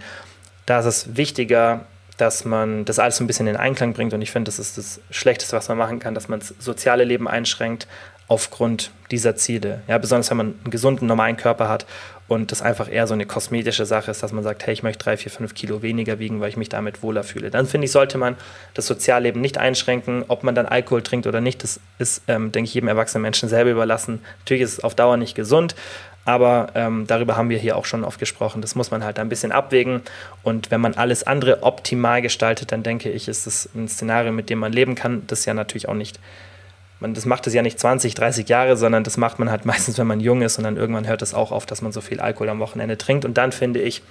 da 0.65 0.79
ist 0.79 0.85
es 0.85 1.17
wichtiger, 1.17 1.85
dass 2.17 2.45
man 2.45 2.85
das 2.85 2.99
alles 2.99 3.17
so 3.17 3.23
ein 3.23 3.27
bisschen 3.27 3.47
in 3.47 3.57
Einklang 3.57 3.93
bringt. 3.93 4.13
Und 4.13 4.21
ich 4.21 4.31
finde, 4.31 4.49
das 4.49 4.59
ist 4.59 4.77
das 4.77 5.01
Schlechteste, 5.09 5.55
was 5.57 5.67
man 5.67 5.77
machen 5.77 5.99
kann, 5.99 6.13
dass 6.13 6.29
man 6.29 6.39
das 6.39 6.53
soziale 6.59 7.03
Leben 7.03 7.27
einschränkt, 7.27 7.87
aufgrund 8.33 8.89
dieser 9.11 9.35
Ziele. 9.35 9.83
Ja, 9.87 9.99
besonders 9.99 10.31
wenn 10.31 10.37
man 10.37 10.55
einen 10.63 10.71
gesunden, 10.71 11.07
normalen 11.07 11.37
Körper 11.37 11.69
hat 11.69 11.85
und 12.27 12.51
das 12.51 12.63
einfach 12.63 12.91
eher 12.91 13.05
so 13.05 13.13
eine 13.13 13.27
kosmetische 13.27 13.85
Sache 13.85 14.09
ist, 14.09 14.23
dass 14.23 14.31
man 14.31 14.43
sagt, 14.43 14.65
hey, 14.65 14.73
ich 14.73 14.81
möchte 14.81 15.03
drei, 15.03 15.17
vier, 15.17 15.31
fünf 15.31 15.53
Kilo 15.53 15.83
weniger 15.83 16.17
wiegen, 16.17 16.41
weil 16.41 16.49
ich 16.49 16.57
mich 16.57 16.69
damit 16.69 17.03
wohler 17.03 17.23
fühle. 17.23 17.51
Dann 17.51 17.67
finde 17.67 17.85
ich, 17.85 17.91
sollte 17.91 18.17
man 18.17 18.35
das 18.73 18.87
Sozialleben 18.87 19.39
nicht 19.39 19.59
einschränken. 19.59 20.25
Ob 20.29 20.43
man 20.43 20.55
dann 20.55 20.65
Alkohol 20.65 21.03
trinkt 21.03 21.27
oder 21.27 21.41
nicht, 21.41 21.61
das 21.61 21.79
ist, 21.99 22.23
ähm, 22.27 22.51
denke 22.51 22.69
ich, 22.69 22.73
jedem 22.73 22.89
erwachsenen 22.89 23.21
Menschen 23.21 23.49
selber 23.49 23.69
überlassen. 23.69 24.19
Natürlich 24.39 24.63
ist 24.63 24.73
es 24.73 24.79
auf 24.83 24.95
Dauer 24.95 25.17
nicht 25.17 25.35
gesund, 25.35 25.75
aber 26.25 26.69
ähm, 26.73 27.05
darüber 27.05 27.37
haben 27.37 27.49
wir 27.49 27.59
hier 27.59 27.77
auch 27.77 27.85
schon 27.85 28.03
oft 28.03 28.17
gesprochen. 28.17 28.63
Das 28.63 28.73
muss 28.73 28.89
man 28.89 29.03
halt 29.03 29.19
ein 29.19 29.29
bisschen 29.29 29.51
abwägen. 29.51 30.01
Und 30.41 30.71
wenn 30.71 30.81
man 30.81 30.95
alles 30.95 31.27
andere 31.27 31.61
optimal 31.61 32.23
gestaltet, 32.23 32.71
dann 32.71 32.81
denke 32.81 33.11
ich, 33.11 33.27
ist 33.27 33.45
es 33.45 33.69
ein 33.75 33.87
Szenario, 33.87 34.31
mit 34.31 34.49
dem 34.49 34.57
man 34.57 34.73
leben 34.73 34.95
kann. 34.95 35.21
Das 35.27 35.45
ja 35.45 35.53
natürlich 35.53 35.87
auch 35.87 35.93
nicht 35.93 36.19
man, 37.03 37.13
das 37.13 37.25
macht 37.25 37.45
es 37.45 37.53
ja 37.53 37.61
nicht 37.61 37.79
20, 37.79 38.15
30 38.15 38.49
Jahre, 38.49 38.75
sondern 38.75 39.03
das 39.03 39.17
macht 39.17 39.37
man 39.37 39.51
halt 39.51 39.65
meistens, 39.67 39.99
wenn 39.99 40.07
man 40.07 40.19
jung 40.19 40.41
ist 40.41 40.57
und 40.57 40.63
dann 40.63 40.77
irgendwann 40.77 41.07
hört 41.07 41.21
es 41.21 41.35
auch 41.35 41.51
auf, 41.51 41.67
dass 41.67 41.83
man 41.83 41.91
so 41.91 42.01
viel 42.01 42.19
Alkohol 42.19 42.49
am 42.49 42.59
Wochenende 42.59 42.97
trinkt. 42.97 43.25
Und 43.25 43.37
dann 43.37 43.51
finde 43.51 43.81
ich, 43.81 44.01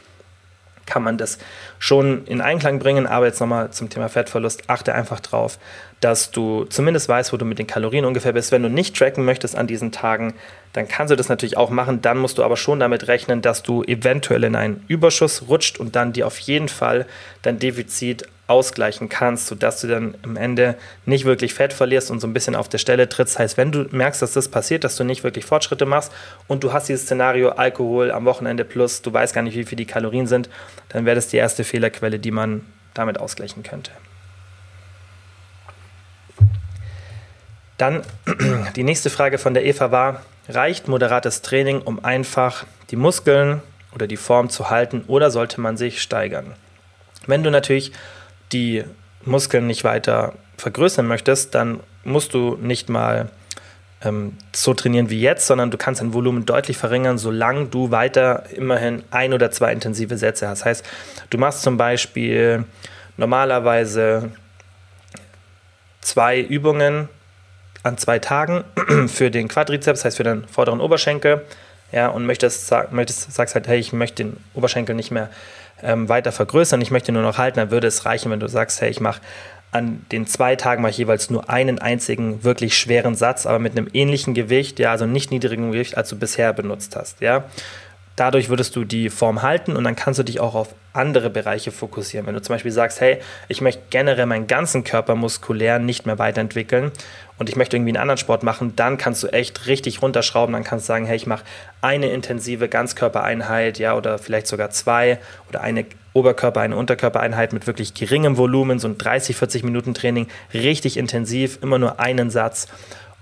kann 0.87 1.03
man 1.03 1.17
das 1.17 1.39
schon 1.79 2.25
in 2.27 2.41
Einklang 2.41 2.79
bringen. 2.79 3.07
Aber 3.07 3.27
jetzt 3.27 3.41
nochmal 3.41 3.71
zum 3.71 3.89
Thema 3.89 4.09
Fettverlust. 4.09 4.69
Achte 4.69 4.95
einfach 4.95 5.21
drauf, 5.21 5.59
dass 6.01 6.31
du 6.31 6.65
zumindest 6.65 7.09
weißt, 7.09 7.33
wo 7.33 7.37
du 7.37 7.45
mit 7.45 7.59
den 7.59 7.67
Kalorien 7.67 8.05
ungefähr 8.05 8.33
bist. 8.33 8.53
Wenn 8.53 8.63
du 8.63 8.69
nicht 8.69 8.97
tracken 8.97 9.25
möchtest 9.25 9.57
an 9.57 9.67
diesen 9.67 9.93
Tagen, 9.93 10.35
dann 10.73 10.89
kannst 10.89 11.11
du 11.11 11.17
das 11.17 11.29
natürlich 11.29 11.57
auch 11.57 11.71
machen. 11.71 12.01
Dann 12.01 12.19
musst 12.19 12.39
du 12.39 12.45
aber 12.45 12.57
schon 12.57 12.81
damit 12.81 13.09
rechnen, 13.09 13.43
dass 13.43 13.63
du 13.63 13.83
eventuell 13.83 14.45
in 14.45 14.57
einen 14.57 14.85
Überschuss 14.89 15.49
rutscht 15.49 15.79
und 15.79 15.97
dann 15.97 16.13
dir 16.13 16.27
auf 16.27 16.39
jeden 16.39 16.69
Fall 16.69 17.07
dein 17.43 17.59
Defizit 17.59 18.27
ausgleichen 18.47 19.09
kannst, 19.09 19.47
sodass 19.47 19.81
du 19.81 19.87
dann 19.87 20.15
am 20.23 20.37
Ende 20.37 20.77
nicht 21.07 21.25
wirklich 21.25 21.55
Fett 21.55 21.73
verlierst 21.73 22.11
und 22.11 22.21
so 22.21 22.27
ein 22.27 22.35
bisschen 22.35 22.55
auf 22.57 22.69
der 22.69 22.79
Stelle 22.79 23.09
trittst. 23.09 23.39
Heißt, 23.39 23.57
wenn 23.57 23.73
du 23.73 23.87
merkst, 23.91 24.21
dass 24.21 24.33
das 24.33 24.49
passiert, 24.49 24.85
dass 24.85 24.97
du 24.97 25.05
nicht 25.05 25.25
wirklich 25.25 25.45
Fortschritte 25.45 25.87
machst 25.87 26.13
und 26.49 26.65
du 26.65 26.73
hast 26.73 26.89
dieses 26.89 27.03
Szenario 27.03 27.51
Alkohol 27.51 28.11
am 28.11 28.25
Wochenende 28.25 28.65
plus, 28.65 29.01
du 29.01 29.13
weißt 29.13 29.35
gar 29.35 29.43
nicht, 29.43 29.57
wie 29.57 29.65
viel 29.65 29.77
die 29.77 29.87
Kalorien 29.87 30.27
sind, 30.27 30.51
dann 30.89 31.07
wäre 31.07 31.15
das 31.15 31.29
die 31.29 31.37
erste 31.37 31.65
Fehlerquelle, 31.65 32.19
die 32.19 32.31
man 32.31 32.67
damit 32.95 33.19
ausgleichen 33.19 33.63
könnte. 33.63 33.93
Dann 37.79 38.03
die 38.77 38.85
nächste 38.85 39.09
Frage 39.09 39.39
von 39.39 39.55
der 39.55 39.65
Eva 39.65 39.91
war, 39.91 40.23
reicht 40.49 40.89
moderates 40.89 41.43
Training, 41.43 41.81
um 41.83 42.05
einfach 42.05 42.65
die 42.91 42.97
Muskeln 42.97 43.63
oder 43.95 44.07
die 44.07 44.17
Form 44.17 44.51
zu 44.51 44.71
halten 44.71 45.05
oder 45.07 45.31
sollte 45.31 45.61
man 45.61 45.77
sich 45.77 46.03
steigern? 46.03 46.55
Wenn 47.27 47.43
du 47.43 47.51
natürlich 47.51 47.93
die 48.53 48.85
Muskeln 49.25 49.67
nicht 49.67 49.85
weiter 49.85 50.35
vergrößern 50.57 51.07
möchtest, 51.07 51.55
dann 51.55 51.81
musst 52.05 52.35
du 52.35 52.57
nicht 52.61 52.89
mal 52.89 53.31
ähm, 54.03 54.37
so 54.53 54.75
trainieren 54.75 55.11
wie 55.11 55.21
jetzt, 55.21 55.47
sondern 55.47 55.71
du 55.71 55.79
kannst 55.79 56.01
dein 56.01 56.13
Volumen 56.13 56.45
deutlich 56.47 56.77
verringern, 56.77 57.19
solange 57.19 57.67
du 57.67 57.91
weiter 57.91 58.45
immerhin 58.53 59.05
ein 59.11 59.33
oder 59.33 59.51
zwei 59.51 59.73
intensive 59.73 60.19
Sätze 60.19 60.49
hast. 60.49 60.61
Das 60.61 60.67
heißt, 60.67 60.87
du 61.31 61.39
machst 61.39 61.63
zum 61.63 61.77
Beispiel 61.77 62.65
normalerweise 63.17 64.31
zwei 66.01 66.41
Übungen 66.41 67.09
an 67.83 67.99
zwei 67.99 68.19
Tagen 68.19 68.65
für 69.09 69.31
den 69.31 69.49
Quadrizeps, 69.49 70.01
das 70.01 70.05
heißt 70.05 70.17
für 70.17 70.25
den 70.25 70.47
vorderen 70.47 70.81
Oberschenkel, 70.81 71.43
ja, 71.91 72.09
und 72.09 72.25
möchtest, 72.25 72.73
möchtest 72.91 73.33
sagst 73.33 73.55
halt, 73.55 73.69
hey, 73.69 73.79
ich 73.79 73.93
möchte 73.93 74.25
den 74.25 74.37
Oberschenkel 74.55 74.95
nicht 74.95 75.11
mehr 75.11 75.29
ähm, 75.83 76.09
weiter 76.09 76.33
vergrößern, 76.33 76.81
ich 76.81 76.91
möchte 76.91 77.13
nur 77.13 77.23
noch 77.23 77.39
halten, 77.39 77.59
dann 77.59 77.71
würde 77.71 77.87
es 77.87 78.07
reichen, 78.07 78.31
wenn 78.31 78.41
du 78.41 78.49
sagst, 78.49 78.81
hey, 78.81 78.91
ich 78.91 79.01
mache 79.01 79.21
an 79.73 80.05
den 80.13 80.27
zwei 80.27 80.55
Tagen 80.55 80.83
mache 80.83 80.91
ich 80.91 80.99
jeweils 80.99 81.31
nur 81.31 81.49
einen 81.49 81.79
einzigen 81.79 82.45
wirklich 82.45 82.77
schweren 82.77 83.15
Satz, 83.15 83.47
aber 83.47 83.59
mit 83.59 83.73
einem 83.73 83.89
ähnlichen 83.93 84.35
Gewicht, 84.35 84.79
ja, 84.79 84.91
also 84.91 85.07
nicht 85.07 85.31
niedrigem 85.31 85.73
Gewicht, 85.73 85.97
als 85.97 86.11
du 86.11 86.19
bisher 86.19 86.53
benutzt 86.53 86.95
hast, 86.95 87.21
ja. 87.21 87.45
Dadurch 88.17 88.49
würdest 88.49 88.77
du 88.77 88.85
die 88.85 89.09
Form 89.09 89.43
halten 89.43 89.75
und 89.75 89.85
dann 89.85 89.97
kannst 89.97 90.19
du 90.19 90.23
dich 90.23 90.41
auch 90.41 90.55
auf 90.55 90.75
andere 90.93 91.31
Bereiche 91.31 91.73
fokussieren. 91.73 92.27
Wenn 92.27 92.35
du 92.35 92.43
zum 92.43 92.55
Beispiel 92.55 92.71
sagst, 92.71 93.01
hey, 93.01 93.19
ich 93.49 93.61
möchte 93.61 93.83
generell 93.91 94.27
meinen 94.27 94.47
ganzen 94.47 94.85
Körper 94.85 95.15
muskulär 95.15 95.79
nicht 95.79 96.05
mehr 96.05 96.19
weiterentwickeln 96.19 96.93
und 97.39 97.49
ich 97.49 97.57
möchte 97.57 97.77
irgendwie 97.77 97.91
einen 97.91 98.03
anderen 98.03 98.19
Sport 98.19 98.43
machen, 98.43 98.77
dann 98.77 98.99
kannst 98.99 99.23
du 99.23 99.29
echt 99.29 99.67
richtig 99.67 100.03
runterschrauben. 100.03 100.53
Dann 100.53 100.65
kannst 100.65 100.87
du 100.87 100.89
sagen, 100.89 101.07
hey, 101.07 101.17
ich 101.17 101.27
mache 101.27 101.45
eine 101.81 102.11
intensive 102.11 102.69
Ganzkörpereinheit, 102.69 103.79
ja, 103.79 103.97
oder 103.97 104.19
vielleicht 104.19 104.47
sogar 104.47 104.71
zwei 104.71 105.19
oder 105.49 105.63
eine 105.63 105.87
Oberkörper, 106.13 106.61
eine 106.61 106.77
Unterkörpereinheit 106.77 107.55
mit 107.55 107.67
wirklich 107.67 107.95
geringem 107.95 108.37
Volumen, 108.37 108.79
so 108.79 108.89
ein 108.89 108.99
30, 108.99 109.35
40 109.35 109.65
Minuten 109.65 109.95
Training, 109.95 110.29
richtig 110.53 110.99
intensiv, 110.99 111.59
immer 111.63 111.79
nur 111.79 112.01
einen 112.01 112.29
Satz 112.29 112.69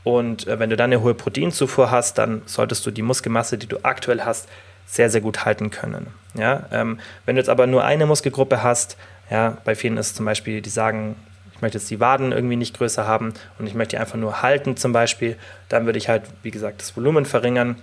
Und 0.03 0.48
äh, 0.48 0.59
wenn 0.59 0.70
du 0.70 0.76
dann 0.76 0.90
eine 0.90 1.03
hohe 1.03 1.14
Proteinzufuhr 1.14 1.92
hast, 1.92 2.18
dann 2.18 2.42
solltest 2.46 2.85
du 2.87 2.90
die 2.90 3.03
Muskelmasse, 3.03 3.59
die 3.59 3.68
du 3.68 3.79
aktuell 3.85 4.22
hast, 4.22 4.48
sehr, 4.87 5.11
sehr 5.11 5.21
gut 5.21 5.45
halten 5.45 5.71
können. 5.71 6.09
Ja? 6.35 6.64
Ähm, 6.73 6.99
wenn 7.27 7.37
du 7.37 7.40
jetzt 7.40 7.49
aber 7.49 7.66
nur 7.66 7.85
eine 7.85 8.07
Muskelgruppe 8.07 8.62
hast, 8.62 8.97
ja, 9.31 9.57
bei 9.64 9.75
vielen 9.75 9.97
ist 9.97 10.16
zum 10.16 10.27
Beispiel, 10.27 10.61
die 10.61 10.71
sagen, 10.71 11.16
ich 11.55 11.62
möchte 11.62 11.79
jetzt 11.79 11.90
die 11.90 12.01
Waden 12.01 12.33
irgendwie 12.33 12.57
nicht 12.57 12.77
größer 12.77 13.07
haben 13.07 13.35
und 13.59 13.66
ich 13.66 13.75
möchte 13.75 13.97
die 13.97 14.01
einfach 14.01 14.16
nur 14.16 14.43
halten 14.43 14.77
zum 14.77 14.93
Beispiel, 14.93 15.37
dann 15.69 15.87
würde 15.87 15.99
ich 15.99 16.09
halt, 16.09 16.23
wie 16.43 16.51
gesagt, 16.51 16.81
das 16.81 16.97
Volumen 16.97 17.27
verringern 17.27 17.77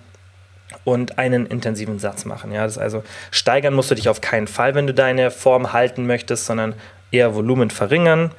und 0.84 1.18
einen 1.18 1.46
intensiven 1.46 2.00
Satz 2.00 2.26
machen. 2.26 2.52
Ja, 2.52 2.64
das 2.64 2.78
also 2.78 3.04
steigern 3.32 3.74
musst 3.74 3.92
du 3.92 3.96
dich 3.96 4.10
auf 4.10 4.20
keinen 4.20 4.48
Fall, 4.48 4.76
wenn 4.76 4.88
du 4.88 4.94
deine 4.94 5.32
Form 5.32 5.74
halten 5.74 6.06
möchtest, 6.06 6.46
sondern 6.46 6.74
eher 7.12 7.36
Volumen 7.36 7.70
verringern, 7.70 8.32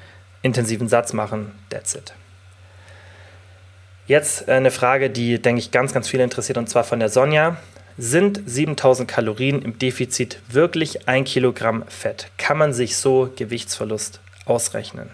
intensiven 0.42 0.88
Satz 0.88 1.12
machen, 1.12 1.52
that's 1.70 1.94
it. 1.94 2.14
Jetzt 4.06 4.48
äh, 4.48 4.52
eine 4.52 4.70
Frage, 4.70 5.10
die, 5.10 5.40
denke 5.40 5.60
ich, 5.60 5.70
ganz, 5.70 5.92
ganz 5.92 6.08
viele 6.08 6.24
interessiert, 6.24 6.58
und 6.58 6.68
zwar 6.68 6.84
von 6.84 6.98
der 6.98 7.08
Sonja. 7.10 7.56
Sind 8.00 8.40
7000 8.46 9.10
Kalorien 9.10 9.60
im 9.60 9.76
Defizit 9.76 10.38
wirklich 10.48 11.08
ein 11.08 11.24
Kilogramm 11.24 11.82
Fett? 11.88 12.30
Kann 12.38 12.56
man 12.56 12.72
sich 12.72 12.96
so 12.96 13.28
Gewichtsverlust 13.34 14.20
ausrechnen? 14.44 15.10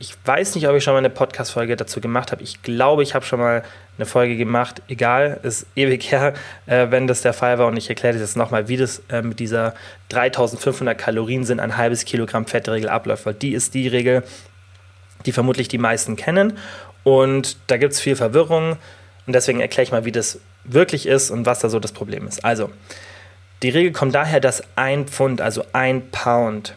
Ich 0.00 0.16
weiß 0.24 0.56
nicht, 0.56 0.66
ob 0.66 0.74
ich 0.74 0.82
schon 0.82 0.94
mal 0.94 0.98
eine 0.98 1.10
Podcast-Folge 1.10 1.76
dazu 1.76 2.00
gemacht 2.00 2.32
habe. 2.32 2.42
Ich 2.42 2.60
glaube, 2.62 3.04
ich 3.04 3.14
habe 3.14 3.24
schon 3.24 3.38
mal 3.38 3.62
eine 3.96 4.04
Folge 4.04 4.36
gemacht. 4.36 4.82
Egal, 4.88 5.38
ist 5.44 5.66
ewig 5.76 6.10
her, 6.10 6.34
äh, 6.66 6.88
wenn 6.90 7.06
das 7.06 7.22
der 7.22 7.34
Fall 7.34 7.60
war. 7.60 7.68
Und 7.68 7.76
ich 7.76 7.88
erkläre 7.88 8.18
jetzt 8.18 8.36
nochmal, 8.36 8.66
wie 8.66 8.76
das 8.76 9.00
äh, 9.10 9.22
mit 9.22 9.38
dieser 9.38 9.74
3500 10.08 10.98
Kalorien 10.98 11.44
sind, 11.44 11.60
ein 11.60 11.76
halbes 11.76 12.04
Kilogramm 12.04 12.46
Fettregel 12.46 12.88
abläuft. 12.88 13.26
Weil 13.26 13.34
die 13.34 13.52
ist 13.52 13.74
die 13.74 13.86
Regel, 13.86 14.24
die 15.24 15.30
vermutlich 15.30 15.68
die 15.68 15.78
meisten 15.78 16.16
kennen. 16.16 16.58
Und 17.04 17.58
da 17.68 17.76
gibt 17.76 17.92
es 17.92 18.00
viel 18.00 18.16
Verwirrung. 18.16 18.76
Und 19.28 19.32
deswegen 19.34 19.60
erkläre 19.60 19.84
ich 19.84 19.92
mal, 19.92 20.04
wie 20.04 20.10
das 20.10 20.40
wirklich 20.68 21.06
ist 21.06 21.30
und 21.30 21.46
was 21.46 21.60
da 21.60 21.68
so 21.68 21.80
das 21.80 21.92
Problem 21.92 22.26
ist. 22.26 22.44
Also, 22.44 22.70
die 23.62 23.70
Regel 23.70 23.92
kommt 23.92 24.14
daher, 24.14 24.40
dass 24.40 24.62
ein 24.76 25.06
Pfund, 25.06 25.40
also 25.40 25.64
ein 25.72 26.10
Pound, 26.10 26.74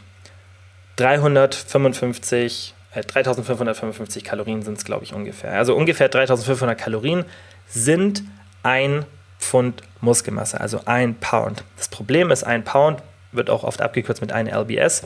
355 0.95 2.73
3555 2.93 4.23
Kalorien 4.23 4.61
sind 4.63 4.77
es, 4.77 4.83
glaube 4.83 5.03
ich, 5.03 5.13
ungefähr. 5.13 5.53
Also 5.53 5.75
ungefähr 5.75 6.09
3500 6.09 6.77
Kalorien 6.77 7.25
sind 7.67 8.23
ein 8.63 9.05
Pfund 9.39 9.81
Muskelmasse, 10.01 10.59
also 10.59 10.81
ein 10.85 11.15
Pound. 11.15 11.63
Das 11.77 11.87
Problem 11.87 12.31
ist, 12.31 12.43
ein 12.43 12.63
Pound 12.63 13.01
wird 13.31 13.49
auch 13.49 13.63
oft 13.63 13.81
abgekürzt 13.81 14.21
mit 14.21 14.33
einem 14.33 14.53
LBS, 14.53 15.03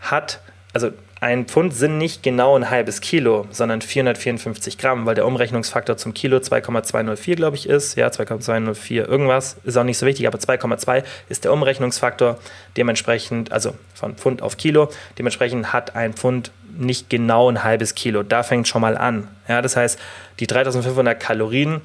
hat, 0.00 0.40
also 0.74 0.90
ein 1.20 1.46
Pfund 1.46 1.74
sind 1.74 1.98
nicht 1.98 2.22
genau 2.22 2.56
ein 2.56 2.70
halbes 2.70 3.00
Kilo, 3.00 3.46
sondern 3.50 3.80
454 3.80 4.78
Gramm, 4.78 5.04
weil 5.04 5.16
der 5.16 5.26
Umrechnungsfaktor 5.26 5.96
zum 5.96 6.14
Kilo 6.14 6.38
2,204, 6.38 7.36
glaube 7.36 7.56
ich, 7.56 7.68
ist. 7.68 7.96
Ja, 7.96 8.10
2,204 8.12 9.08
irgendwas, 9.08 9.56
ist 9.64 9.76
auch 9.76 9.84
nicht 9.84 9.98
so 9.98 10.06
wichtig, 10.06 10.28
aber 10.28 10.38
2,2 10.38 11.02
ist 11.28 11.44
der 11.44 11.52
Umrechnungsfaktor. 11.52 12.38
Dementsprechend, 12.76 13.50
also 13.50 13.74
von 13.94 14.14
Pfund 14.14 14.42
auf 14.42 14.56
Kilo, 14.56 14.90
dementsprechend 15.18 15.72
hat 15.72 15.96
ein 15.96 16.14
Pfund 16.14 16.52
nicht 16.76 17.10
genau 17.10 17.50
ein 17.50 17.64
halbes 17.64 17.94
Kilo. 17.96 18.22
Da 18.22 18.44
fängt 18.44 18.68
schon 18.68 18.82
mal 18.82 18.96
an. 18.96 19.26
Ja, 19.48 19.62
das 19.62 19.76
heißt, 19.76 19.98
die 20.38 20.46
3500 20.46 21.18
Kalorien 21.18 21.80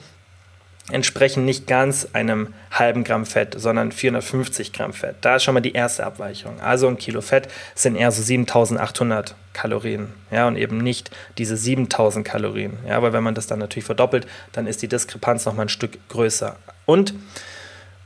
entsprechen 0.91 1.45
nicht 1.45 1.65
ganz 1.65 2.09
einem 2.11 2.53
halben 2.71 3.03
Gramm 3.03 3.25
Fett, 3.25 3.55
sondern 3.57 3.91
450 3.91 4.73
Gramm 4.73 4.91
Fett. 4.93 5.15
Da 5.21 5.37
ist 5.37 5.43
schon 5.43 5.53
mal 5.53 5.61
die 5.61 5.73
erste 5.73 6.05
Abweichung. 6.05 6.59
Also 6.59 6.87
ein 6.87 6.97
Kilo 6.97 7.21
Fett 7.21 7.47
sind 7.73 7.95
eher 7.95 8.11
so 8.11 8.21
7800 8.21 9.35
Kalorien, 9.53 10.09
ja, 10.31 10.47
und 10.47 10.57
eben 10.57 10.79
nicht 10.79 11.11
diese 11.37 11.55
7000 11.55 12.25
Kalorien, 12.25 12.77
ja, 12.87 13.01
weil 13.01 13.13
wenn 13.13 13.23
man 13.23 13.35
das 13.35 13.47
dann 13.47 13.59
natürlich 13.59 13.85
verdoppelt, 13.85 14.27
dann 14.51 14.67
ist 14.67 14.81
die 14.81 14.87
Diskrepanz 14.87 15.45
noch 15.45 15.53
mal 15.53 15.63
ein 15.63 15.69
Stück 15.69 15.97
größer. 16.09 16.57
Und 16.85 17.13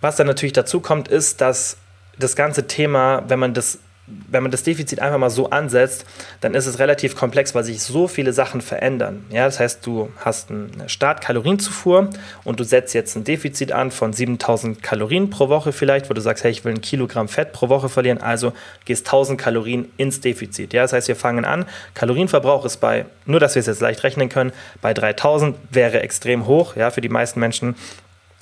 was 0.02 0.18
dann 0.18 0.28
natürlich 0.28 0.54
dazu 0.54 0.80
kommt, 0.80 1.08
ist, 1.08 1.42
dass 1.42 1.78
das 2.20 2.36
ganze 2.36 2.68
Thema, 2.68 3.24
wenn 3.28 3.40
man 3.40 3.54
das 3.54 3.80
wenn 4.08 4.42
man 4.42 4.52
das 4.52 4.64
Defizit 4.64 5.02
einfach 5.02 5.18
mal 5.18 5.30
so 5.30 5.50
ansetzt, 5.50 6.06
dann 6.40 6.54
ist 6.54 6.66
es 6.66 6.80
relativ 6.80 7.16
komplex, 7.16 7.54
weil 7.54 7.66
sich 7.66 7.82
so 7.84 8.08
viele 8.08 8.32
Sachen 8.32 8.62
verändern. 8.62 9.26
Ja, 9.30 9.46
das 9.46 9.60
heißt, 9.60 9.86
du 9.86 10.10
hast 10.24 10.50
eine 10.50 10.88
Startkalorienzufuhr 10.88 12.10
und 12.46 12.60
du 12.60 12.64
setzt 12.64 12.94
jetzt 12.94 13.18
ein 13.18 13.26
Defizit 13.26 13.74
an 13.74 13.92
von 13.92 14.14
7000 14.14 14.82
Kalorien 14.82 15.30
pro 15.30 15.50
Woche 15.50 15.74
vielleicht, 15.74 16.10
wo 16.10 16.14
du 16.14 16.22
sagst, 16.22 16.46
hey, 16.46 16.52
ich 16.52 16.64
will 16.64 16.74
ein 16.74 16.82
Kilogramm 16.82 17.28
Fett 17.28 17.52
pro 17.52 17.68
Woche 17.68 17.90
verlieren, 17.90 18.20
also 18.20 18.54
gehst 18.86 19.08
1000 19.08 19.40
Kalorien 19.40 19.92
ins 19.98 20.22
Defizit. 20.22 20.74
Ja, 20.74 20.84
das 20.84 20.94
heißt, 20.94 21.10
wir 21.10 21.18
fangen 21.18 21.44
an, 21.44 21.66
Kalorienverbrauch 21.94 22.64
ist 22.64 22.78
bei, 22.78 23.06
nur 23.26 23.42
dass 23.42 23.56
wir 23.56 23.60
es 23.60 23.66
jetzt 23.66 23.82
leicht 23.82 24.04
rechnen 24.04 24.30
können, 24.30 24.54
bei 24.82 24.94
3000 24.94 25.58
wäre 25.70 26.02
extrem 26.02 26.48
hoch, 26.48 26.78
ja, 26.78 26.92
für 26.92 27.02
die 27.02 27.10
meisten 27.10 27.42
Menschen. 27.42 27.76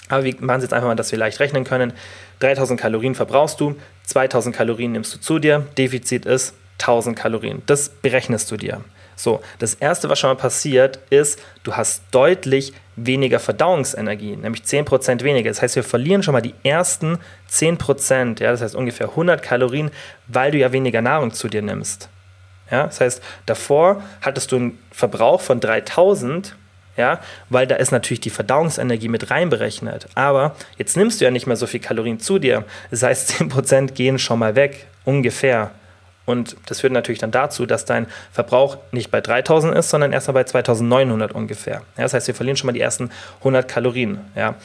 Aber 0.10 0.24
wir 0.24 0.36
machen 0.40 0.58
es 0.58 0.64
jetzt 0.64 0.74
einfach 0.74 0.88
mal, 0.88 0.96
dass 0.96 1.12
wir 1.12 1.18
leicht 1.18 1.40
rechnen 1.40 1.64
können. 1.64 1.94
3000 2.40 2.80
Kalorien 2.80 3.16
verbrauchst 3.16 3.60
du, 3.60 3.76
2000 4.08 4.56
Kalorien 4.56 4.92
nimmst 4.92 5.14
du 5.14 5.20
zu 5.20 5.40
dir, 5.40 5.66
Defizit 5.78 6.26
ist 6.26 6.54
1000 6.80 7.18
Kalorien. 7.18 7.62
Das 7.66 7.90
berechnest 7.90 8.52
du 8.52 8.58
dir. 8.58 8.82
So, 9.16 9.42
das 9.60 9.76
erste, 9.76 10.10
was 10.10 10.20
schon 10.20 10.30
mal 10.30 10.36
passiert, 10.36 11.00
ist, 11.10 11.42
du 11.64 11.74
hast 11.74 12.04
deutlich 12.12 12.74
weniger 12.98 13.40
Verdauungsenergie, 13.40 14.36
nämlich 14.36 14.64
10% 14.64 15.24
weniger. 15.24 15.50
Das 15.50 15.62
heißt, 15.62 15.76
wir 15.76 15.84
verlieren 15.84 16.22
schon 16.22 16.34
mal 16.34 16.42
die 16.42 16.56
ersten 16.64 17.20
10%, 17.50 18.42
ja, 18.42 18.52
das 18.52 18.62
heißt 18.62 18.76
ungefähr 18.76 19.10
100 19.10 19.42
Kalorien, 19.42 19.92
weil 20.28 20.52
du 20.52 20.58
ja 20.58 20.72
weniger 20.72 21.02
Nahrung 21.02 21.32
zu 21.32 21.48
dir 21.48 21.62
nimmst. 21.62 22.10
Ja, 22.70 22.86
das 22.86 23.00
heißt, 23.00 23.24
davor 23.46 24.04
hattest 24.22 24.52
du 24.52 24.58
einen 24.58 24.80
Verbrauch 24.92 25.40
von 25.40 25.60
3000 25.60 26.56
ja, 26.98 27.20
weil 27.50 27.68
da 27.68 27.76
ist 27.76 27.92
natürlich 27.92 28.22
die 28.22 28.30
Verdauungsenergie 28.30 29.10
mit 29.10 29.30
reinberechnet. 29.30 30.08
Aber 30.16 30.56
jetzt 30.78 30.96
nimmst 30.98 31.20
du 31.20 31.26
ja 31.26 31.32
nicht 31.32 31.48
mehr 31.48 31.56
so 31.56 31.68
viel 31.68 31.80
Kalorien 31.80 32.20
zu 32.20 32.40
dir. 32.40 32.64
Das 32.92 33.04
heißt, 33.04 33.32
10% 33.42 33.94
gehen 33.94 34.20
schon 34.20 34.40
mal 34.40 34.56
weg, 34.56 34.88
ungefähr. 35.04 35.72
Und 36.26 36.58
das 36.66 36.82
führt 36.82 36.94
natürlich 36.94 37.20
dann 37.20 37.32
dazu, 37.32 37.66
dass 37.66 37.86
dein 37.86 38.08
Verbrauch 38.32 38.78
nicht 38.92 39.12
bei 39.12 39.22
3000 39.22 39.76
ist, 39.76 39.90
sondern 39.90 40.12
erst 40.12 40.28
mal 40.28 40.34
bei 40.34 40.44
2900 40.44 41.32
ungefähr. 41.34 41.84
Ja, 41.98 42.04
das 42.04 42.14
heißt, 42.14 42.28
wir 42.28 42.36
verlieren 42.36 42.58
schon 42.58 42.68
mal 42.68 42.74
die 42.74 42.82
ersten 42.82 43.12
100 43.40 43.68
Kalorien. 43.68 44.20
Ja, 44.36 44.56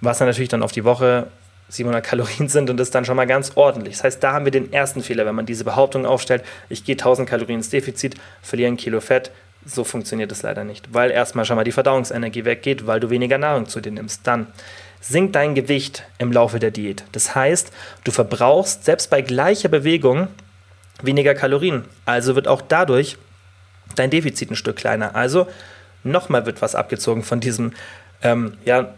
was 0.00 0.18
dann 0.18 0.28
natürlich 0.28 0.48
dann 0.48 0.62
auf 0.62 0.72
die 0.72 0.84
Woche 0.84 1.26
700 1.68 2.04
Kalorien 2.04 2.48
sind 2.48 2.70
und 2.70 2.76
das 2.76 2.88
ist 2.88 2.94
dann 2.94 3.04
schon 3.04 3.16
mal 3.16 3.26
ganz 3.26 3.52
ordentlich. 3.54 3.96
Das 3.96 4.04
heißt, 4.04 4.22
da 4.22 4.32
haben 4.32 4.44
wir 4.44 4.52
den 4.52 4.72
ersten 4.72 5.02
Fehler, 5.02 5.26
wenn 5.26 5.34
man 5.34 5.46
diese 5.46 5.64
Behauptung 5.64 6.06
aufstellt, 6.06 6.42
ich 6.68 6.84
gehe 6.84 6.94
1000 6.94 7.28
Kalorien 7.28 7.58
ins 7.58 7.70
Defizit, 7.70 8.16
verliere 8.42 8.70
ein 8.72 8.76
Kilo 8.76 9.00
Fett, 9.00 9.30
so 9.64 9.84
funktioniert 9.84 10.32
es 10.32 10.42
leider 10.42 10.64
nicht, 10.64 10.92
weil 10.94 11.10
erstmal 11.10 11.44
schon 11.44 11.56
mal 11.56 11.64
die 11.64 11.72
Verdauungsenergie 11.72 12.44
weggeht, 12.44 12.86
weil 12.86 13.00
du 13.00 13.10
weniger 13.10 13.38
Nahrung 13.38 13.66
zu 13.66 13.80
dir 13.80 13.92
nimmst. 13.92 14.26
Dann 14.26 14.46
sinkt 15.00 15.34
dein 15.34 15.54
Gewicht 15.54 16.04
im 16.18 16.32
Laufe 16.32 16.58
der 16.58 16.70
Diät. 16.70 17.04
Das 17.12 17.34
heißt, 17.34 17.72
du 18.04 18.10
verbrauchst 18.10 18.84
selbst 18.84 19.10
bei 19.10 19.22
gleicher 19.22 19.68
Bewegung 19.68 20.28
weniger 21.02 21.34
Kalorien. 21.34 21.84
Also 22.04 22.34
wird 22.34 22.48
auch 22.48 22.62
dadurch 22.62 23.16
dein 23.96 24.10
Defizit 24.10 24.50
ein 24.50 24.56
Stück 24.56 24.76
kleiner. 24.76 25.14
Also 25.14 25.46
nochmal 26.04 26.46
wird 26.46 26.62
was 26.62 26.74
abgezogen 26.74 27.22
von 27.22 27.40
diesem 27.40 27.72
ähm, 28.22 28.54
ja, 28.64 28.94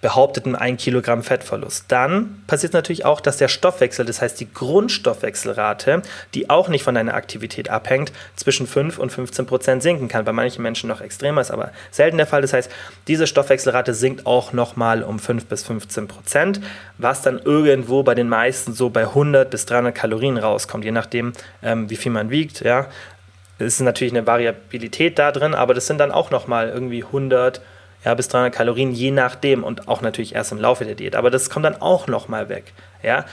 behaupteten 0.00 0.54
1 0.54 0.82
Kilogramm 0.82 1.22
Fettverlust. 1.22 1.86
Dann 1.88 2.42
passiert 2.46 2.72
natürlich 2.72 3.04
auch, 3.04 3.20
dass 3.20 3.36
der 3.36 3.48
Stoffwechsel, 3.48 4.04
das 4.04 4.22
heißt 4.22 4.38
die 4.38 4.52
Grundstoffwechselrate, 4.52 6.02
die 6.34 6.50
auch 6.50 6.68
nicht 6.68 6.84
von 6.84 6.94
deiner 6.94 7.14
Aktivität 7.14 7.68
abhängt, 7.68 8.12
zwischen 8.36 8.66
5 8.66 8.98
und 8.98 9.10
15 9.10 9.46
Prozent 9.46 9.82
sinken 9.82 10.08
kann. 10.08 10.24
Bei 10.24 10.32
manchen 10.32 10.62
Menschen 10.62 10.88
noch 10.88 11.00
extremer 11.00 11.40
ist, 11.40 11.50
aber 11.50 11.72
selten 11.90 12.16
der 12.16 12.26
Fall. 12.26 12.42
Das 12.42 12.52
heißt, 12.52 12.70
diese 13.08 13.26
Stoffwechselrate 13.26 13.94
sinkt 13.94 14.26
auch 14.26 14.52
nochmal 14.52 15.02
um 15.02 15.18
5 15.18 15.46
bis 15.46 15.64
15 15.64 16.06
Prozent, 16.06 16.60
was 16.98 17.22
dann 17.22 17.38
irgendwo 17.38 18.02
bei 18.02 18.14
den 18.14 18.28
meisten 18.28 18.74
so 18.74 18.90
bei 18.90 19.02
100 19.02 19.50
bis 19.50 19.66
300 19.66 19.94
Kalorien 19.94 20.38
rauskommt, 20.38 20.84
je 20.84 20.92
nachdem, 20.92 21.32
ähm, 21.62 21.90
wie 21.90 21.96
viel 21.96 22.12
man 22.12 22.30
wiegt. 22.30 22.60
Ja. 22.60 22.86
Es 23.58 23.74
ist 23.74 23.80
natürlich 23.80 24.12
eine 24.12 24.26
Variabilität 24.26 25.18
da 25.18 25.32
drin, 25.32 25.54
aber 25.54 25.74
das 25.74 25.88
sind 25.88 25.98
dann 25.98 26.12
auch 26.12 26.30
nochmal 26.30 26.68
irgendwie 26.68 27.02
100 27.02 27.60
ja, 28.04 28.14
bis 28.14 28.28
300 28.28 28.54
Kalorien, 28.54 28.92
je 28.92 29.10
nachdem 29.10 29.64
und 29.64 29.88
auch 29.88 30.02
natürlich 30.02 30.34
erst 30.34 30.52
im 30.52 30.58
Laufe 30.58 30.84
der 30.84 30.94
Diät. 30.94 31.16
Aber 31.16 31.30
das 31.30 31.50
kommt 31.50 31.64
dann 31.64 31.80
auch 31.80 32.06
nochmal 32.06 32.48
weg. 32.48 32.72
Ja? 33.02 33.24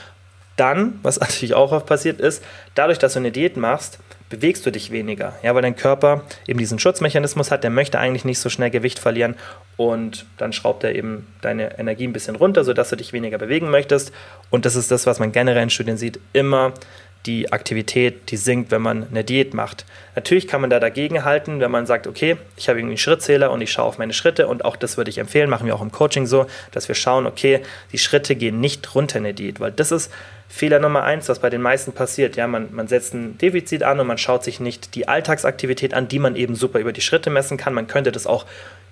Dann, 0.56 1.00
was 1.04 1.20
natürlich 1.20 1.54
auch 1.54 1.72
oft 1.72 1.86
passiert 1.86 2.20
ist, 2.20 2.44
dadurch, 2.74 2.98
dass 2.98 3.14
du 3.14 3.20
eine 3.20 3.32
Diät 3.32 3.58
machst, 3.58 4.00
bewegst 4.30 4.66
du 4.66 4.72
dich 4.72 4.92
weniger. 4.92 5.34
Ja, 5.44 5.54
weil 5.54 5.62
dein 5.62 5.76
Körper 5.76 6.24
eben 6.48 6.60
diesen 6.60 6.80
Schutzmechanismus 6.80 7.52
hat, 7.52 7.64
der 7.64 7.70
möchte 7.70 8.00
eigentlich 8.00 8.26
nicht 8.26 8.40
so 8.40 8.50
schnell 8.50 8.72
Gewicht 8.72 8.98
verlieren 8.98 9.36
und 9.78 10.26
dann 10.38 10.52
schraubt 10.52 10.84
er 10.84 10.96
eben 10.96 11.28
deine 11.42 11.78
Energie 11.78 12.08
ein 12.08 12.14
bisschen 12.14 12.36
runter, 12.36 12.64
sodass 12.64 12.90
du 12.90 12.96
dich 12.96 13.14
weniger 13.14 13.38
bewegen 13.38 13.70
möchtest. 13.70 14.12
Und 14.50 14.66
das 14.66 14.76
ist 14.76 14.90
das, 14.90 15.06
was 15.06 15.20
man 15.20 15.32
generell 15.32 15.64
in 15.64 15.70
Studien 15.70 15.98
sieht, 15.98 16.20
immer 16.34 16.74
die 17.26 17.52
Aktivität, 17.52 18.32
die 18.32 18.38
sinkt, 18.38 18.72
wenn 18.72 18.82
man 18.82 19.08
eine 19.10 19.24
Diät 19.24 19.54
macht. 19.54 19.86
Natürlich 20.16 20.48
kann 20.48 20.62
man 20.62 20.70
da 20.70 20.80
dagegen 20.80 21.24
halten, 21.24 21.60
wenn 21.60 21.72
man 21.72 21.86
sagt, 21.86 22.08
okay, 22.08 22.38
ich 22.56 22.70
habe 22.70 22.80
irgendwie 22.80 22.94
einen 22.94 22.98
Schrittzähler 22.98 23.52
und 23.52 23.62
ich 23.62 23.72
schaue 23.72 23.86
auf 23.86 23.98
meine 23.98 24.14
Schritte 24.14 24.48
und 24.48 24.64
auch 24.64 24.76
das 24.76 24.98
würde 24.98 25.10
ich 25.10 25.18
empfehlen, 25.18 25.50
machen 25.50 25.66
wir 25.66 25.76
auch 25.76 25.82
im 25.82 25.92
Coaching 25.92 26.26
so, 26.26 26.46
dass 26.72 26.88
wir 26.88 26.96
schauen, 26.96 27.26
okay, 27.26 27.62
die 27.92 27.98
Schritte 27.98 28.36
gehen 28.36 28.60
nicht 28.60 28.96
runter 28.96 29.18
in 29.18 29.24
der 29.24 29.34
Diät, 29.34 29.60
weil 29.60 29.72
das 29.72 29.92
ist 29.92 30.12
Fehler 30.48 30.80
Nummer 30.80 31.04
eins, 31.04 31.28
was 31.28 31.40
bei 31.40 31.50
den 31.50 31.62
meisten 31.62 31.92
passiert. 31.92 32.36
Ja, 32.36 32.48
man, 32.48 32.74
man 32.74 32.88
setzt 32.88 33.14
ein 33.14 33.38
Defizit 33.38 33.84
an 33.84 34.00
und 34.00 34.08
man 34.08 34.18
schaut 34.18 34.44
sich 34.44 34.60
nicht 34.60 34.96
die 34.96 35.08
Alltagsaktivität 35.08 35.94
an, 35.94 36.08
die 36.08 36.20
man 36.20 36.36
eben 36.36 36.56
super 36.56 36.80
über 36.80 36.94
die 36.94 37.02
Schritte 37.02 37.30
messen 37.30 37.58
kann. 37.58 37.74
Man 37.74 37.88
könnte 37.88 38.12
das 38.12 38.28
auch 38.28 38.46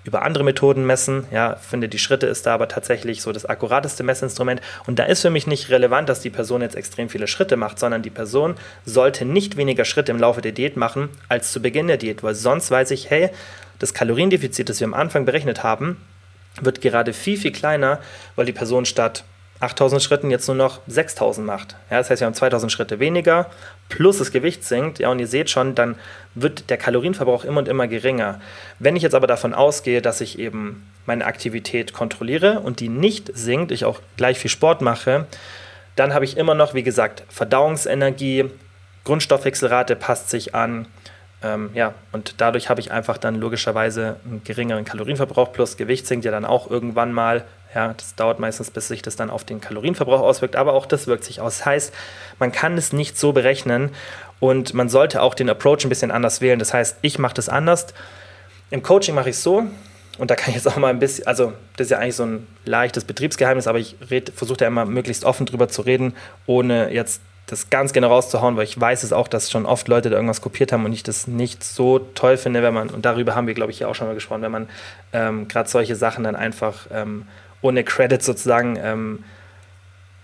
über 0.04 0.22
andere 0.22 0.44
Methoden 0.44 0.86
messen. 0.86 1.26
Ja, 1.30 1.56
finde 1.56 1.88
die 1.88 1.98
Schritte 1.98 2.26
ist 2.26 2.46
da 2.46 2.54
aber 2.54 2.68
tatsächlich 2.68 3.22
so 3.22 3.32
das 3.32 3.46
akkurateste 3.46 4.02
Messinstrument. 4.02 4.60
Und 4.86 4.98
da 4.98 5.04
ist 5.04 5.22
für 5.22 5.30
mich 5.30 5.46
nicht 5.46 5.70
relevant, 5.70 6.08
dass 6.08 6.20
die 6.20 6.30
Person 6.30 6.62
jetzt 6.62 6.76
extrem 6.76 7.08
viele 7.08 7.26
Schritte 7.26 7.56
macht, 7.56 7.78
sondern 7.78 8.02
die 8.02 8.10
Person 8.10 8.54
sollte 8.84 9.24
nicht 9.24 9.56
weniger 9.56 9.84
Schritte 9.84 10.12
im 10.12 10.18
Laufe 10.18 10.42
der 10.42 10.52
Diät 10.52 10.76
machen 10.76 11.08
als 11.28 11.52
zu 11.52 11.60
Beginn 11.60 11.88
der 11.88 11.96
Diät, 11.96 12.22
weil 12.22 12.34
sonst 12.34 12.70
weiß 12.70 12.90
ich, 12.90 13.10
hey, 13.10 13.30
das 13.78 13.94
Kaloriendefizit, 13.94 14.68
das 14.68 14.80
wir 14.80 14.86
am 14.86 14.94
Anfang 14.94 15.24
berechnet 15.24 15.62
haben, 15.62 15.96
wird 16.60 16.80
gerade 16.80 17.12
viel, 17.12 17.36
viel 17.36 17.52
kleiner, 17.52 17.98
weil 18.36 18.46
die 18.46 18.52
Person 18.52 18.84
statt 18.84 19.24
8000 19.60 20.02
Schritten 20.02 20.30
jetzt 20.30 20.46
nur 20.48 20.56
noch 20.56 20.80
6000 20.86 21.46
macht. 21.46 21.76
Ja, 21.90 21.98
das 21.98 22.10
heißt, 22.10 22.20
wir 22.20 22.26
haben 22.26 22.34
2000 22.34 22.70
Schritte 22.70 22.98
weniger, 22.98 23.46
plus 23.88 24.18
das 24.18 24.32
Gewicht 24.32 24.64
sinkt. 24.64 24.98
Ja, 24.98 25.10
und 25.10 25.18
ihr 25.20 25.26
seht 25.26 25.48
schon, 25.48 25.74
dann 25.74 25.96
wird 26.34 26.70
der 26.70 26.76
Kalorienverbrauch 26.76 27.44
immer 27.44 27.58
und 27.58 27.68
immer 27.68 27.86
geringer. 27.86 28.40
Wenn 28.78 28.96
ich 28.96 29.02
jetzt 29.02 29.14
aber 29.14 29.26
davon 29.26 29.54
ausgehe, 29.54 30.02
dass 30.02 30.20
ich 30.20 30.38
eben 30.38 30.86
meine 31.06 31.24
Aktivität 31.24 31.92
kontrolliere 31.92 32.60
und 32.60 32.80
die 32.80 32.88
nicht 32.88 33.30
sinkt, 33.34 33.70
ich 33.70 33.84
auch 33.84 34.00
gleich 34.16 34.38
viel 34.38 34.50
Sport 34.50 34.82
mache, 34.82 35.26
dann 35.96 36.12
habe 36.12 36.24
ich 36.24 36.36
immer 36.36 36.54
noch, 36.54 36.74
wie 36.74 36.82
gesagt, 36.82 37.22
Verdauungsenergie, 37.28 38.50
Grundstoffwechselrate 39.04 39.96
passt 39.96 40.30
sich 40.30 40.54
an. 40.54 40.86
Ähm, 41.42 41.70
ja, 41.74 41.94
und 42.10 42.36
dadurch 42.38 42.68
habe 42.68 42.80
ich 42.80 42.90
einfach 42.90 43.18
dann 43.18 43.36
logischerweise 43.36 44.16
einen 44.24 44.42
geringeren 44.42 44.84
Kalorienverbrauch 44.84 45.52
plus 45.52 45.76
Gewicht 45.76 46.06
sinkt 46.06 46.24
ja 46.24 46.30
dann 46.30 46.44
auch 46.44 46.70
irgendwann 46.70 47.12
mal 47.12 47.44
ja, 47.74 47.94
das 47.94 48.14
dauert 48.14 48.38
meistens, 48.38 48.70
bis 48.70 48.88
sich 48.88 49.02
das 49.02 49.16
dann 49.16 49.30
auf 49.30 49.44
den 49.44 49.60
Kalorienverbrauch 49.60 50.20
auswirkt, 50.20 50.56
aber 50.56 50.72
auch 50.72 50.86
das 50.86 51.06
wirkt 51.06 51.24
sich 51.24 51.40
aus. 51.40 51.58
Das 51.58 51.66
heißt, 51.66 51.94
man 52.38 52.52
kann 52.52 52.78
es 52.78 52.92
nicht 52.92 53.18
so 53.18 53.32
berechnen 53.32 53.90
und 54.40 54.74
man 54.74 54.88
sollte 54.88 55.22
auch 55.22 55.34
den 55.34 55.50
Approach 55.50 55.84
ein 55.84 55.88
bisschen 55.88 56.10
anders 56.10 56.40
wählen. 56.40 56.58
Das 56.58 56.72
heißt, 56.74 56.98
ich 57.02 57.18
mache 57.18 57.34
das 57.34 57.48
anders. 57.48 57.86
Im 58.70 58.82
Coaching 58.82 59.14
mache 59.14 59.30
ich 59.30 59.36
es 59.36 59.42
so, 59.42 59.64
und 60.18 60.30
da 60.30 60.36
kann 60.36 60.50
ich 60.50 60.56
jetzt 60.56 60.68
auch 60.68 60.76
mal 60.76 60.88
ein 60.88 60.98
bisschen, 60.98 61.26
also 61.26 61.52
das 61.76 61.86
ist 61.86 61.90
ja 61.90 61.98
eigentlich 61.98 62.16
so 62.16 62.24
ein 62.24 62.46
leichtes 62.64 63.04
Betriebsgeheimnis, 63.04 63.66
aber 63.66 63.78
ich 63.78 63.96
versuche 64.34 64.58
da 64.58 64.66
immer 64.66 64.84
möglichst 64.84 65.24
offen 65.24 65.46
drüber 65.46 65.68
zu 65.68 65.82
reden, 65.82 66.14
ohne 66.46 66.92
jetzt 66.92 67.20
das 67.46 67.68
ganz 67.68 67.92
genau 67.92 68.08
rauszuhauen, 68.08 68.56
weil 68.56 68.64
ich 68.64 68.80
weiß 68.80 69.02
es 69.02 69.12
auch, 69.12 69.28
dass 69.28 69.50
schon 69.50 69.66
oft 69.66 69.86
Leute 69.88 70.08
da 70.08 70.16
irgendwas 70.16 70.40
kopiert 70.40 70.72
haben 70.72 70.84
und 70.84 70.92
ich 70.92 71.02
das 71.02 71.26
nicht 71.26 71.62
so 71.62 71.98
toll 71.98 72.36
finde, 72.36 72.62
wenn 72.62 72.72
man, 72.72 72.88
und 72.88 73.04
darüber 73.04 73.34
haben 73.34 73.46
wir, 73.46 73.54
glaube 73.54 73.70
ich, 73.70 73.80
ja 73.80 73.88
auch 73.88 73.94
schon 73.94 74.06
mal 74.06 74.14
gesprochen, 74.14 74.42
wenn 74.42 74.52
man 74.52 74.68
ähm, 75.12 75.48
gerade 75.48 75.68
solche 75.68 75.94
Sachen 75.94 76.24
dann 76.24 76.36
einfach 76.36 76.86
ähm, 76.90 77.26
ohne 77.64 77.82
Credit 77.82 78.22
sozusagen 78.22 78.78
ähm, 78.80 79.24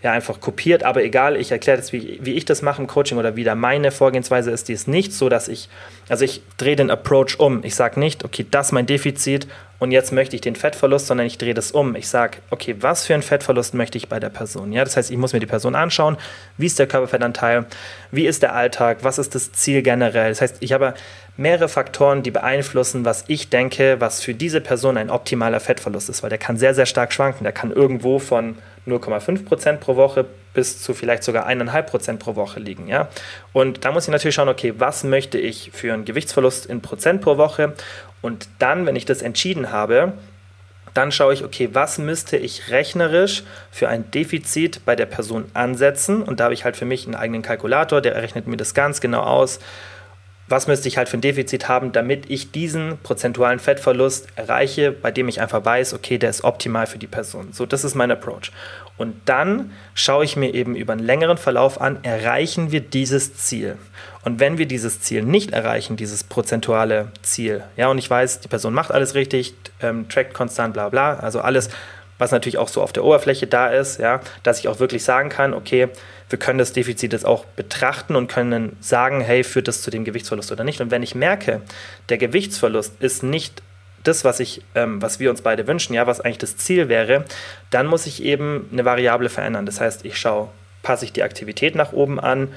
ja, 0.02 0.12
einfach 0.12 0.40
kopiert. 0.40 0.82
Aber 0.82 1.02
egal, 1.02 1.36
ich 1.36 1.50
erkläre 1.50 1.78
das, 1.78 1.92
wie, 1.92 2.18
wie 2.22 2.34
ich 2.34 2.44
das 2.44 2.62
mache 2.62 2.80
im 2.82 2.86
Coaching 2.86 3.18
oder 3.18 3.34
wie 3.36 3.44
da 3.44 3.54
meine 3.54 3.90
Vorgehensweise 3.90 4.50
ist. 4.50 4.68
Die 4.68 4.74
ist 4.74 4.88
nicht 4.88 5.12
so, 5.12 5.28
dass 5.28 5.48
ich, 5.48 5.68
also 6.08 6.24
ich 6.24 6.42
drehe 6.58 6.76
den 6.76 6.90
Approach 6.90 7.38
um. 7.38 7.64
Ich 7.64 7.74
sage 7.74 7.98
nicht, 7.98 8.24
okay, 8.24 8.46
das 8.50 8.68
ist 8.68 8.72
mein 8.72 8.86
Defizit 8.86 9.46
und 9.78 9.90
jetzt 9.90 10.12
möchte 10.12 10.36
ich 10.36 10.42
den 10.42 10.56
Fettverlust, 10.56 11.06
sondern 11.06 11.26
ich 11.26 11.38
drehe 11.38 11.54
das 11.54 11.72
um. 11.72 11.96
Ich 11.96 12.08
sage, 12.08 12.38
okay, 12.50 12.76
was 12.80 13.06
für 13.06 13.14
einen 13.14 13.22
Fettverlust 13.22 13.72
möchte 13.72 13.96
ich 13.96 14.08
bei 14.08 14.20
der 14.20 14.28
Person? 14.28 14.72
Ja, 14.72 14.84
das 14.84 14.98
heißt, 14.98 15.10
ich 15.10 15.16
muss 15.16 15.32
mir 15.32 15.40
die 15.40 15.46
Person 15.46 15.74
anschauen, 15.74 16.18
wie 16.58 16.66
ist 16.66 16.78
der 16.78 16.86
Körperfettanteil, 16.86 17.64
wie 18.10 18.26
ist 18.26 18.42
der 18.42 18.54
Alltag, 18.54 18.98
was 19.02 19.18
ist 19.18 19.34
das 19.34 19.52
Ziel 19.52 19.82
generell. 19.82 20.28
Das 20.28 20.42
heißt, 20.42 20.56
ich 20.60 20.74
habe 20.74 20.94
mehrere 21.40 21.68
Faktoren, 21.68 22.22
die 22.22 22.30
beeinflussen, 22.30 23.06
was 23.06 23.24
ich 23.26 23.48
denke, 23.48 23.96
was 23.98 24.20
für 24.20 24.34
diese 24.34 24.60
Person 24.60 24.98
ein 24.98 25.08
optimaler 25.08 25.58
Fettverlust 25.58 26.10
ist, 26.10 26.22
weil 26.22 26.28
der 26.28 26.38
kann 26.38 26.58
sehr, 26.58 26.74
sehr 26.74 26.84
stark 26.84 27.14
schwanken. 27.14 27.44
Der 27.44 27.52
kann 27.52 27.72
irgendwo 27.72 28.18
von 28.18 28.58
0,5 28.86 29.46
Prozent 29.46 29.80
pro 29.80 29.96
Woche 29.96 30.26
bis 30.52 30.82
zu 30.82 30.92
vielleicht 30.92 31.24
sogar 31.24 31.48
1,5 31.48 31.82
Prozent 31.82 32.20
pro 32.20 32.36
Woche 32.36 32.60
liegen. 32.60 32.88
Ja? 32.88 33.08
Und 33.54 33.86
da 33.86 33.90
muss 33.90 34.04
ich 34.04 34.10
natürlich 34.10 34.34
schauen, 34.34 34.50
okay, 34.50 34.74
was 34.76 35.02
möchte 35.02 35.38
ich 35.38 35.70
für 35.72 35.94
einen 35.94 36.04
Gewichtsverlust 36.04 36.66
in 36.66 36.82
Prozent 36.82 37.22
pro 37.22 37.38
Woche? 37.38 37.72
Und 38.20 38.46
dann, 38.58 38.84
wenn 38.84 38.96
ich 38.96 39.06
das 39.06 39.22
entschieden 39.22 39.72
habe, 39.72 40.12
dann 40.92 41.12
schaue 41.12 41.32
ich, 41.32 41.42
okay, 41.42 41.70
was 41.72 41.96
müsste 41.96 42.36
ich 42.36 42.70
rechnerisch 42.70 43.44
für 43.70 43.88
ein 43.88 44.10
Defizit 44.10 44.84
bei 44.84 44.94
der 44.94 45.06
Person 45.06 45.46
ansetzen? 45.54 46.22
Und 46.22 46.40
da 46.40 46.44
habe 46.44 46.54
ich 46.54 46.64
halt 46.64 46.76
für 46.76 46.84
mich 46.84 47.06
einen 47.06 47.14
eigenen 47.14 47.42
Kalkulator, 47.42 48.02
der 48.02 48.16
rechnet 48.16 48.46
mir 48.46 48.58
das 48.58 48.74
ganz 48.74 49.00
genau 49.00 49.22
aus 49.22 49.60
was 50.50 50.66
müsste 50.66 50.88
ich 50.88 50.98
halt 50.98 51.08
für 51.08 51.16
ein 51.16 51.20
Defizit 51.20 51.68
haben, 51.68 51.92
damit 51.92 52.28
ich 52.28 52.50
diesen 52.50 52.98
prozentualen 52.98 53.60
Fettverlust 53.60 54.26
erreiche, 54.34 54.90
bei 54.90 55.12
dem 55.12 55.28
ich 55.28 55.40
einfach 55.40 55.64
weiß, 55.64 55.94
okay, 55.94 56.18
der 56.18 56.28
ist 56.28 56.42
optimal 56.42 56.88
für 56.88 56.98
die 56.98 57.06
Person. 57.06 57.52
So, 57.52 57.66
das 57.66 57.84
ist 57.84 57.94
mein 57.94 58.10
Approach. 58.10 58.50
Und 58.98 59.14
dann 59.26 59.70
schaue 59.94 60.24
ich 60.24 60.36
mir 60.36 60.52
eben 60.52 60.74
über 60.74 60.92
einen 60.92 61.06
längeren 61.06 61.38
Verlauf 61.38 61.80
an, 61.80 62.00
erreichen 62.02 62.72
wir 62.72 62.80
dieses 62.80 63.36
Ziel. 63.36 63.76
Und 64.24 64.40
wenn 64.40 64.58
wir 64.58 64.66
dieses 64.66 65.00
Ziel 65.00 65.22
nicht 65.22 65.52
erreichen, 65.52 65.96
dieses 65.96 66.24
prozentuale 66.24 67.08
Ziel, 67.22 67.62
ja, 67.76 67.88
und 67.88 67.98
ich 67.98 68.10
weiß, 68.10 68.40
die 68.40 68.48
Person 68.48 68.74
macht 68.74 68.90
alles 68.90 69.14
richtig, 69.14 69.54
ähm, 69.80 70.08
trackt 70.08 70.34
konstant, 70.34 70.74
bla 70.74 70.88
bla, 70.88 71.14
also 71.14 71.40
alles, 71.40 71.70
was 72.18 72.32
natürlich 72.32 72.58
auch 72.58 72.68
so 72.68 72.82
auf 72.82 72.92
der 72.92 73.04
Oberfläche 73.04 73.46
da 73.46 73.68
ist, 73.68 74.00
ja, 74.00 74.20
dass 74.42 74.58
ich 74.58 74.68
auch 74.68 74.80
wirklich 74.80 75.04
sagen 75.04 75.30
kann, 75.30 75.54
okay, 75.54 75.88
wir 76.30 76.38
können 76.38 76.58
das 76.58 76.72
Defizit 76.72 77.12
jetzt 77.12 77.26
auch 77.26 77.44
betrachten 77.44 78.16
und 78.16 78.28
können 78.28 78.76
sagen, 78.80 79.20
hey, 79.20 79.44
führt 79.44 79.68
das 79.68 79.82
zu 79.82 79.90
dem 79.90 80.04
Gewichtsverlust 80.04 80.52
oder 80.52 80.64
nicht? 80.64 80.80
Und 80.80 80.90
wenn 80.90 81.02
ich 81.02 81.14
merke, 81.14 81.60
der 82.08 82.18
Gewichtsverlust 82.18 82.94
ist 83.00 83.22
nicht 83.22 83.62
das, 84.04 84.24
was 84.24 84.40
ich, 84.40 84.62
ähm, 84.74 85.02
was 85.02 85.18
wir 85.20 85.28
uns 85.28 85.42
beide 85.42 85.66
wünschen, 85.66 85.92
ja, 85.92 86.06
was 86.06 86.20
eigentlich 86.20 86.38
das 86.38 86.56
Ziel 86.56 86.88
wäre, 86.88 87.24
dann 87.70 87.86
muss 87.86 88.06
ich 88.06 88.22
eben 88.22 88.68
eine 88.72 88.84
Variable 88.84 89.28
verändern. 89.28 89.66
Das 89.66 89.80
heißt, 89.80 90.04
ich 90.04 90.18
schaue, 90.18 90.48
passe 90.82 91.04
ich 91.04 91.12
die 91.12 91.22
Aktivität 91.22 91.74
nach 91.74 91.92
oben 91.92 92.18
an, 92.18 92.48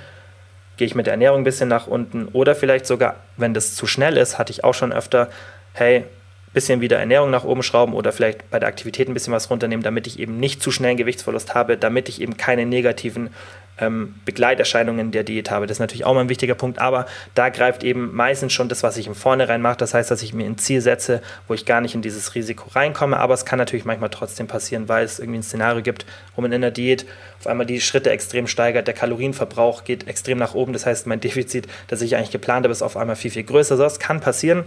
gehe 0.78 0.88
ich 0.88 0.95
mit 0.95 1.07
der 1.07 1.13
Ernährung 1.13 1.41
ein 1.41 1.43
bisschen 1.43 1.67
nach 1.67 1.88
unten 1.88 2.28
oder 2.28 2.55
vielleicht 2.55 2.86
sogar, 2.86 3.17
wenn 3.38 3.53
das 3.53 3.76
zu 3.76 3.88
schnell 3.88 4.17
ist, 4.17 4.38
hatte 4.38 4.51
ich 4.51 4.63
auch 4.63 4.74
schon 4.74 4.93
öfter, 4.93 5.30
hey, 5.74 6.05
bisschen 6.53 6.82
wieder 6.82 6.99
Ernährung 6.99 7.32
nach 7.32 7.43
oben 7.43 7.63
schrauben 7.63 7.93
oder 7.93 8.11
vielleicht 8.11 8.49
bei 8.51 8.59
der 8.59 8.69
Aktivität 8.69 9.09
ein 9.09 9.13
bisschen 9.13 9.34
was 9.34 9.49
runternehmen, 9.49 9.84
damit 9.84 10.07
ich 10.07 10.19
eben 10.19 10.39
nicht 10.39 10.61
zu 10.61 10.71
schnell 10.71 10.91
einen 10.91 10.97
Gewichtsverlust 10.97 11.55
habe, 11.55 11.78
damit 11.78 12.09
ich 12.09 12.21
eben 12.21 12.38
keine 12.38 12.65
negativen 12.65 13.32
ähm, 13.80 14.15
Begleiterscheinungen 14.26 15.11
der 15.11 15.24
Diät 15.24 15.49
habe. 15.49 15.67
Das 15.67 15.76
ist 15.76 15.80
natürlich 15.80 16.05
auch 16.05 16.13
mal 16.13 16.21
ein 16.21 16.30
wichtiger 16.30 16.55
Punkt, 16.55 16.80
aber 16.80 17.05
da 17.34 17.49
greift 17.49 17.84
eben 17.84 18.13
meistens 18.13 18.53
schon 18.53 18.69
das, 18.69 18.84
was 18.84 18.97
ich 18.97 19.07
im 19.07 19.15
Vornherein 19.15 19.61
mache. 19.61 19.78
Das 19.78 19.93
heißt, 19.93 20.11
dass 20.11 20.21
ich 20.21 20.34
mir 20.34 20.45
ein 20.45 20.57
Ziel 20.57 20.82
setze, 20.82 21.21
wo 21.47 21.53
ich 21.53 21.65
gar 21.65 21.82
nicht 21.82 21.95
in 21.95 22.01
dieses 22.01 22.36
Risiko 22.36 22.69
reinkomme, 22.69 23.17
aber 23.17 23.34
es 23.34 23.45
kann 23.45 23.59
natürlich 23.59 23.86
manchmal 23.86 24.09
trotzdem 24.09 24.47
passieren, 24.47 24.89
weil 24.89 25.05
es 25.05 25.19
irgendwie 25.19 25.39
ein 25.39 25.43
Szenario 25.43 25.82
gibt, 25.82 26.05
wo 26.36 26.41
man 26.41 26.51
in 26.51 26.61
der 26.61 26.71
Diät 26.71 27.05
auf 27.39 27.47
einmal 27.47 27.65
die 27.65 27.82
Schritte 27.82 28.11
extrem 28.11 28.47
steigert, 28.47 28.88
der 28.88 28.93
Kalorienverbrauch 28.93 29.84
geht 29.84 30.07
extrem 30.07 30.38
nach 30.38 30.53
oben. 30.53 30.74
Das 30.74 30.86
heißt, 30.86 31.07
mein 31.07 31.19
Defizit, 31.19 31.67
das 31.88 32.01
ich 32.01 32.15
eigentlich 32.15 32.32
geplant 32.32 32.65
habe, 32.65 32.71
ist 32.71 32.82
auf 32.82 32.95
einmal 32.95 33.15
viel, 33.15 33.32
viel 33.32 33.43
größer. 33.43 33.76
Das 33.76 33.99
kann 33.99 34.19
passieren, 34.21 34.63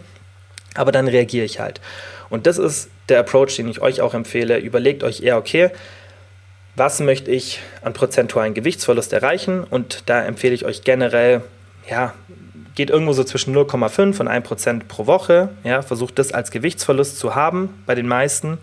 aber 0.74 0.92
dann 0.92 1.08
reagiere 1.08 1.44
ich 1.44 1.60
halt. 1.60 1.80
Und 2.28 2.46
das 2.46 2.58
ist 2.58 2.90
der 3.08 3.20
Approach, 3.20 3.56
den 3.56 3.68
ich 3.68 3.80
euch 3.80 4.00
auch 4.00 4.14
empfehle. 4.14 4.58
Überlegt 4.58 5.04
euch 5.04 5.22
eher, 5.22 5.36
okay, 5.38 5.70
was 6.76 7.00
möchte 7.00 7.30
ich 7.30 7.60
an 7.82 7.94
prozentualen 7.94 8.54
Gewichtsverlust 8.54 9.12
erreichen? 9.12 9.64
Und 9.64 10.02
da 10.06 10.22
empfehle 10.22 10.54
ich 10.54 10.64
euch 10.64 10.82
generell, 10.82 11.42
ja, 11.90 12.12
geht 12.74 12.90
irgendwo 12.90 13.14
so 13.14 13.24
zwischen 13.24 13.56
0,5 13.56 14.20
und 14.20 14.28
1% 14.28 14.84
pro 14.86 15.06
Woche. 15.06 15.48
Ja, 15.64 15.80
versucht 15.82 16.18
das 16.18 16.32
als 16.32 16.50
Gewichtsverlust 16.50 17.18
zu 17.18 17.34
haben 17.34 17.82
bei 17.86 17.94
den 17.94 18.06
meisten. 18.06 18.58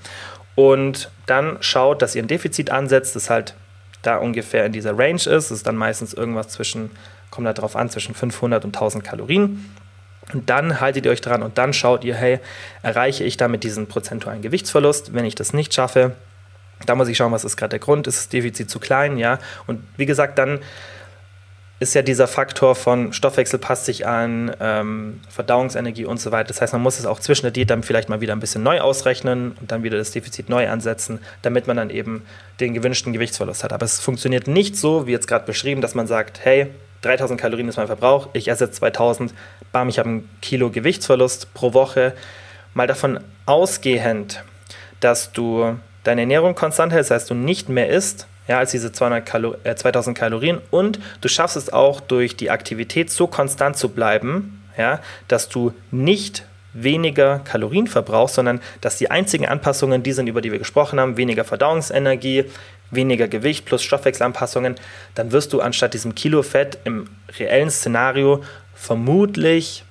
Und 0.55 1.09
dann 1.25 1.57
schaut, 1.61 2.01
dass 2.03 2.13
ihr 2.13 2.21
ein 2.21 2.27
Defizit 2.27 2.69
ansetzt, 2.69 3.15
das 3.15 3.31
halt 3.31 3.55
da 4.03 4.17
ungefähr 4.17 4.65
in 4.65 4.71
dieser 4.71 4.97
Range 4.97 5.15
ist. 5.15 5.27
Das 5.27 5.51
ist 5.51 5.65
dann 5.65 5.75
meistens 5.75 6.13
irgendwas 6.13 6.49
zwischen, 6.49 6.91
kommt 7.31 7.47
da 7.47 7.53
drauf 7.53 7.75
an, 7.75 7.89
zwischen 7.89 8.13
500 8.13 8.63
und 8.63 8.75
1000 8.75 9.03
Kalorien. 9.03 9.73
Und 10.33 10.49
dann 10.49 10.79
haltet 10.79 11.05
ihr 11.05 11.11
euch 11.11 11.21
dran 11.21 11.41
und 11.41 11.57
dann 11.57 11.73
schaut 11.73 12.03
ihr, 12.03 12.15
hey, 12.15 12.39
erreiche 12.83 13.23
ich 13.23 13.37
damit 13.37 13.63
diesen 13.63 13.87
prozentualen 13.87 14.41
Gewichtsverlust? 14.41 15.13
Wenn 15.13 15.25
ich 15.25 15.35
das 15.35 15.53
nicht 15.53 15.73
schaffe, 15.73 16.15
da 16.85 16.95
muss 16.95 17.07
ich 17.07 17.17
schauen, 17.17 17.31
was 17.31 17.43
ist 17.43 17.57
gerade 17.57 17.71
der 17.71 17.79
Grund. 17.79 18.07
Ist 18.07 18.17
das 18.17 18.29
Defizit 18.29 18.69
zu 18.69 18.79
klein? 18.79 19.17
Ja. 19.17 19.39
Und 19.67 19.83
wie 19.97 20.05
gesagt, 20.05 20.37
dann 20.37 20.59
ist 21.83 21.93
ja 21.95 22.01
dieser 22.01 22.27
Faktor 22.27 22.75
von 22.75 23.13
Stoffwechsel 23.13 23.59
passt 23.59 23.85
sich 23.85 24.07
an, 24.07 24.55
ähm, 24.59 25.19
Verdauungsenergie 25.29 26.05
und 26.05 26.19
so 26.19 26.31
weiter. 26.31 26.47
Das 26.47 26.61
heißt, 26.61 26.73
man 26.73 26.81
muss 26.81 26.97
es 26.97 27.05
auch 27.05 27.19
zwischen 27.19 27.43
der 27.43 27.51
Diät 27.51 27.69
dann 27.69 27.83
vielleicht 27.83 28.09
mal 28.09 28.21
wieder 28.21 28.33
ein 28.33 28.39
bisschen 28.39 28.63
neu 28.63 28.79
ausrechnen 28.79 29.55
und 29.59 29.71
dann 29.71 29.83
wieder 29.83 29.97
das 29.97 30.11
Defizit 30.11 30.49
neu 30.49 30.69
ansetzen, 30.69 31.19
damit 31.41 31.67
man 31.67 31.77
dann 31.77 31.89
eben 31.89 32.25
den 32.59 32.73
gewünschten 32.73 33.11
Gewichtsverlust 33.11 33.63
hat. 33.63 33.73
Aber 33.73 33.85
es 33.85 33.99
funktioniert 33.99 34.47
nicht 34.47 34.77
so, 34.77 35.07
wie 35.07 35.11
jetzt 35.11 35.27
gerade 35.27 35.45
beschrieben, 35.45 35.81
dass 35.81 35.93
man 35.93 36.07
sagt, 36.07 36.39
hey, 36.43 36.67
3000 37.01 37.39
Kalorien 37.39 37.67
ist 37.67 37.75
mein 37.75 37.87
Verbrauch, 37.87 38.29
ich 38.31 38.47
esse 38.47 38.65
jetzt 38.65 38.77
2000, 38.77 39.33
bam, 39.73 39.89
ich 39.89 39.99
habe 39.99 40.09
einen 40.09 40.29
Kilo 40.41 40.69
Gewichtsverlust 40.69 41.53
pro 41.53 41.73
Woche. 41.73 42.13
Mal 42.73 42.87
davon 42.87 43.19
ausgehend, 43.45 44.41
dass 45.01 45.33
du 45.33 45.77
deine 46.03 46.21
Ernährung 46.21 46.55
konstant 46.55 46.91
hältst, 46.91 47.11
das 47.11 47.21
heißt, 47.21 47.29
du 47.29 47.35
nicht 47.35 47.69
mehr 47.69 47.89
isst, 47.89 48.27
ja, 48.47 48.59
als 48.59 48.71
diese 48.71 48.91
200 48.91 49.25
Kalo 49.25 49.55
äh, 49.63 49.75
2000 49.75 50.17
Kalorien 50.17 50.59
und 50.69 50.99
du 51.21 51.29
schaffst 51.29 51.55
es 51.55 51.71
auch 51.71 52.01
durch 52.01 52.35
die 52.35 52.49
Aktivität 52.49 53.09
so 53.09 53.27
konstant 53.27 53.77
zu 53.77 53.89
bleiben, 53.89 54.61
ja, 54.77 54.99
dass 55.27 55.49
du 55.49 55.73
nicht 55.91 56.43
weniger 56.73 57.39
Kalorien 57.39 57.87
verbrauchst, 57.87 58.35
sondern 58.35 58.59
dass 58.81 58.97
die 58.97 59.11
einzigen 59.11 59.45
Anpassungen, 59.45 60.03
die 60.03 60.11
sind, 60.11 60.27
über 60.27 60.41
die 60.41 60.51
wir 60.51 60.59
gesprochen 60.59 60.99
haben, 60.99 61.17
weniger 61.17 61.43
Verdauungsenergie, 61.43 62.45
weniger 62.91 63.27
Gewicht 63.27 63.65
plus 63.65 63.83
Stoffwechselanpassungen, 63.83 64.75
dann 65.15 65.31
wirst 65.31 65.53
du 65.53 65.61
anstatt 65.61 65.93
diesem 65.93 66.15
Kilo 66.15 66.43
Fett 66.43 66.79
im 66.83 67.07
reellen 67.37 67.69
Szenario 67.69 68.43
vermutlich 68.75 69.83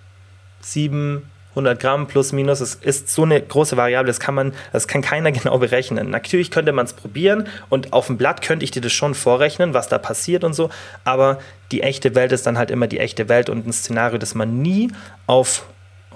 7 0.60 1.22
100 1.52 1.78
Gramm 1.80 2.06
plus 2.06 2.32
minus, 2.32 2.60
es 2.60 2.74
ist 2.76 3.10
so 3.10 3.22
eine 3.22 3.40
große 3.40 3.76
Variable, 3.76 4.06
das 4.06 4.20
kann 4.20 4.34
man, 4.34 4.52
das 4.72 4.88
kann 4.88 5.02
keiner 5.02 5.32
genau 5.32 5.58
berechnen. 5.58 6.10
Natürlich 6.10 6.50
könnte 6.50 6.72
man 6.72 6.86
es 6.86 6.92
probieren 6.92 7.48
und 7.68 7.92
auf 7.92 8.06
dem 8.06 8.16
Blatt 8.16 8.42
könnte 8.42 8.64
ich 8.64 8.70
dir 8.70 8.82
das 8.82 8.92
schon 8.92 9.14
vorrechnen, 9.14 9.74
was 9.74 9.88
da 9.88 9.98
passiert 9.98 10.44
und 10.44 10.54
so, 10.54 10.70
aber 11.04 11.38
die 11.70 11.82
echte 11.82 12.14
Welt 12.14 12.32
ist 12.32 12.46
dann 12.46 12.58
halt 12.58 12.70
immer 12.70 12.86
die 12.86 13.00
echte 13.00 13.28
Welt 13.28 13.48
und 13.48 13.66
ein 13.66 13.72
Szenario, 13.72 14.18
das 14.18 14.34
man 14.34 14.60
nie 14.60 14.90
auf 15.26 15.64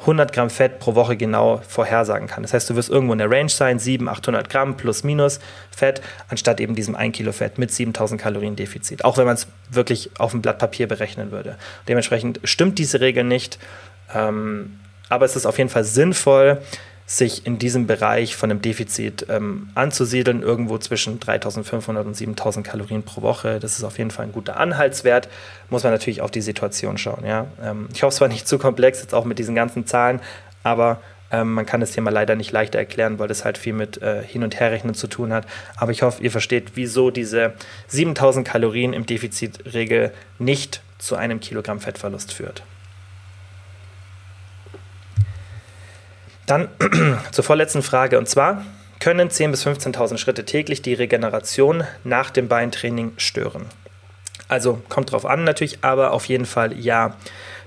100 0.01 0.33
Gramm 0.33 0.51
Fett 0.51 0.79
pro 0.79 0.95
Woche 0.95 1.17
genau 1.17 1.61
vorhersagen 1.67 2.29
kann. 2.29 2.43
Das 2.43 2.53
heißt, 2.53 2.69
du 2.69 2.77
wirst 2.77 2.91
irgendwo 2.91 3.13
in 3.13 3.19
der 3.19 3.31
Range 3.31 3.49
sein, 3.49 3.79
700, 3.79 4.19
800 4.19 4.51
Gramm 4.51 4.77
plus 4.77 5.05
minus 5.05 5.41
Fett, 5.71 6.03
anstatt 6.29 6.61
eben 6.61 6.75
diesem 6.75 6.95
1 6.95 7.17
Kilo 7.17 7.33
Fett 7.33 7.59
mit 7.59 7.73
7000 7.73 8.21
Kalorien 8.21 8.57
Defizit. 8.57 9.05
Auch 9.05 9.17
wenn 9.17 9.27
man 9.27 9.35
es 9.35 9.47
wirklich 9.71 10.11
auf 10.19 10.33
dem 10.33 10.43
Blatt 10.43 10.59
Papier 10.59 10.87
berechnen 10.87 11.31
würde. 11.31 11.57
Dementsprechend 11.89 12.41
stimmt 12.45 12.79
diese 12.79 13.01
Regel 13.01 13.25
nicht. 13.25 13.59
Ähm, 14.15 14.79
aber 15.09 15.25
es 15.25 15.37
ist 15.37 15.47
auf 15.47 15.59
jeden 15.59 15.71
Fall 15.71 15.85
sinnvoll, 15.85 16.61
sich 17.07 17.47
in 17.47 17.59
diesem 17.59 17.87
Bereich 17.87 18.35
von 18.35 18.51
einem 18.51 18.61
Defizit 18.61 19.27
ähm, 19.31 19.69
anzusiedeln, 19.77 20.43
irgendwo 20.43 20.77
zwischen 20.79 21.21
3500 21.21 22.05
und 22.05 22.15
7000 22.15 22.67
Kalorien 22.67 23.05
pro 23.05 23.23
Woche. 23.23 23.61
Das 23.61 23.79
ist 23.79 23.85
auf 23.85 23.99
jeden 23.99 24.11
Fall 24.11 24.27
ein 24.27 24.33
guter 24.33 24.57
Anhaltswert. 24.57 25.29
Muss 25.71 25.85
man 25.85 25.93
natürlich 25.93 26.21
auf 26.21 26.33
die 26.33 26.41
Situation 26.41 26.99
schauen. 26.99 27.25
Ja? 27.25 27.47
Ähm, 27.63 27.89
ich 27.95 28.03
hoffe, 28.03 28.13
es 28.13 28.21
war 28.21 28.27
nicht 28.27 28.49
zu 28.49 28.59
komplex, 28.59 29.03
jetzt 29.03 29.15
auch 29.15 29.25
mit 29.25 29.39
diesen 29.39 29.55
ganzen 29.55 29.87
Zahlen, 29.87 30.21
aber 30.65 31.01
ähm, 31.31 31.55
man 31.55 31.65
kann 31.65 31.81
das 31.81 31.93
Thema 31.93 32.11
leider 32.11 32.35
nicht 32.35 32.51
leichter 32.51 32.79
erklären, 32.79 33.21
weil 33.21 33.29
das 33.29 33.45
halt 33.45 33.57
viel 33.57 33.73
mit 33.73 34.03
äh, 34.03 34.23
Hin- 34.25 34.43
und 34.43 34.57
Herrechnen 34.57 34.95
zu 34.95 35.07
tun 35.07 35.33
hat. 35.33 35.47
Aber 35.77 35.93
ich 35.93 36.03
hoffe, 36.03 36.23
ihr 36.25 36.33
versteht, 36.33 36.73
wieso 36.75 37.13
diese 37.13 37.55
7000 37.87 38.47
Kalorien 38.47 38.93
im 38.93 39.07
Defizitregel 39.07 40.13
nicht 40.41 40.83
zu 40.99 41.15
einem 41.15 41.39
Kilogramm 41.39 41.79
Fettverlust 41.81 42.33
führt. 42.33 42.63
Dann 46.47 46.69
zur 47.33 47.45
vorletzten 47.45 47.83
Frage 47.83 48.19
und 48.19 48.29
zwar, 48.29 48.65
können 49.01 49.29
10.000 49.29 49.51
bis 49.51 49.67
15.000 49.67 50.19
Schritte 50.19 50.45
täglich 50.45 50.81
die 50.81 50.95
Regeneration 50.95 51.85
nach 52.05 52.31
dem 52.31 52.49
Beintraining 52.49 53.13
stören? 53.19 53.67
Also 54.49 54.81
kommt 54.89 55.13
drauf 55.13 55.27
an 55.27 55.45
natürlich, 55.45 55.79
aber 55.83 56.13
auf 56.13 56.27
jeden 56.27 56.47
Fall 56.47 56.79
ja. 56.79 57.17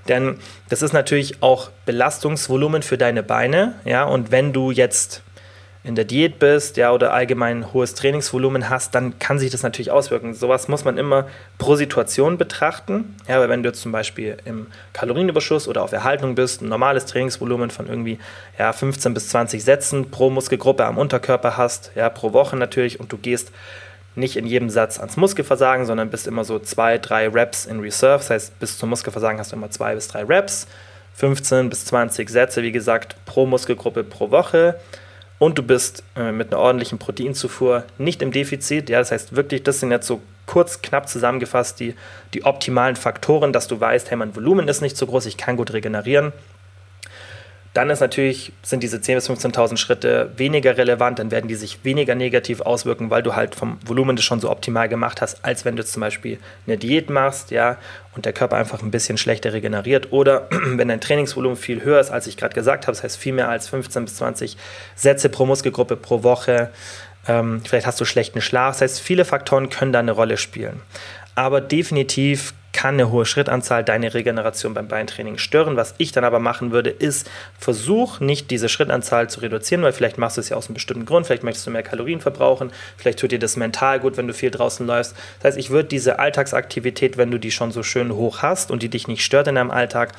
Denn 0.08 0.38
das 0.70 0.82
ist 0.82 0.92
natürlich 0.92 1.42
auch 1.42 1.70
Belastungsvolumen 1.84 2.82
für 2.82 2.96
deine 2.96 3.22
Beine, 3.22 3.74
ja, 3.84 4.04
und 4.04 4.30
wenn 4.30 4.52
du 4.52 4.70
jetzt 4.70 5.22
in 5.82 5.94
der 5.94 6.04
Diät 6.04 6.38
bist, 6.38 6.76
ja, 6.76 6.92
oder 6.92 7.14
allgemein 7.14 7.72
hohes 7.72 7.94
Trainingsvolumen 7.94 8.68
hast, 8.68 8.94
dann 8.94 9.18
kann 9.18 9.38
sich 9.38 9.50
das 9.50 9.62
natürlich 9.62 9.90
auswirken. 9.90 10.34
Sowas 10.34 10.68
muss 10.68 10.84
man 10.84 10.98
immer 10.98 11.26
pro 11.56 11.74
Situation 11.74 12.36
betrachten. 12.36 13.16
Ja, 13.26 13.40
weil 13.40 13.48
wenn 13.48 13.62
du 13.62 13.72
zum 13.72 13.90
Beispiel 13.90 14.36
im 14.44 14.66
Kalorienüberschuss 14.92 15.68
oder 15.68 15.82
auf 15.82 15.92
Erhaltung 15.92 16.34
bist, 16.34 16.60
ein 16.60 16.68
normales 16.68 17.06
Trainingsvolumen 17.06 17.70
von 17.70 17.88
irgendwie 17.88 18.18
ja, 18.58 18.74
15 18.74 19.14
bis 19.14 19.30
20 19.30 19.64
Sätzen 19.64 20.10
pro 20.10 20.28
Muskelgruppe 20.28 20.84
am 20.84 20.98
Unterkörper 20.98 21.56
hast, 21.56 21.92
ja, 21.94 22.10
pro 22.10 22.34
Woche 22.34 22.56
natürlich, 22.56 23.00
und 23.00 23.10
du 23.10 23.16
gehst 23.16 23.50
nicht 24.16 24.36
in 24.36 24.46
jedem 24.46 24.68
Satz 24.68 24.98
ans 24.98 25.16
Muskelversagen, 25.16 25.86
sondern 25.86 26.10
bist 26.10 26.26
immer 26.26 26.44
so 26.44 26.58
zwei, 26.58 26.98
drei 26.98 27.28
Reps 27.28 27.64
in 27.64 27.80
Reserve. 27.80 28.18
Das 28.18 28.30
heißt, 28.30 28.58
bis 28.58 28.76
zum 28.76 28.90
Muskelversagen 28.90 29.38
hast 29.38 29.52
du 29.52 29.56
immer 29.56 29.70
zwei 29.70 29.94
bis 29.94 30.08
drei 30.08 30.24
Reps, 30.24 30.66
15 31.14 31.70
bis 31.70 31.86
20 31.86 32.28
Sätze, 32.28 32.62
wie 32.62 32.72
gesagt, 32.72 33.16
pro 33.24 33.46
Muskelgruppe 33.46 34.04
pro 34.04 34.30
Woche 34.30 34.78
und 35.40 35.58
du 35.58 35.62
bist 35.64 36.04
äh, 36.16 36.30
mit 36.30 36.52
einer 36.52 36.60
ordentlichen 36.60 36.98
Proteinzufuhr 36.98 37.84
nicht 37.98 38.22
im 38.22 38.30
Defizit. 38.30 38.90
Ja, 38.90 39.00
das 39.00 39.10
heißt 39.10 39.34
wirklich, 39.34 39.64
das 39.64 39.80
sind 39.80 39.90
jetzt 39.90 40.06
so 40.06 40.20
kurz, 40.46 40.82
knapp 40.82 41.08
zusammengefasst 41.08 41.80
die, 41.80 41.94
die 42.34 42.44
optimalen 42.44 42.94
Faktoren, 42.94 43.52
dass 43.52 43.66
du 43.66 43.80
weißt, 43.80 44.10
hey, 44.10 44.18
mein 44.18 44.36
Volumen 44.36 44.68
ist 44.68 44.82
nicht 44.82 44.96
so 44.96 45.06
groß, 45.06 45.26
ich 45.26 45.38
kann 45.38 45.56
gut 45.56 45.72
regenerieren. 45.72 46.32
Dann 47.72 47.88
ist 47.88 48.00
natürlich, 48.00 48.52
sind 48.62 48.82
diese 48.82 48.96
10.000 48.96 49.14
bis 49.14 49.30
15.000 49.30 49.76
Schritte 49.76 50.32
weniger 50.36 50.76
relevant, 50.76 51.20
dann 51.20 51.30
werden 51.30 51.46
die 51.46 51.54
sich 51.54 51.84
weniger 51.84 52.16
negativ 52.16 52.60
auswirken, 52.60 53.10
weil 53.10 53.22
du 53.22 53.36
halt 53.36 53.54
vom 53.54 53.78
Volumen 53.86 54.16
das 54.16 54.24
schon 54.24 54.40
so 54.40 54.50
optimal 54.50 54.88
gemacht 54.88 55.22
hast, 55.22 55.44
als 55.44 55.64
wenn 55.64 55.76
du 55.76 55.84
zum 55.84 56.00
Beispiel 56.00 56.38
eine 56.66 56.76
Diät 56.78 57.10
machst, 57.10 57.52
ja, 57.52 57.76
und 58.16 58.24
der 58.24 58.32
Körper 58.32 58.56
einfach 58.56 58.82
ein 58.82 58.90
bisschen 58.90 59.18
schlechter 59.18 59.52
regeneriert. 59.52 60.12
Oder 60.12 60.48
wenn 60.50 60.88
dein 60.88 61.00
Trainingsvolumen 61.00 61.56
viel 61.56 61.84
höher 61.84 62.00
ist, 62.00 62.10
als 62.10 62.26
ich 62.26 62.36
gerade 62.36 62.54
gesagt 62.54 62.88
habe, 62.88 62.96
das 62.96 63.04
heißt 63.04 63.16
viel 63.16 63.34
mehr 63.34 63.48
als 63.48 63.68
15 63.68 64.04
bis 64.04 64.16
20 64.16 64.56
Sätze 64.96 65.28
pro 65.28 65.46
Muskelgruppe 65.46 65.96
pro 65.96 66.24
Woche. 66.24 66.70
Ähm, 67.28 67.62
vielleicht 67.64 67.86
hast 67.86 68.00
du 68.00 68.04
schlechten 68.04 68.40
Schlaf. 68.40 68.74
Das 68.74 68.82
heißt, 68.82 69.00
viele 69.00 69.24
Faktoren 69.24 69.68
können 69.68 69.92
da 69.92 70.00
eine 70.00 70.12
Rolle 70.12 70.38
spielen. 70.38 70.80
Aber 71.36 71.60
definitiv 71.60 72.52
kann 72.80 72.94
eine 72.94 73.10
hohe 73.10 73.26
Schrittanzahl 73.26 73.84
deine 73.84 74.14
Regeneration 74.14 74.72
beim 74.72 74.88
Beintraining 74.88 75.36
stören. 75.36 75.76
Was 75.76 75.94
ich 75.98 76.12
dann 76.12 76.24
aber 76.24 76.38
machen 76.38 76.70
würde, 76.70 76.88
ist, 76.88 77.30
versuch 77.58 78.20
nicht 78.20 78.50
diese 78.50 78.70
Schrittanzahl 78.70 79.28
zu 79.28 79.40
reduzieren, 79.40 79.82
weil 79.82 79.92
vielleicht 79.92 80.16
machst 80.16 80.38
du 80.38 80.40
es 80.40 80.48
ja 80.48 80.56
aus 80.56 80.68
einem 80.68 80.74
bestimmten 80.76 81.04
Grund, 81.04 81.26
vielleicht 81.26 81.42
möchtest 81.42 81.66
du 81.66 81.70
mehr 81.72 81.82
Kalorien 81.82 82.22
verbrauchen, 82.22 82.72
vielleicht 82.96 83.18
tut 83.18 83.32
dir 83.32 83.38
das 83.38 83.56
mental 83.56 84.00
gut, 84.00 84.16
wenn 84.16 84.26
du 84.26 84.32
viel 84.32 84.50
draußen 84.50 84.86
läufst. 84.86 85.14
Das 85.40 85.48
heißt, 85.48 85.58
ich 85.58 85.68
würde 85.68 85.90
diese 85.90 86.18
Alltagsaktivität, 86.18 87.18
wenn 87.18 87.30
du 87.30 87.36
die 87.36 87.50
schon 87.50 87.70
so 87.70 87.82
schön 87.82 88.14
hoch 88.14 88.40
hast 88.40 88.70
und 88.70 88.82
die 88.82 88.88
dich 88.88 89.08
nicht 89.08 89.26
stört 89.26 89.46
in 89.48 89.56
deinem 89.56 89.70
Alltag, 89.70 90.12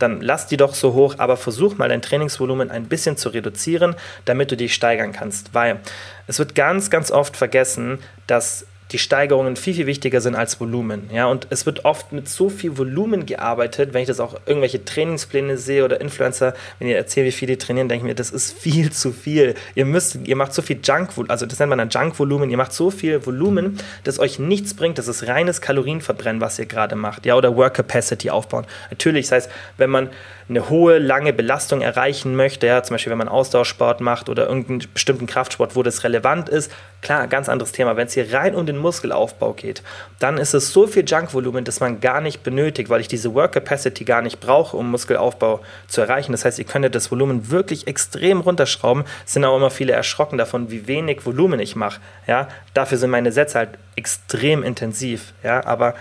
dann 0.00 0.20
lass 0.20 0.48
die 0.48 0.56
doch 0.56 0.74
so 0.74 0.94
hoch, 0.94 1.14
aber 1.18 1.36
versuch 1.36 1.78
mal 1.78 1.88
dein 1.88 2.02
Trainingsvolumen 2.02 2.72
ein 2.72 2.86
bisschen 2.86 3.16
zu 3.16 3.28
reduzieren, 3.28 3.94
damit 4.24 4.50
du 4.50 4.56
dich 4.56 4.74
steigern 4.74 5.12
kannst, 5.12 5.54
weil 5.54 5.78
es 6.26 6.40
wird 6.40 6.56
ganz, 6.56 6.90
ganz 6.90 7.12
oft 7.12 7.36
vergessen, 7.36 8.00
dass 8.26 8.66
die 8.90 8.98
Steigerungen 8.98 9.56
viel, 9.56 9.74
viel 9.74 9.86
wichtiger 9.86 10.20
sind 10.20 10.34
als 10.34 10.60
Volumen. 10.60 11.10
Ja? 11.12 11.26
Und 11.26 11.46
es 11.50 11.66
wird 11.66 11.84
oft 11.84 12.12
mit 12.12 12.28
so 12.28 12.48
viel 12.48 12.78
Volumen 12.78 13.26
gearbeitet, 13.26 13.92
wenn 13.92 14.00
ich 14.02 14.08
das 14.08 14.20
auch 14.20 14.40
irgendwelche 14.46 14.84
Trainingspläne 14.84 15.58
sehe 15.58 15.84
oder 15.84 16.00
Influencer, 16.00 16.54
wenn 16.78 16.88
ihr 16.88 16.96
erzählt, 16.96 17.26
wie 17.26 17.32
viel 17.32 17.48
die 17.48 17.58
trainieren, 17.58 17.88
denke 17.88 18.04
ich 18.04 18.08
mir, 18.08 18.14
das 18.14 18.30
ist 18.30 18.58
viel 18.58 18.90
zu 18.90 19.12
viel. 19.12 19.54
Ihr 19.74 19.84
müsst, 19.84 20.18
ihr 20.24 20.36
macht 20.36 20.54
so 20.54 20.62
viel 20.62 20.78
Junk, 20.82 21.10
also 21.28 21.44
das 21.46 21.58
nennt 21.58 21.70
man 21.70 21.78
dann 21.78 21.90
Junk-Volumen, 21.90 22.50
ihr 22.50 22.56
macht 22.56 22.72
so 22.72 22.90
viel 22.90 23.24
Volumen, 23.24 23.78
dass 24.04 24.18
euch 24.18 24.38
nichts 24.38 24.74
bringt, 24.74 24.98
das 24.98 25.08
ist 25.08 25.26
reines 25.26 25.60
Kalorienverbrennen, 25.60 26.40
was 26.40 26.58
ihr 26.58 26.66
gerade 26.66 26.96
macht. 26.96 27.26
Ja? 27.26 27.34
Oder 27.34 27.56
Work 27.56 27.74
Capacity 27.74 28.30
aufbauen. 28.30 28.66
Natürlich, 28.90 29.26
das 29.26 29.32
heißt, 29.32 29.50
wenn 29.76 29.90
man 29.90 30.10
eine 30.48 30.70
hohe, 30.70 30.98
lange 30.98 31.32
Belastung 31.32 31.82
erreichen 31.82 32.34
möchte, 32.34 32.66
ja, 32.66 32.82
zum 32.82 32.94
Beispiel 32.94 33.10
wenn 33.10 33.18
man 33.18 33.28
Ausdauersport 33.28 34.00
macht 34.00 34.28
oder 34.28 34.48
irgendeinen 34.48 34.82
bestimmten 34.94 35.26
Kraftsport, 35.26 35.76
wo 35.76 35.82
das 35.82 36.04
relevant 36.04 36.48
ist, 36.48 36.72
klar, 37.02 37.26
ganz 37.26 37.48
anderes 37.48 37.72
Thema. 37.72 37.96
Wenn 37.96 38.06
es 38.06 38.14
hier 38.14 38.32
rein 38.32 38.54
um 38.54 38.64
den 38.64 38.77
Muskelaufbau 38.78 39.52
geht, 39.52 39.82
dann 40.18 40.38
ist 40.38 40.54
es 40.54 40.72
so 40.72 40.86
viel 40.86 41.04
Junkvolumen, 41.06 41.64
dass 41.64 41.80
man 41.80 42.00
gar 42.00 42.20
nicht 42.20 42.42
benötigt, 42.42 42.88
weil 42.90 43.00
ich 43.00 43.08
diese 43.08 43.34
Work 43.34 43.52
Capacity 43.52 44.04
gar 44.04 44.22
nicht 44.22 44.40
brauche, 44.40 44.76
um 44.76 44.90
Muskelaufbau 44.90 45.60
zu 45.86 46.00
erreichen. 46.00 46.32
Das 46.32 46.44
heißt, 46.44 46.58
ihr 46.58 46.64
könnt 46.64 46.94
das 46.94 47.10
Volumen 47.10 47.50
wirklich 47.50 47.86
extrem 47.86 48.40
runterschrauben. 48.40 49.04
Es 49.26 49.34
sind 49.34 49.44
auch 49.44 49.56
immer 49.56 49.70
viele 49.70 49.92
erschrocken 49.92 50.38
davon, 50.38 50.70
wie 50.70 50.86
wenig 50.86 51.26
Volumen 51.26 51.60
ich 51.60 51.76
mache. 51.76 52.00
Ja, 52.26 52.48
dafür 52.74 52.98
sind 52.98 53.10
meine 53.10 53.32
Sätze 53.32 53.58
halt 53.58 53.70
extrem 53.96 54.62
intensiv. 54.62 55.32
Ja, 55.42 55.64
aber 55.66 55.94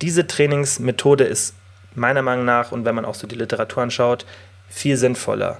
diese 0.00 0.26
Trainingsmethode 0.26 1.24
ist 1.24 1.54
meiner 1.94 2.22
Meinung 2.22 2.44
nach, 2.44 2.72
und 2.72 2.84
wenn 2.84 2.94
man 2.94 3.04
auch 3.04 3.14
so 3.14 3.26
die 3.26 3.36
Literatur 3.36 3.82
anschaut, 3.82 4.24
viel 4.68 4.96
sinnvoller. 4.96 5.58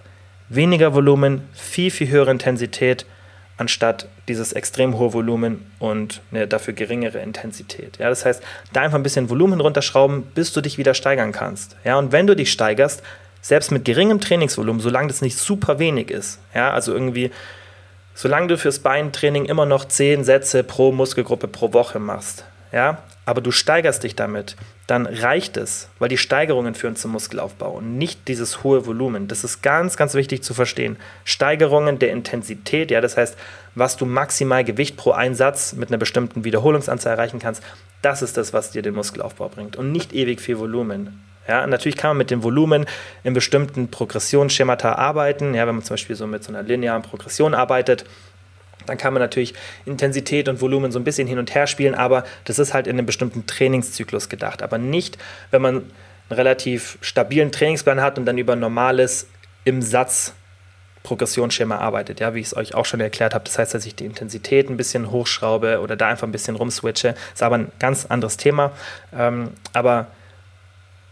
Weniger 0.49 0.95
Volumen, 0.95 1.49
viel, 1.53 1.91
viel 1.91 2.09
höhere 2.09 2.31
Intensität, 2.31 3.07
anstatt 3.57 4.09
dieses 4.29 4.53
extrem 4.53 4.99
hohe 4.99 5.13
Volumen 5.13 5.71
und 5.79 6.21
eine 6.31 6.47
dafür 6.47 6.75
geringere 6.75 7.19
Intensität. 7.19 7.99
Ja, 7.99 8.09
das 8.09 8.25
heißt, 8.25 8.43
da 8.73 8.81
einfach 8.81 8.97
ein 8.97 9.03
bisschen 9.03 9.31
Volumen 9.31 9.61
runterschrauben, 9.61 10.23
bis 10.35 10.53
du 10.53 10.61
dich 10.61 10.79
wieder 10.79 10.95
steigern 10.95 11.33
kannst. 11.33 11.77
Ja, 11.85 11.99
und 11.99 12.13
wenn 12.13 12.27
du 12.27 12.35
dich 12.35 12.51
steigerst, 12.51 13.03
selbst 13.41 13.71
mit 13.71 13.85
geringem 13.85 14.21
Trainingsvolumen, 14.21 14.81
solange 14.81 15.09
das 15.09 15.21
nicht 15.21 15.37
super 15.37 15.79
wenig 15.79 16.11
ist, 16.11 16.39
ja, 16.55 16.71
also 16.71 16.93
irgendwie, 16.93 17.31
solange 18.15 18.47
du 18.47 18.57
fürs 18.57 18.79
Beintraining 18.79 19.45
immer 19.45 19.67
noch 19.67 19.85
10 19.85 20.25
Sätze 20.25 20.63
pro 20.63 20.93
Muskelgruppe 20.93 21.49
pro 21.49 21.73
Woche 21.73 21.99
machst, 21.99 22.45
ja, 22.73 23.03
aber 23.25 23.41
du 23.41 23.53
steigerst 23.53 24.03
dich 24.03 24.17
damit, 24.17 24.57
dann 24.87 25.07
reicht 25.07 25.57
es, 25.57 25.89
weil 25.99 26.09
die 26.09 26.19
Steigerungen 26.19 26.75
führen 26.75 26.97
zum 26.97 27.13
Muskelaufbau 27.13 27.71
und 27.71 27.97
nicht 27.97 28.27
dieses 28.27 28.65
hohe 28.65 28.85
Volumen. 28.85 29.29
Das 29.29 29.45
ist 29.45 29.63
ganz, 29.63 29.97
ganz 29.97 30.15
wichtig 30.15 30.43
zu 30.43 30.55
verstehen. 30.55 30.97
Steigerungen 31.25 31.99
der 31.99 32.11
Intensität, 32.11 32.91
ja, 32.91 33.01
das 33.01 33.17
heißt, 33.17 33.37
was 33.75 33.97
du 33.97 34.07
maximal 34.07 34.65
Gewicht 34.65 34.97
pro 34.97 35.13
Einsatz 35.13 35.73
mit 35.75 35.91
einer 35.91 35.99
bestimmten 35.99 36.45
Wiederholungsanzahl 36.45 37.13
erreichen 37.13 37.39
kannst, 37.39 37.63
das 38.03 38.23
ist 38.23 38.37
das, 38.37 38.53
was 38.53 38.73
dir 38.73 38.83
den 38.83 38.95
Muskelaufbau 38.95 39.49
bringt 39.49 39.77
und 39.77 39.93
nicht 39.93 40.13
ewig 40.13 40.41
viel 40.41 40.59
Volumen. 40.59 41.23
Ja, 41.49 41.67
natürlich 41.67 41.97
kann 41.97 42.11
man 42.11 42.19
mit 42.19 42.31
dem 42.31 42.43
Volumen 42.43 42.87
in 43.25 43.35
bestimmten 43.35 43.89
Progressionsschemata 43.89 44.95
arbeiten. 44.95 45.55
Ja, 45.55 45.67
wenn 45.67 45.75
man 45.75 45.85
zum 45.85 45.95
Beispiel 45.95 46.15
so 46.15 46.27
mit 46.27 46.45
so 46.45 46.53
einer 46.53 46.63
linearen 46.63 47.03
Progression 47.03 47.55
arbeitet, 47.55 48.05
dann 48.87 48.99
kann 48.99 49.13
man 49.13 49.21
natürlich 49.21 49.55
Intensität 49.85 50.49
und 50.49 50.61
Volumen 50.61 50.93
so 50.93 50.99
ein 50.99 51.05
bisschen 51.05 51.29
hin 51.29 51.39
und 51.39 51.55
her 51.55 51.67
spielen, 51.67 51.95
aber 51.95 52.25
das 52.45 52.59
ist 52.59 52.75
halt 52.75 52.87
in 52.87 52.97
einem 52.97 53.07
bestimmten 53.07 53.47
Trainingszyklus 53.47 54.29
gedacht. 54.29 54.63
Aber 54.63 54.79
nicht, 54.79 55.19
wenn 55.51 55.63
man 55.63 55.77
einen 55.77 55.93
relativ 56.31 56.99
stabilen 57.01 57.53
Trainingsplan 57.53 58.01
hat 58.01 58.19
und 58.19 58.27
dann 58.27 58.39
über 58.39 58.57
normales 58.57 59.27
im 59.65 59.83
Satz 59.83 60.35
Progressionsschema 61.03 61.79
arbeitet, 61.79 62.21
ja, 62.21 62.35
wie 62.35 62.41
ich 62.41 62.47
es 62.47 62.57
euch 62.57 62.75
auch 62.75 62.85
schon 62.85 63.01
erklärt 63.01 63.35
habe. 63.35 63.45
Das 63.45 63.59
heißt, 63.59 63.75
dass 63.75 63.87
ich 63.87 63.95
die 63.95 64.05
Intensität 64.05 64.71
ein 64.71 64.77
bisschen 64.77 65.11
hochschraube 65.11 65.81
oder 65.81 65.97
da 65.97 66.09
einfach 66.09 66.29
ein 66.29 66.33
bisschen 66.33 66.57
rumswitche. 66.57 67.15
Ist 67.35 67.43
aber 67.43 67.59
ein 67.59 67.73
ganz 67.79 68.07
anderes 68.07 68.37
Thema. 68.37 68.73
Ähm, 69.13 69.51
aber 69.73 70.07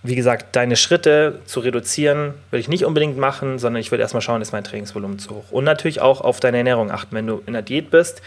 wie 0.02 0.14
gesagt, 0.14 0.56
deine 0.56 0.76
Schritte 0.76 1.40
zu 1.44 1.60
reduzieren, 1.60 2.34
würde 2.50 2.60
ich 2.60 2.68
nicht 2.68 2.84
unbedingt 2.84 3.18
machen, 3.18 3.58
sondern 3.58 3.80
ich 3.80 3.90
würde 3.90 4.02
erstmal 4.02 4.22
schauen, 4.22 4.40
ist 4.40 4.52
mein 4.52 4.64
Trainingsvolumen 4.64 5.18
zu 5.18 5.34
hoch. 5.34 5.50
Und 5.50 5.64
natürlich 5.64 6.00
auch 6.00 6.22
auf 6.22 6.40
deine 6.40 6.58
Ernährung 6.58 6.90
achten. 6.90 7.14
Wenn 7.14 7.26
du 7.26 7.42
in 7.46 7.52
der 7.52 7.62
Diät 7.62 7.90
bist 7.90 8.22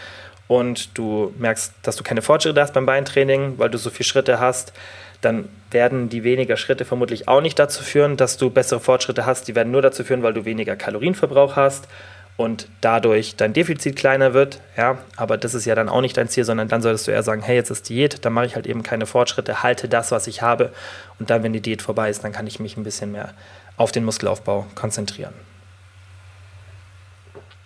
und 0.46 0.96
du 0.96 1.34
merkst, 1.38 1.74
dass 1.82 1.96
du 1.96 2.04
keine 2.04 2.22
Fortschritte 2.22 2.60
hast 2.60 2.74
beim 2.74 2.86
Beintraining, 2.86 3.54
weil 3.58 3.70
du 3.70 3.78
so 3.78 3.90
viele 3.90 4.06
Schritte 4.06 4.38
hast, 4.38 4.72
dann 5.20 5.48
werden 5.70 6.08
die 6.08 6.22
weniger 6.22 6.56
Schritte 6.56 6.84
vermutlich 6.84 7.26
auch 7.26 7.40
nicht 7.40 7.58
dazu 7.58 7.82
führen, 7.82 8.16
dass 8.16 8.36
du 8.36 8.50
bessere 8.50 8.78
Fortschritte 8.78 9.26
hast. 9.26 9.48
Die 9.48 9.54
werden 9.56 9.72
nur 9.72 9.82
dazu 9.82 10.04
führen, 10.04 10.22
weil 10.22 10.34
du 10.34 10.44
weniger 10.44 10.76
Kalorienverbrauch 10.76 11.56
hast 11.56 11.88
und 12.36 12.68
dadurch 12.80 13.36
dein 13.36 13.52
Defizit 13.52 13.96
kleiner 13.96 14.34
wird. 14.34 14.60
Ja, 14.76 14.98
aber 15.16 15.36
das 15.36 15.54
ist 15.54 15.64
ja 15.66 15.74
dann 15.74 15.88
auch 15.88 16.00
nicht 16.00 16.16
dein 16.16 16.28
Ziel, 16.28 16.44
sondern 16.44 16.68
dann 16.68 16.82
solltest 16.82 17.06
du 17.06 17.12
eher 17.12 17.22
sagen, 17.22 17.42
hey, 17.42 17.54
jetzt 17.54 17.70
ist 17.70 17.88
Diät, 17.88 18.24
dann 18.24 18.32
mache 18.32 18.46
ich 18.46 18.56
halt 18.56 18.66
eben 18.66 18.82
keine 18.82 19.06
Fortschritte, 19.06 19.62
halte 19.62 19.88
das, 19.88 20.10
was 20.10 20.26
ich 20.26 20.42
habe 20.42 20.72
und 21.18 21.30
dann, 21.30 21.42
wenn 21.42 21.52
die 21.52 21.60
Diät 21.60 21.82
vorbei 21.82 22.10
ist, 22.10 22.24
dann 22.24 22.32
kann 22.32 22.46
ich 22.46 22.58
mich 22.58 22.76
ein 22.76 22.84
bisschen 22.84 23.12
mehr 23.12 23.34
auf 23.76 23.92
den 23.92 24.04
Muskelaufbau 24.04 24.66
konzentrieren. 24.74 25.34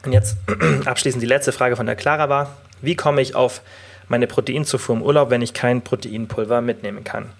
Und 0.04 0.12
jetzt 0.12 0.36
abschließend 0.84 1.22
die 1.22 1.26
letzte 1.26 1.52
Frage 1.52 1.76
von 1.76 1.86
der 1.86 1.96
Clara 1.96 2.28
war, 2.28 2.56
wie 2.82 2.94
komme 2.94 3.20
ich 3.20 3.34
auf 3.34 3.62
meine 4.08 4.26
Proteinzufuhr 4.26 4.96
im 4.96 5.02
Urlaub, 5.02 5.30
wenn 5.30 5.42
ich 5.42 5.54
kein 5.54 5.82
Proteinpulver 5.82 6.60
mitnehmen 6.60 7.04
kann? 7.04 7.30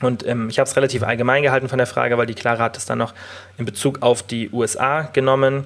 Und 0.00 0.26
ähm, 0.26 0.48
ich 0.48 0.58
habe 0.58 0.68
es 0.68 0.76
relativ 0.76 1.02
allgemein 1.02 1.42
gehalten 1.42 1.68
von 1.68 1.76
der 1.76 1.86
Frage, 1.86 2.16
weil 2.16 2.26
die 2.26 2.34
Clara 2.34 2.64
hat 2.64 2.76
es 2.76 2.86
dann 2.86 2.98
noch 2.98 3.12
in 3.58 3.66
Bezug 3.66 4.02
auf 4.02 4.22
die 4.22 4.50
USA 4.50 5.02
genommen 5.02 5.64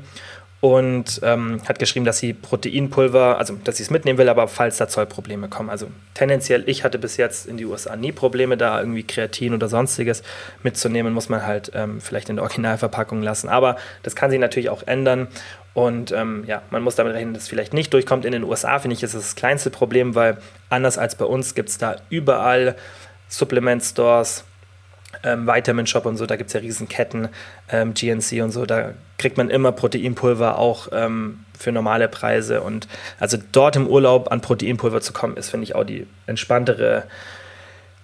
und 0.65 1.21
ähm, 1.23 1.61
hat 1.69 1.79
geschrieben, 1.79 2.07
dass 2.07 2.17
sie 2.17 2.33
Proteinpulver, 2.33 3.37
also 3.37 3.55
dass 3.65 3.77
sie 3.77 3.83
es 3.83 3.91
mitnehmen 3.91 4.19
will, 4.19 4.31
aber 4.31 4.49
falls 4.49 4.79
da 4.79 4.89
Zollprobleme 4.89 5.49
kommen. 5.49 5.69
Also 5.69 5.89
tendenziell, 6.15 6.65
ich 6.67 6.85
hatte 6.85 6.99
bis 6.99 7.19
jetzt 7.19 7.45
in 7.45 7.59
die 7.59 7.67
USA 7.67 7.97
nie 7.97 8.13
Probleme, 8.13 8.57
da 8.57 8.81
irgendwie 8.81 9.03
Kreatin 9.03 9.53
oder 9.53 9.69
sonstiges 9.69 10.23
mitzunehmen, 10.63 11.13
muss 11.13 11.29
man 11.29 11.45
halt 11.45 11.71
ähm, 11.75 12.01
vielleicht 12.01 12.31
in 12.31 12.37
der 12.37 12.45
Originalverpackung 12.45 13.21
lassen. 13.21 13.51
Aber 13.51 13.77
das 14.05 14.17
kann 14.17 14.31
sich 14.31 14.41
natürlich 14.41 14.71
auch 14.71 14.85
ändern. 14.87 15.29
Und 15.75 16.13
ähm, 16.13 16.45
ja, 16.47 16.63
man 16.71 16.83
muss 16.83 16.95
damit 16.95 17.13
rechnen, 17.13 17.35
dass 17.35 17.43
es 17.43 17.49
vielleicht 17.51 17.75
nicht 17.75 17.93
durchkommt. 17.93 18.25
In 18.25 18.33
den 18.33 18.45
USA 18.45 18.79
finde 18.79 18.97
ich, 18.97 19.03
ist 19.03 19.15
das, 19.15 19.21
das 19.21 19.37
kleinste 19.37 19.69
Problem, 19.69 20.15
weil 20.15 20.39
anders 20.71 20.97
als 20.97 21.15
bei 21.15 21.27
uns 21.27 21.55
gibt 21.55 21.69
es 21.69 21.77
da 21.77 21.97
überall 22.09 22.75
Supplement 23.29 23.85
Stores, 23.85 24.45
ähm, 25.23 25.47
Vitamin 25.47 25.87
Shop 25.87 26.07
und 26.07 26.17
so, 26.17 26.27
da 26.27 26.37
gibt 26.37 26.49
es 26.49 26.55
ja 26.55 26.61
Riesenketten, 26.61 27.29
ähm, 27.71 27.95
GNC 27.95 28.43
und 28.43 28.51
so, 28.51 28.67
da 28.67 28.95
kriegt 29.19 29.37
man 29.37 29.51
immer 29.51 29.73
Proteinpulver 29.73 30.59
auch 30.59 30.89
ähm, 30.93 31.45
für 31.59 31.73
normale 31.73 32.09
Preise. 32.09 32.61
Und 32.61 32.89
also 33.21 33.39
dort 33.53 33.77
im 33.77 33.87
Urlaub 33.87 34.31
an 34.33 34.41
Proteinpulver 34.41 35.01
zu 35.01 35.13
kommen, 35.13 35.37
ist, 35.37 35.51
finde 35.51 35.65
ich, 35.65 35.75
auch 35.75 35.85
die 35.85 36.07
entspanntere 36.27 37.05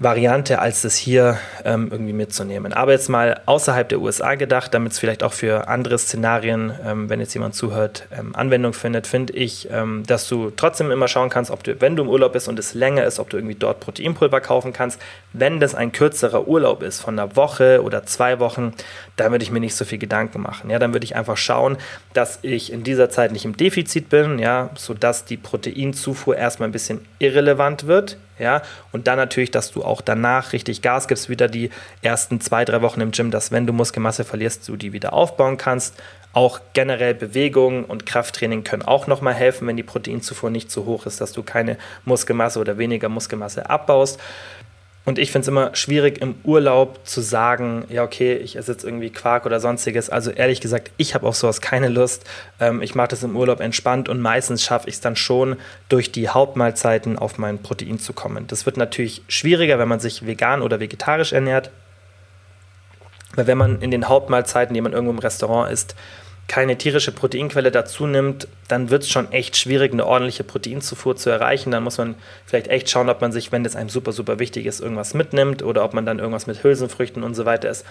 Variante, 0.02 0.60
als 0.60 0.80
das 0.80 0.96
hier 0.96 1.38
ähm, 1.62 1.88
irgendwie 1.90 2.14
mitzunehmen. 2.14 2.72
Aber 2.72 2.92
jetzt 2.92 3.10
mal 3.10 3.42
außerhalb 3.44 3.86
der 3.86 4.00
USA 4.00 4.34
gedacht, 4.34 4.72
damit 4.72 4.92
es 4.92 4.98
vielleicht 4.98 5.22
auch 5.22 5.34
für 5.34 5.68
andere 5.68 5.98
Szenarien, 5.98 6.72
ähm, 6.82 7.10
wenn 7.10 7.20
jetzt 7.20 7.34
jemand 7.34 7.54
zuhört, 7.54 8.06
ähm, 8.10 8.34
Anwendung 8.34 8.72
findet, 8.72 9.06
finde 9.06 9.34
ich, 9.34 9.68
ähm, 9.70 10.02
dass 10.06 10.26
du 10.26 10.52
trotzdem 10.56 10.90
immer 10.90 11.06
schauen 11.06 11.28
kannst, 11.28 11.50
ob 11.50 11.62
du, 11.64 11.78
wenn 11.82 11.96
du 11.96 12.04
im 12.04 12.08
Urlaub 12.08 12.32
bist 12.32 12.48
und 12.48 12.58
es 12.58 12.72
länger 12.72 13.04
ist, 13.04 13.18
ob 13.18 13.28
du 13.28 13.36
irgendwie 13.36 13.56
dort 13.56 13.80
Proteinpulver 13.80 14.40
kaufen 14.40 14.72
kannst. 14.72 14.98
Wenn 15.34 15.60
das 15.60 15.74
ein 15.74 15.92
kürzerer 15.92 16.48
Urlaub 16.48 16.82
ist, 16.82 17.00
von 17.00 17.18
einer 17.18 17.36
Woche 17.36 17.82
oder 17.82 18.06
zwei 18.06 18.40
Wochen, 18.40 18.72
dann 19.16 19.32
würde 19.32 19.42
ich 19.42 19.50
mir 19.50 19.60
nicht 19.60 19.74
so 19.74 19.84
viel 19.84 19.98
Gedanken 19.98 20.40
machen. 20.40 20.70
Ja, 20.70 20.78
dann 20.78 20.94
würde 20.94 21.04
ich 21.04 21.14
einfach 21.14 21.36
schauen, 21.36 21.76
dass 22.14 22.38
ich 22.40 22.72
in 22.72 22.84
dieser 22.84 23.10
Zeit 23.10 23.32
nicht 23.32 23.44
im 23.44 23.54
Defizit 23.54 24.08
bin, 24.08 24.38
ja, 24.38 24.70
sodass 24.76 25.26
die 25.26 25.36
Proteinzufuhr 25.36 26.38
erstmal 26.38 26.70
ein 26.70 26.72
bisschen 26.72 27.06
irrelevant 27.18 27.86
wird 27.86 28.16
ja, 28.40 28.62
und 28.90 29.06
dann 29.06 29.16
natürlich, 29.16 29.50
dass 29.50 29.70
du 29.70 29.84
auch 29.84 30.00
danach 30.00 30.52
richtig 30.52 30.82
Gas 30.82 31.08
gibst, 31.08 31.28
wieder 31.28 31.46
die 31.46 31.70
ersten 32.02 32.40
zwei, 32.40 32.64
drei 32.64 32.80
Wochen 32.82 33.00
im 33.00 33.10
Gym, 33.12 33.30
dass 33.30 33.52
wenn 33.52 33.66
du 33.66 33.72
Muskelmasse 33.72 34.24
verlierst, 34.24 34.66
du 34.68 34.76
die 34.76 34.92
wieder 34.92 35.12
aufbauen 35.12 35.56
kannst. 35.56 35.94
Auch 36.32 36.60
generell 36.74 37.14
Bewegung 37.14 37.84
und 37.84 38.06
Krafttraining 38.06 38.62
können 38.62 38.82
auch 38.82 39.08
nochmal 39.08 39.34
helfen, 39.34 39.66
wenn 39.66 39.76
die 39.76 39.82
Proteinzufuhr 39.82 40.48
nicht 40.48 40.70
zu 40.70 40.86
hoch 40.86 41.04
ist, 41.06 41.20
dass 41.20 41.32
du 41.32 41.42
keine 41.42 41.76
Muskelmasse 42.04 42.60
oder 42.60 42.78
weniger 42.78 43.08
Muskelmasse 43.08 43.68
abbaust. 43.68 44.20
Und 45.06 45.18
ich 45.18 45.32
finde 45.32 45.44
es 45.44 45.48
immer 45.48 45.74
schwierig 45.74 46.20
im 46.20 46.34
Urlaub 46.44 47.00
zu 47.06 47.22
sagen, 47.22 47.84
ja, 47.88 48.04
okay, 48.04 48.34
ich 48.36 48.56
esse 48.56 48.72
jetzt 48.72 48.84
irgendwie 48.84 49.08
Quark 49.08 49.46
oder 49.46 49.58
sonstiges. 49.58 50.10
Also 50.10 50.30
ehrlich 50.30 50.60
gesagt, 50.60 50.90
ich 50.98 51.14
habe 51.14 51.26
auf 51.26 51.36
sowas 51.36 51.62
keine 51.62 51.88
Lust. 51.88 52.24
Ähm, 52.60 52.82
ich 52.82 52.94
mache 52.94 53.08
das 53.08 53.22
im 53.22 53.34
Urlaub 53.34 53.60
entspannt 53.60 54.10
und 54.10 54.20
meistens 54.20 54.62
schaffe 54.62 54.88
ich 54.88 54.96
es 54.96 55.00
dann 55.00 55.16
schon, 55.16 55.56
durch 55.88 56.12
die 56.12 56.28
Hauptmahlzeiten 56.28 57.18
auf 57.18 57.38
mein 57.38 57.62
Protein 57.62 57.98
zu 57.98 58.12
kommen. 58.12 58.46
Das 58.46 58.66
wird 58.66 58.76
natürlich 58.76 59.22
schwieriger, 59.28 59.78
wenn 59.78 59.88
man 59.88 60.00
sich 60.00 60.26
vegan 60.26 60.60
oder 60.60 60.80
vegetarisch 60.80 61.32
ernährt. 61.32 61.70
Weil 63.34 63.46
wenn 63.46 63.58
man 63.58 63.80
in 63.80 63.90
den 63.90 64.08
Hauptmahlzeiten, 64.08 64.74
die 64.74 64.80
man 64.80 64.92
irgendwo 64.92 65.12
im 65.12 65.18
Restaurant 65.18 65.72
isst, 65.72 65.94
keine 66.50 66.76
tierische 66.76 67.12
Proteinquelle 67.12 67.70
dazu 67.70 68.08
nimmt, 68.08 68.48
dann 68.66 68.90
wird 68.90 69.04
es 69.04 69.08
schon 69.08 69.30
echt 69.30 69.56
schwierig, 69.56 69.92
eine 69.92 70.04
ordentliche 70.04 70.42
Proteinzufuhr 70.42 71.14
zu 71.14 71.30
erreichen. 71.30 71.70
Dann 71.70 71.84
muss 71.84 71.96
man 71.96 72.16
vielleicht 72.44 72.66
echt 72.66 72.90
schauen, 72.90 73.08
ob 73.08 73.20
man 73.20 73.30
sich, 73.30 73.52
wenn 73.52 73.62
das 73.62 73.76
einem 73.76 73.88
super, 73.88 74.10
super 74.10 74.40
wichtig 74.40 74.66
ist, 74.66 74.80
irgendwas 74.80 75.14
mitnimmt 75.14 75.62
oder 75.62 75.84
ob 75.84 75.94
man 75.94 76.04
dann 76.04 76.18
irgendwas 76.18 76.48
mit 76.48 76.64
Hülsenfrüchten 76.64 77.22
und 77.22 77.34
so 77.34 77.44
weiter 77.44 77.70
ist. 77.70 77.86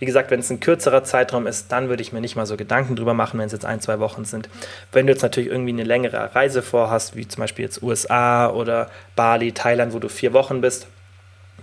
Wie 0.00 0.06
gesagt, 0.06 0.32
wenn 0.32 0.40
es 0.40 0.50
ein 0.50 0.58
kürzerer 0.58 1.04
Zeitraum 1.04 1.46
ist, 1.46 1.70
dann 1.70 1.88
würde 1.88 2.02
ich 2.02 2.12
mir 2.12 2.20
nicht 2.20 2.34
mal 2.34 2.46
so 2.46 2.56
Gedanken 2.56 2.96
drüber 2.96 3.14
machen, 3.14 3.38
wenn 3.38 3.46
es 3.46 3.52
jetzt 3.52 3.64
ein, 3.64 3.80
zwei 3.80 4.00
Wochen 4.00 4.24
sind. 4.24 4.48
Wenn 4.90 5.06
du 5.06 5.12
jetzt 5.12 5.22
natürlich 5.22 5.48
irgendwie 5.48 5.72
eine 5.72 5.84
längere 5.84 6.34
Reise 6.34 6.62
vorhast, 6.62 7.14
wie 7.14 7.28
zum 7.28 7.42
Beispiel 7.42 7.64
jetzt 7.64 7.80
USA 7.80 8.50
oder 8.50 8.90
Bali, 9.14 9.52
Thailand, 9.52 9.92
wo 9.92 10.00
du 10.00 10.08
vier 10.08 10.32
Wochen 10.32 10.60
bist, 10.60 10.88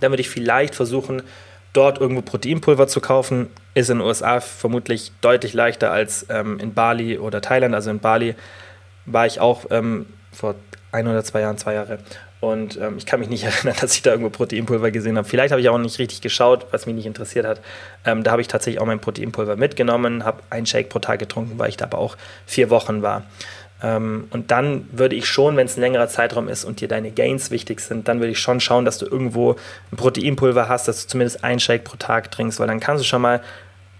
dann 0.00 0.12
würde 0.12 0.22
ich 0.22 0.30
vielleicht 0.30 0.74
versuchen, 0.74 1.22
dort 1.72 2.00
irgendwo 2.00 2.22
Proteinpulver 2.22 2.88
zu 2.88 3.00
kaufen, 3.00 3.48
ist 3.74 3.90
in 3.90 3.98
den 3.98 4.06
USA 4.06 4.40
vermutlich 4.40 5.12
deutlich 5.20 5.54
leichter 5.54 5.90
als 5.90 6.26
ähm, 6.28 6.58
in 6.58 6.74
Bali 6.74 7.18
oder 7.18 7.40
Thailand. 7.40 7.74
Also 7.74 7.90
in 7.90 7.98
Bali 7.98 8.34
war 9.06 9.26
ich 9.26 9.40
auch 9.40 9.66
ähm, 9.70 10.06
vor 10.32 10.54
ein 10.92 11.06
oder 11.06 11.22
zwei 11.24 11.40
Jahren, 11.40 11.58
zwei 11.58 11.74
Jahre. 11.74 11.98
Und 12.40 12.76
ähm, 12.76 12.96
ich 12.98 13.06
kann 13.06 13.20
mich 13.20 13.28
nicht 13.28 13.44
erinnern, 13.44 13.76
dass 13.80 13.94
ich 13.94 14.02
da 14.02 14.10
irgendwo 14.10 14.30
Proteinpulver 14.30 14.90
gesehen 14.90 15.18
habe. 15.18 15.28
Vielleicht 15.28 15.50
habe 15.50 15.60
ich 15.60 15.68
auch 15.68 15.78
nicht 15.78 15.98
richtig 15.98 16.20
geschaut, 16.20 16.66
was 16.70 16.86
mich 16.86 16.94
nicht 16.94 17.06
interessiert 17.06 17.46
hat. 17.46 17.60
Ähm, 18.04 18.22
da 18.22 18.30
habe 18.30 18.42
ich 18.42 18.48
tatsächlich 18.48 18.80
auch 18.80 18.86
mein 18.86 19.00
Proteinpulver 19.00 19.56
mitgenommen, 19.56 20.24
habe 20.24 20.42
einen 20.50 20.66
Shake 20.66 20.88
pro 20.88 20.98
Tag 20.98 21.18
getrunken, 21.18 21.58
weil 21.58 21.68
ich 21.68 21.76
da 21.76 21.86
aber 21.86 21.98
auch 21.98 22.16
vier 22.46 22.70
Wochen 22.70 23.02
war. 23.02 23.24
Ähm, 23.82 24.26
und 24.30 24.50
dann 24.50 24.88
würde 24.92 25.14
ich 25.14 25.26
schon, 25.26 25.56
wenn 25.56 25.66
es 25.66 25.76
ein 25.76 25.80
längerer 25.80 26.08
Zeitraum 26.08 26.48
ist 26.48 26.64
und 26.64 26.80
dir 26.80 26.88
deine 26.88 27.10
Gains 27.10 27.50
wichtig 27.50 27.80
sind, 27.80 28.08
dann 28.08 28.20
würde 28.20 28.32
ich 28.32 28.40
schon 28.40 28.60
schauen, 28.60 28.84
dass 28.84 28.98
du 28.98 29.06
irgendwo 29.06 29.56
ein 29.92 29.96
Proteinpulver 29.96 30.68
hast, 30.68 30.88
dass 30.88 31.02
du 31.02 31.08
zumindest 31.08 31.44
einen 31.44 31.60
Shake 31.60 31.84
pro 31.84 31.96
Tag 31.96 32.30
trinkst, 32.30 32.58
weil 32.58 32.66
dann 32.66 32.80
kannst 32.80 33.04
du 33.04 33.08
schon 33.08 33.22
mal 33.22 33.40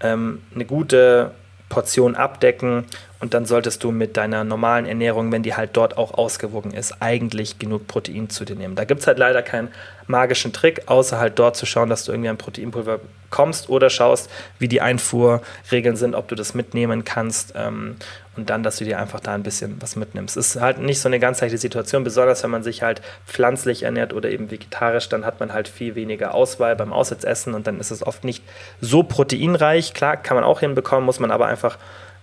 ähm, 0.01 0.43
eine 0.55 0.65
gute 0.65 1.33
Portion 1.69 2.15
abdecken 2.15 2.87
und 3.21 3.35
dann 3.35 3.47
solltest 3.47 3.83
du 3.85 3.91
mit 3.91 4.17
deiner 4.17 4.45
normalen 4.45 4.87
Ernährung, 4.87 5.33
wenn 5.33 5.43
die 5.43 5.55
halt 5.55 5.71
dort 5.77 5.99
auch 5.99 6.15
ausgewogen 6.15 6.73
ist, 6.73 7.03
eigentlich 7.03 7.59
genug 7.59 7.87
Protein 7.87 8.31
zu 8.31 8.45
dir 8.45 8.55
nehmen. 8.55 8.75
Da 8.77 8.85
gibt 8.85 9.01
es 9.01 9.07
halt 9.07 9.19
leider 9.19 9.43
keinen 9.43 9.69
magischen 10.07 10.53
Trick, 10.53 10.83
außer 10.87 11.19
halt 11.19 11.39
dort 11.39 11.57
zu 11.57 11.67
schauen, 11.67 11.91
dass 11.91 12.05
du 12.05 12.13
irgendwie 12.13 12.31
ein 12.31 12.39
Proteinpulver 12.39 13.01
kommst 13.31 13.69
oder 13.69 13.91
schaust, 13.91 14.31
wie 14.59 14.69
die 14.69 14.81
Einfuhrregeln 14.81 15.97
sind, 15.97 16.15
ob 16.15 16.29
du 16.29 16.35
das 16.35 16.55
mitnehmen 16.55 17.05
kannst 17.05 17.53
ähm, 17.57 17.97
und 18.39 18.51
dann, 18.51 18.63
dass 18.63 18.77
du 18.77 18.85
dir 18.85 18.99
einfach 18.99 19.21
da 19.21 19.35
ein 19.35 19.43
bisschen 19.43 19.77
was 19.81 19.97
mitnimmst. 19.97 20.37
Ist 20.37 20.61
halt 20.61 20.79
nicht 20.79 21.01
so 21.01 21.09
eine 21.09 21.19
ganzheitliche 21.19 21.59
Situation, 21.59 22.05
besonders 22.05 22.43
wenn 22.45 22.51
man 22.51 22.63
sich 22.63 22.83
halt 22.83 23.03
pflanzlich 23.27 23.83
ernährt 23.83 24.13
oder 24.13 24.31
eben 24.31 24.51
vegetarisch, 24.51 25.09
dann 25.09 25.27
hat 25.27 25.41
man 25.41 25.53
halt 25.53 25.67
viel 25.67 25.97
weniger 25.97 26.35
Auswahl 26.35 26.77
beim 26.77 26.93
Aussetzessen 26.93 27.53
und 27.55 27.67
dann 27.67 27.81
ist 27.81 27.91
es 27.91 28.07
oft 28.07 28.25
nicht 28.25 28.45
so 28.81 29.03
proteinreich. 29.03 29.93
Klar, 29.93 30.17
kann 30.17 30.37
man 30.37 30.45
auch 30.45 30.61
hinbekommen, 30.61 31.05
muss 31.05 31.19
man 31.19 31.33
aber 31.33 31.47
einfach 31.47 31.79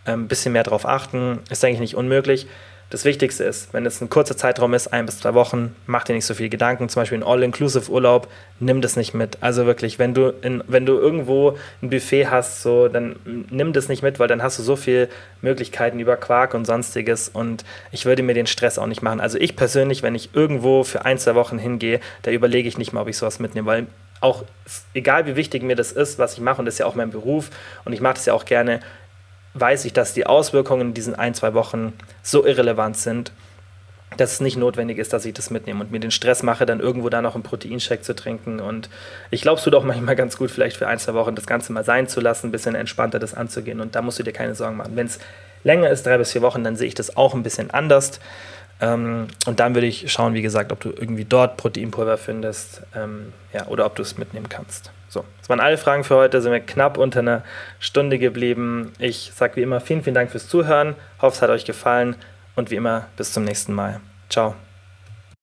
ein 0.05 0.13
ähm, 0.13 0.28
bisschen 0.28 0.53
mehr 0.53 0.63
darauf 0.63 0.88
achten. 0.88 1.39
Ist 1.49 1.66
eigentlich 1.66 1.80
nicht 1.80 1.95
unmöglich. 1.95 2.47
Das 2.91 3.03
Wichtigste 3.03 3.43
ist, 3.43 3.73
wenn 3.73 3.86
es 3.86 3.99
ein 3.99 4.09
kurzer 4.09 4.38
Zeitraum 4.38 4.75
ist, 4.75 4.93
ein 4.93 5.07
bis 5.07 5.19
zwei 5.19 5.33
Wochen, 5.33 5.75
mach 5.88 6.03
dir 6.03 6.13
nicht 6.13 6.25
so 6.25 6.36
viel 6.36 6.49
Gedanken. 6.49 6.88
Zum 6.88 7.01
Beispiel 7.01 7.17
ein 7.17 7.23
All-Inclusive-Urlaub, 7.23 8.27
nimm 8.59 8.81
das 8.81 8.95
nicht 8.95 9.15
mit. 9.15 9.39
Also 9.41 9.65
wirklich, 9.65 9.97
wenn 9.97 10.13
du, 10.13 10.29
in, 10.41 10.63
wenn 10.67 10.86
du 10.86 10.93
irgendwo 10.93 11.57
ein 11.81 11.89
Buffet 11.89 12.27
hast, 12.27 12.61
so, 12.61 12.88
dann 12.88 13.15
nimm 13.49 13.73
das 13.73 13.89
nicht 13.89 14.03
mit, 14.03 14.19
weil 14.19 14.27
dann 14.27 14.43
hast 14.43 14.59
du 14.59 14.63
so 14.63 14.75
viele 14.75 15.09
Möglichkeiten 15.41 15.99
über 15.99 16.15
Quark 16.15 16.53
und 16.53 16.65
sonstiges 16.65 17.27
und 17.27 17.65
ich 17.91 18.05
würde 18.05 18.21
mir 18.21 18.36
den 18.36 18.47
Stress 18.47 18.77
auch 18.77 18.88
nicht 18.88 19.01
machen. 19.01 19.19
Also 19.19 19.39
ich 19.39 19.55
persönlich, 19.55 20.03
wenn 20.03 20.13
ich 20.13 20.29
irgendwo 20.33 20.83
für 20.83 21.05
ein, 21.05 21.17
zwei 21.17 21.33
Wochen 21.33 21.57
hingehe, 21.57 21.99
da 22.21 22.29
überlege 22.29 22.67
ich 22.67 22.77
nicht 22.77 22.93
mal, 22.93 23.01
ob 23.01 23.07
ich 23.07 23.17
sowas 23.17 23.39
mitnehme, 23.39 23.65
weil 23.65 23.88
auch 24.21 24.43
egal 24.93 25.25
wie 25.25 25.36
wichtig 25.36 25.63
mir 25.63 25.75
das 25.75 25.91
ist, 25.91 26.19
was 26.19 26.33
ich 26.33 26.39
mache, 26.39 26.59
und 26.59 26.65
das 26.65 26.75
ist 26.75 26.79
ja 26.79 26.86
auch 26.86 26.95
mein 26.95 27.11
Beruf 27.11 27.49
und 27.83 27.93
ich 27.93 28.01
mache 28.01 28.15
das 28.15 28.25
ja 28.25 28.33
auch 28.33 28.45
gerne, 28.45 28.79
weiß 29.56 29.86
ich, 29.86 29.93
dass 29.93 30.14
die 30.14 30.26
Auswirkungen 30.26 30.89
in 30.89 30.93
diesen 30.93 31.16
ein, 31.16 31.34
zwei 31.34 31.53
Wochen 31.53 31.93
so 32.22 32.45
irrelevant 32.45 32.97
sind, 32.97 33.32
dass 34.18 34.34
es 34.34 34.39
nicht 34.39 34.58
notwendig 34.58 34.97
ist, 34.97 35.14
dass 35.14 35.26
ich 35.26 35.34
das 35.34 35.49
mitnehme 35.49 35.82
und 35.82 35.91
mir 35.91 35.99
den 35.99 36.12
Stress 36.12 36.43
mache, 36.43 36.66
dann 36.66 36.80
irgendwo 36.80 37.10
da 37.10 37.22
noch 37.22 37.36
einen 37.36 37.43
Proteinshake 37.43 38.01
zu 38.01 38.16
trinken. 38.16 38.60
Und 38.60 38.89
ich 39.32 39.41
glaube, 39.41 39.58
es 39.58 39.64
tut 39.64 39.76
auch 39.76 39.84
manchmal 39.84 40.16
ganz 40.16 40.38
gut, 40.38 40.51
vielleicht 40.51 40.78
für 40.78 40.88
ein, 40.88 40.99
zwei 40.99 41.14
Wochen 41.14 41.36
das 41.36 41.47
Ganze 41.47 41.74
mal 41.74 41.84
sein 41.84 42.08
zu 42.08 42.22
lassen, 42.22 42.47
ein 42.47 42.51
bisschen 42.51 42.76
entspannter 42.76 43.20
das 43.20 43.34
anzugehen. 43.34 43.82
Und 43.82 43.95
da 43.95 44.01
musst 44.01 44.20
du 44.20 44.24
dir 44.24 44.32
keine 44.32 44.56
Sorgen 44.56 44.78
machen. 44.78 44.95
Wenn 44.95 45.08
es 45.08 45.20
länger 45.64 45.89
ist, 45.89 46.06
drei 46.06 46.18
bis 46.18 46.32
vier 46.32 46.41
Wochen, 46.41 46.64
dann 46.64 46.76
sehe 46.76 46.88
ich 46.88 46.95
das 46.95 47.18
auch 47.18 47.34
ein 47.34 47.43
bisschen 47.43 47.72
anders. 47.72 48.20
Ähm, 48.82 49.28
und 49.45 49.60
dann 49.60 49.74
würde 49.74 49.88
ich 49.88 50.12
schauen, 50.12 50.34
wie 50.34 50.41
gesagt, 50.41 50.72
ob 50.72 50.80
du 50.82 50.89
irgendwie 50.89 51.26
dort 51.26 51.58
Proteinpulver 51.58 52.18
findest 52.18 52.82
ähm, 52.95 53.34
ja, 53.53 53.68
oder 53.68 53.86
ob 53.86 53.95
du 53.95 54.01
es 54.01 54.18
mitnehmen 54.18 54.49
kannst. 54.49 54.91
So, 55.16 55.24
das 55.39 55.47
waren 55.47 55.61
alle 55.61 55.78
Fragen 55.78 56.03
für 56.03 56.18
heute. 56.18 56.41
Sind 56.41 56.51
wir 56.51 56.59
knapp 56.59 56.97
unter 56.97 57.20
einer 57.20 57.41
Stunde 57.80 58.20
geblieben. 58.20 58.91
Ich 58.99 59.32
sage 59.34 59.55
wie 59.55 59.61
immer 59.61 59.80
vielen, 59.80 60.03
vielen 60.03 60.13
Dank 60.13 60.30
fürs 60.30 60.49
Zuhören. 60.49 60.95
Hoffe, 61.22 61.36
es 61.38 61.41
hat 61.41 61.49
euch 61.49 61.63
gefallen 61.63 62.18
und 62.57 62.70
wie 62.70 62.76
immer 62.76 63.07
bis 63.16 63.32
zum 63.32 63.45
nächsten 63.45 63.74
Mal. 63.74 64.01
Ciao. 64.30 64.55